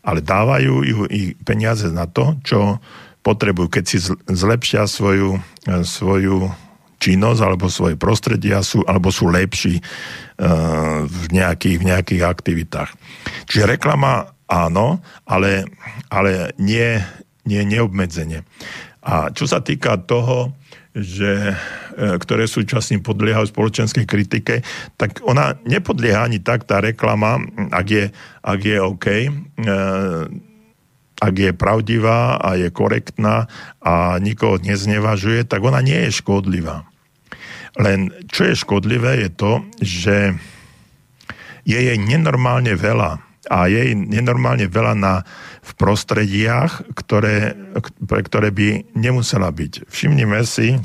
[0.00, 2.80] Ale dávajú ju i peniaze na to, čo
[3.20, 4.00] potrebujú, keď si
[4.32, 5.36] zlepšia svoju,
[5.84, 6.48] svoju
[7.00, 12.90] činnosť alebo svoje prostredia sú, alebo sú lepší uh, v, nejakých, v nejakých aktivitách.
[13.48, 15.64] Čiže reklama áno, ale,
[16.12, 17.00] ale nie,
[17.48, 18.44] nie neobmedzenie.
[19.00, 20.52] A čo sa týka toho,
[20.90, 21.54] že,
[21.94, 24.66] e, ktoré súčasne podliehajú spoločenskej kritike,
[24.98, 27.38] tak ona nepodlieha ani tak, tá reklama,
[27.70, 28.04] ak je,
[28.42, 29.30] ak je OK, e,
[31.20, 33.46] ak je pravdivá a je korektná
[33.78, 36.89] a nikoho neznevažuje, tak ona nie je škodlivá.
[37.78, 40.16] Len čo je škodlivé je to, že
[41.62, 45.22] je jej nenormálne veľa a je jej nenormálne veľa na,
[45.60, 47.54] v prostrediach, ktoré,
[48.04, 49.86] pre ktoré by nemusela byť.
[49.86, 50.76] Všimnime si,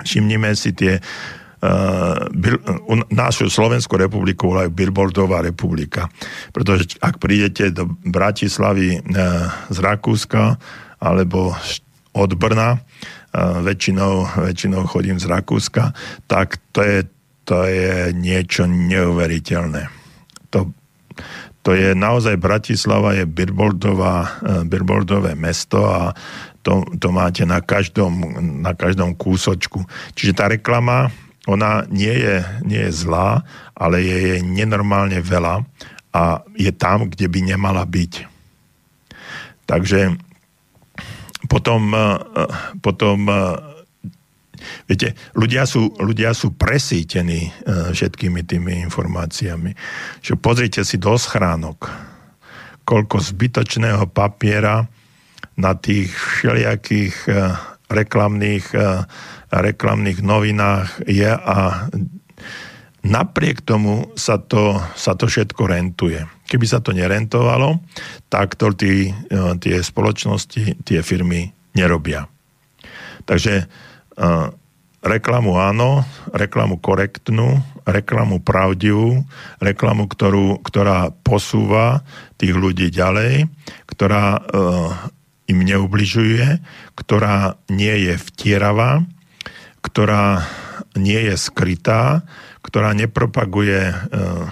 [0.00, 2.16] všimnime si tie uh,
[3.12, 6.08] našu Slovenskú republiku volajú Billboardová republika.
[6.52, 10.60] Pretože ak prídete do Bratislavy uh, z Rakúska
[11.00, 11.52] alebo
[12.14, 12.78] od Brna,
[13.34, 15.90] väčšinou, väčšinou chodím z Rakúska,
[16.30, 16.98] tak to je,
[17.42, 19.90] to je niečo neuveriteľné.
[20.54, 20.70] To,
[21.66, 26.14] to je naozaj Bratislava je billboardová, billboardové mesto a
[26.64, 29.84] to, to máte na každom, na každom kúsočku.
[30.16, 31.12] Čiže tá reklama,
[31.44, 33.44] ona nie je, nie je zlá,
[33.76, 35.60] ale je jej nenormálne veľa
[36.14, 38.12] a je tam, kde by nemala byť.
[39.68, 40.16] Takže
[41.48, 41.94] potom,
[42.80, 43.18] potom
[44.88, 49.76] Viete, ľudia sú, ľudia sú presítení všetkými tými informáciami.
[50.24, 51.84] Že pozrite si do schránok,
[52.88, 54.88] koľko zbytočného papiera
[55.60, 57.16] na tých všelijakých
[57.92, 58.66] reklamných,
[59.52, 61.88] reklamných novinách je a
[63.04, 66.24] napriek tomu sa to, sa to všetko rentuje.
[66.44, 67.80] Keby sa to nerentovalo,
[68.28, 69.10] tak to tí,
[69.60, 72.28] tie spoločnosti, tie firmy nerobia.
[73.24, 73.64] Takže
[75.04, 79.28] reklamu áno, reklamu korektnú, reklamu pravdivú,
[79.60, 82.00] reklamu, ktorú, ktorá posúva
[82.40, 83.44] tých ľudí ďalej,
[83.84, 84.90] ktorá uh,
[85.44, 86.64] im neubližuje,
[86.96, 89.04] ktorá nie je vtieravá,
[89.84, 90.48] ktorá
[90.96, 92.24] nie je skrytá,
[92.64, 94.48] ktorá nepropaguje uh,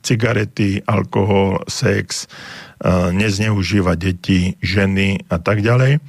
[0.00, 6.00] cigarety, alkohol, sex, uh, nezneužíva deti, ženy a tak ďalej,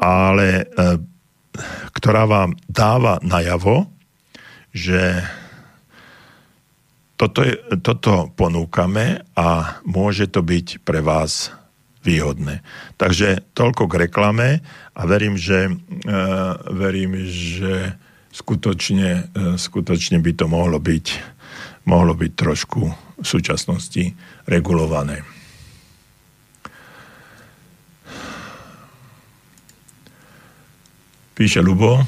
[0.00, 0.96] ale uh,
[1.92, 3.90] ktorá vám dáva najavo,
[4.70, 5.20] že
[7.20, 11.52] toto, je, toto ponúkame a môže to byť pre vás
[12.00, 12.64] výhodné.
[12.96, 14.48] Takže toľko k reklame
[14.96, 17.92] a verím, že, uh, verím, že
[18.32, 21.06] skutočne, uh, skutočne by to mohlo byť,
[21.84, 24.16] mohlo byť trošku v súčasnosti
[24.48, 25.22] regulované.
[31.36, 32.04] Píše Lubo.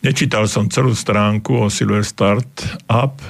[0.00, 3.20] Nečítal som celú stránku o Silver Start Up,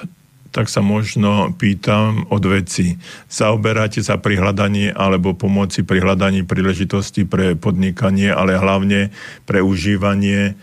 [0.50, 2.96] tak sa možno pýtam od veci.
[3.26, 9.10] Zaoberáte sa pri hľadaní alebo pomoci pri hľadaní príležitosti pre podnikanie, ale hlavne
[9.44, 10.54] pre užívanie,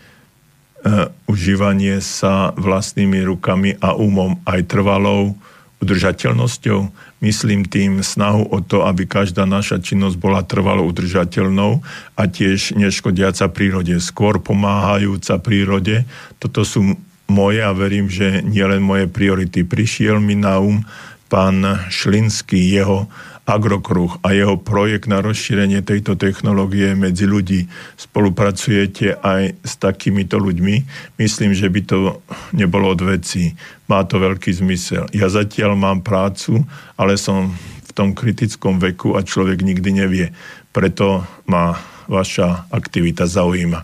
[1.26, 5.34] užívanie sa vlastnými rukami a umom aj trvalou
[5.78, 6.90] udržateľnosťou.
[7.22, 11.82] Myslím tým snahu o to, aby každá naša činnosť bola trvalo udržateľnou
[12.14, 16.06] a tiež neškodiaca prírode, skôr pomáhajúca prírode.
[16.38, 16.98] Toto sú
[17.30, 19.62] moje a verím, že nielen moje priority.
[19.66, 20.82] Prišiel mi na um
[21.28, 21.60] pán
[21.92, 23.04] Šlinský, jeho
[23.48, 27.64] Agrokruh a jeho projekt na rozšírenie tejto technológie medzi ľudí.
[27.96, 30.84] Spolupracujete aj s takýmito ľuďmi?
[31.16, 32.20] Myslím, že by to
[32.52, 33.56] nebolo od veci.
[33.88, 35.08] Má to veľký zmysel.
[35.16, 36.60] Ja zatiaľ mám prácu,
[37.00, 37.56] ale som
[37.88, 40.28] v tom kritickom veku a človek nikdy nevie.
[40.68, 41.72] Preto ma
[42.04, 43.80] vaša aktivita zaujíma.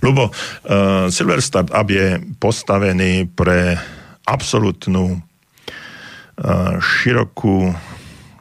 [0.00, 3.76] Lubo, uh, Silver Startup je postavený pre
[4.28, 5.18] absolútnu e,
[6.76, 7.72] širokú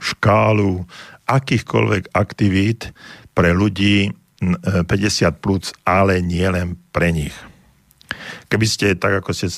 [0.03, 0.83] škálu
[1.27, 2.91] akýchkoľvek aktivít
[3.31, 4.11] pre ľudí
[4.43, 7.33] 50 e, plus, ale nie len pre nich.
[8.47, 9.51] Keby ste, tak ako ste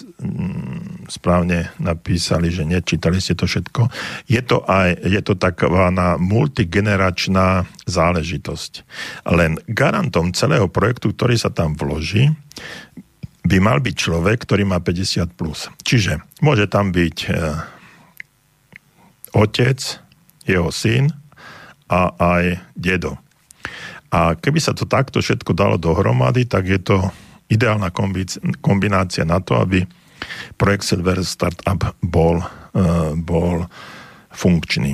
[1.10, 3.90] správne napísali, že nečítali ste to všetko,
[4.26, 8.86] je to aj, je to taková multigeneračná záležitosť.
[9.30, 12.34] Len garantom celého projektu, ktorý sa tam vloží,
[13.50, 15.74] by mal byť človek, ktorý má 50 plus.
[15.82, 17.30] Čiže môže tam byť e,
[19.34, 19.80] otec,
[20.46, 21.10] jeho syn
[21.90, 23.18] a aj dedo.
[24.14, 26.98] A keby sa to takto všetko dalo dohromady, tak je to
[27.50, 27.90] ideálna
[28.62, 29.86] kombinácia na to, aby
[30.58, 32.48] projekt Silver Startup bol, e,
[33.18, 33.66] bol
[34.30, 34.94] funkčný.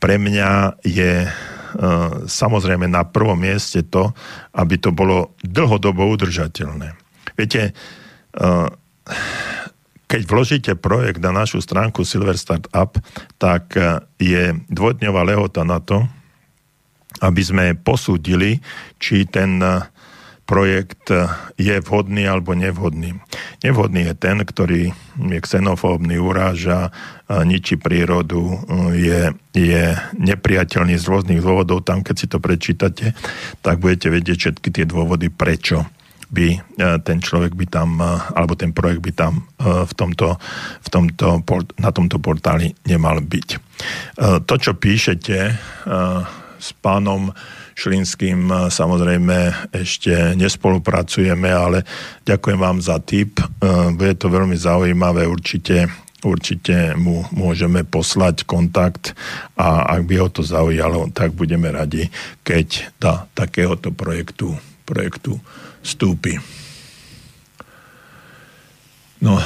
[0.00, 1.30] Pre mňa je e,
[2.24, 4.16] samozrejme na prvom mieste to,
[4.56, 7.09] aby to bolo dlhodobo udržateľné.
[7.38, 8.68] Viete, eh,
[10.10, 12.90] keď vložíte projekt na našu stránku Silver Startup,
[13.38, 16.06] tak eh, je dvojdňová lehota na to,
[17.20, 18.62] aby sme posúdili,
[18.98, 19.86] či ten eh,
[20.50, 21.14] projekt
[21.54, 23.14] je vhodný alebo nevhodný.
[23.62, 26.90] Nevhodný je ten, ktorý je xenofóbny, uráža,
[27.30, 28.58] ničí prírodu,
[28.90, 31.86] je, je nepriateľný z rôznych dôvodov.
[31.86, 33.14] Tam, keď si to prečítate,
[33.62, 35.86] tak budete vedieť všetky tie dôvody, prečo
[36.30, 36.58] by e,
[37.02, 38.06] ten človek by tam, e,
[38.38, 39.42] alebo ten projekt by tam e,
[39.84, 40.38] v tomto,
[40.80, 41.42] v tomto,
[41.82, 43.48] na tomto portáli nemal byť.
[44.20, 45.38] To, čo píšete
[46.60, 47.32] s pánom
[47.72, 51.88] Šlinským samozrejme ešte nespolupracujeme, ale
[52.28, 53.40] ďakujem vám za tip.
[53.96, 55.88] Bude to veľmi zaujímavé, určite
[56.20, 59.16] určite mu môžeme poslať kontakt
[59.56, 62.12] a ak by ho to zaujalo, tak budeme radi,
[62.44, 64.52] keď do takéhoto projektu,
[64.84, 65.40] projektu
[65.82, 66.38] vstúpi.
[69.20, 69.36] No,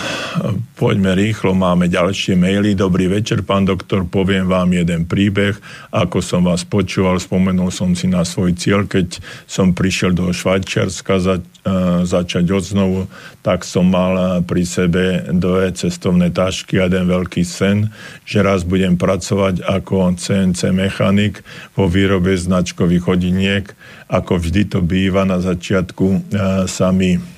[0.79, 2.79] poďme rýchlo, máme ďalšie maily.
[2.79, 5.59] Dobrý večer, pán doktor, poviem vám jeden príbeh.
[5.91, 9.19] Ako som vás počúval, spomenul som si na svoj cieľ, keď
[9.51, 13.11] som prišiel do Švajčiarska za, uh, začať odznovu,
[13.43, 17.91] tak som mal pri sebe dve cestovné tašky a jeden veľký sen,
[18.23, 21.43] že raz budem pracovať ako CNC mechanik
[21.75, 23.67] vo výrobe značkových hodiniek.
[24.07, 26.23] Ako vždy to býva na začiatku uh,
[26.71, 27.34] sami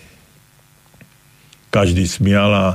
[1.70, 2.66] každý smial a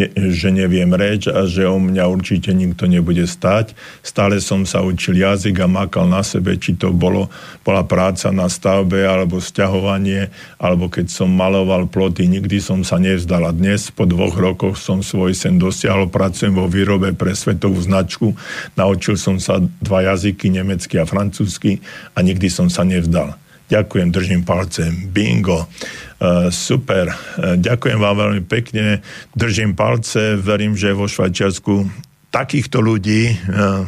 [0.00, 3.76] ne, že neviem reč a že o mňa určite nikto nebude stať.
[4.00, 7.28] Stále som sa učil jazyk a makal na sebe, či to bolo,
[7.64, 13.44] bola práca na stavbe alebo sťahovanie, alebo keď som maloval ploty, nikdy som sa nevzdal.
[13.48, 18.32] A dnes po dvoch rokoch som svoj sen dosiahol, pracujem vo výrobe pre svetovú značku,
[18.76, 21.82] naučil som sa dva jazyky, nemecky a francúzsky
[22.16, 23.36] a nikdy som sa nevzdal.
[23.70, 24.90] Ďakujem, držím palce.
[24.90, 25.70] Bingo.
[26.18, 27.06] Uh, super.
[27.06, 28.98] Uh, ďakujem vám veľmi pekne.
[29.38, 30.34] Držím palce.
[30.34, 31.86] Verím, že vo Švajčiarsku
[32.34, 33.86] takýchto ľudí uh,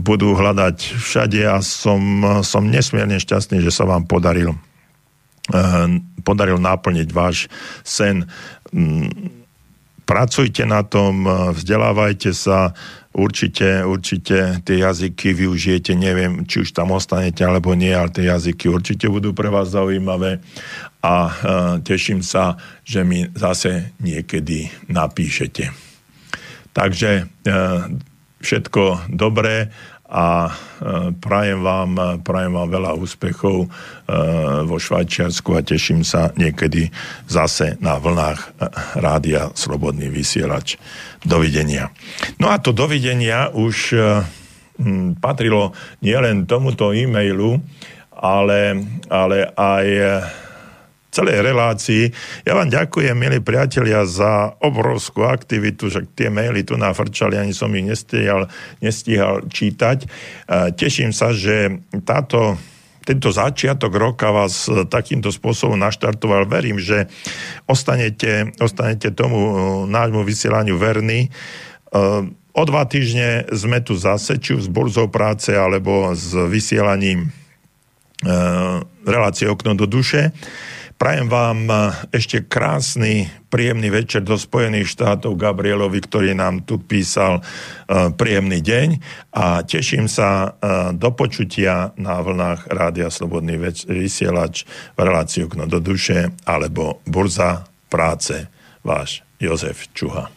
[0.00, 2.00] budú hľadať všade a som,
[2.40, 4.56] som nesmierne šťastný, že sa vám podaril
[6.26, 7.46] podaril naplniť váš
[7.86, 8.26] sen.
[8.74, 9.30] Mm,
[10.02, 11.22] pracujte na tom,
[11.54, 12.74] vzdelávajte sa,
[13.16, 18.68] určite, určite tie jazyky využijete, neviem, či už tam ostanete alebo nie, ale tie jazyky
[18.68, 20.44] určite budú pre vás zaujímavé
[21.00, 21.32] a uh,
[21.80, 25.72] teším sa, že mi zase niekedy napíšete.
[26.76, 27.88] Takže uh,
[28.44, 29.72] všetko dobré
[30.06, 30.54] a
[31.18, 33.66] prajem vám, prajem vám veľa úspechov
[34.62, 36.86] vo Švajčiarsku a teším sa niekedy
[37.26, 38.54] zase na vlnách
[39.02, 40.78] rádia Slobodný vysielač.
[41.26, 41.90] Dovidenia.
[42.38, 44.22] No a to dovidenia už uh,
[45.18, 47.58] patrilo nielen tomuto e-mailu,
[48.14, 49.86] ale, ale aj
[51.16, 52.04] celej relácii.
[52.44, 57.72] Ja vám ďakujem, milí priatelia, za obrovskú aktivitu, že tie maily tu nafrčali, ani som
[57.72, 58.52] ich nestíhal,
[58.84, 60.04] nestíhal čítať.
[60.76, 62.60] Teším sa, že táto
[63.06, 66.50] tento začiatok roka vás e, takýmto spôsobom naštartoval.
[66.50, 67.06] Verím, že
[67.70, 69.52] ostanete, ostanete tomu e,
[69.86, 71.26] nášmu vysielaniu verní.
[71.26, 71.28] E,
[72.50, 77.30] o dva týždne sme tu zase, či už s burzou práce, alebo s vysielaním
[79.04, 80.32] relácie Okno do duše.
[80.96, 81.74] Prajem vám e,
[82.16, 87.42] ešte krásny, príjemný večer do Spojených štátov Gabrielovi, ktorý nám tu písal e,
[88.16, 88.88] príjemný deň
[89.36, 90.48] a teším sa e,
[90.96, 94.64] do počutia na vlnách Rádia Slobodný vysielač
[94.96, 98.48] v relácii Okno do duše alebo Burza práce.
[98.80, 100.35] Váš Jozef Čuha.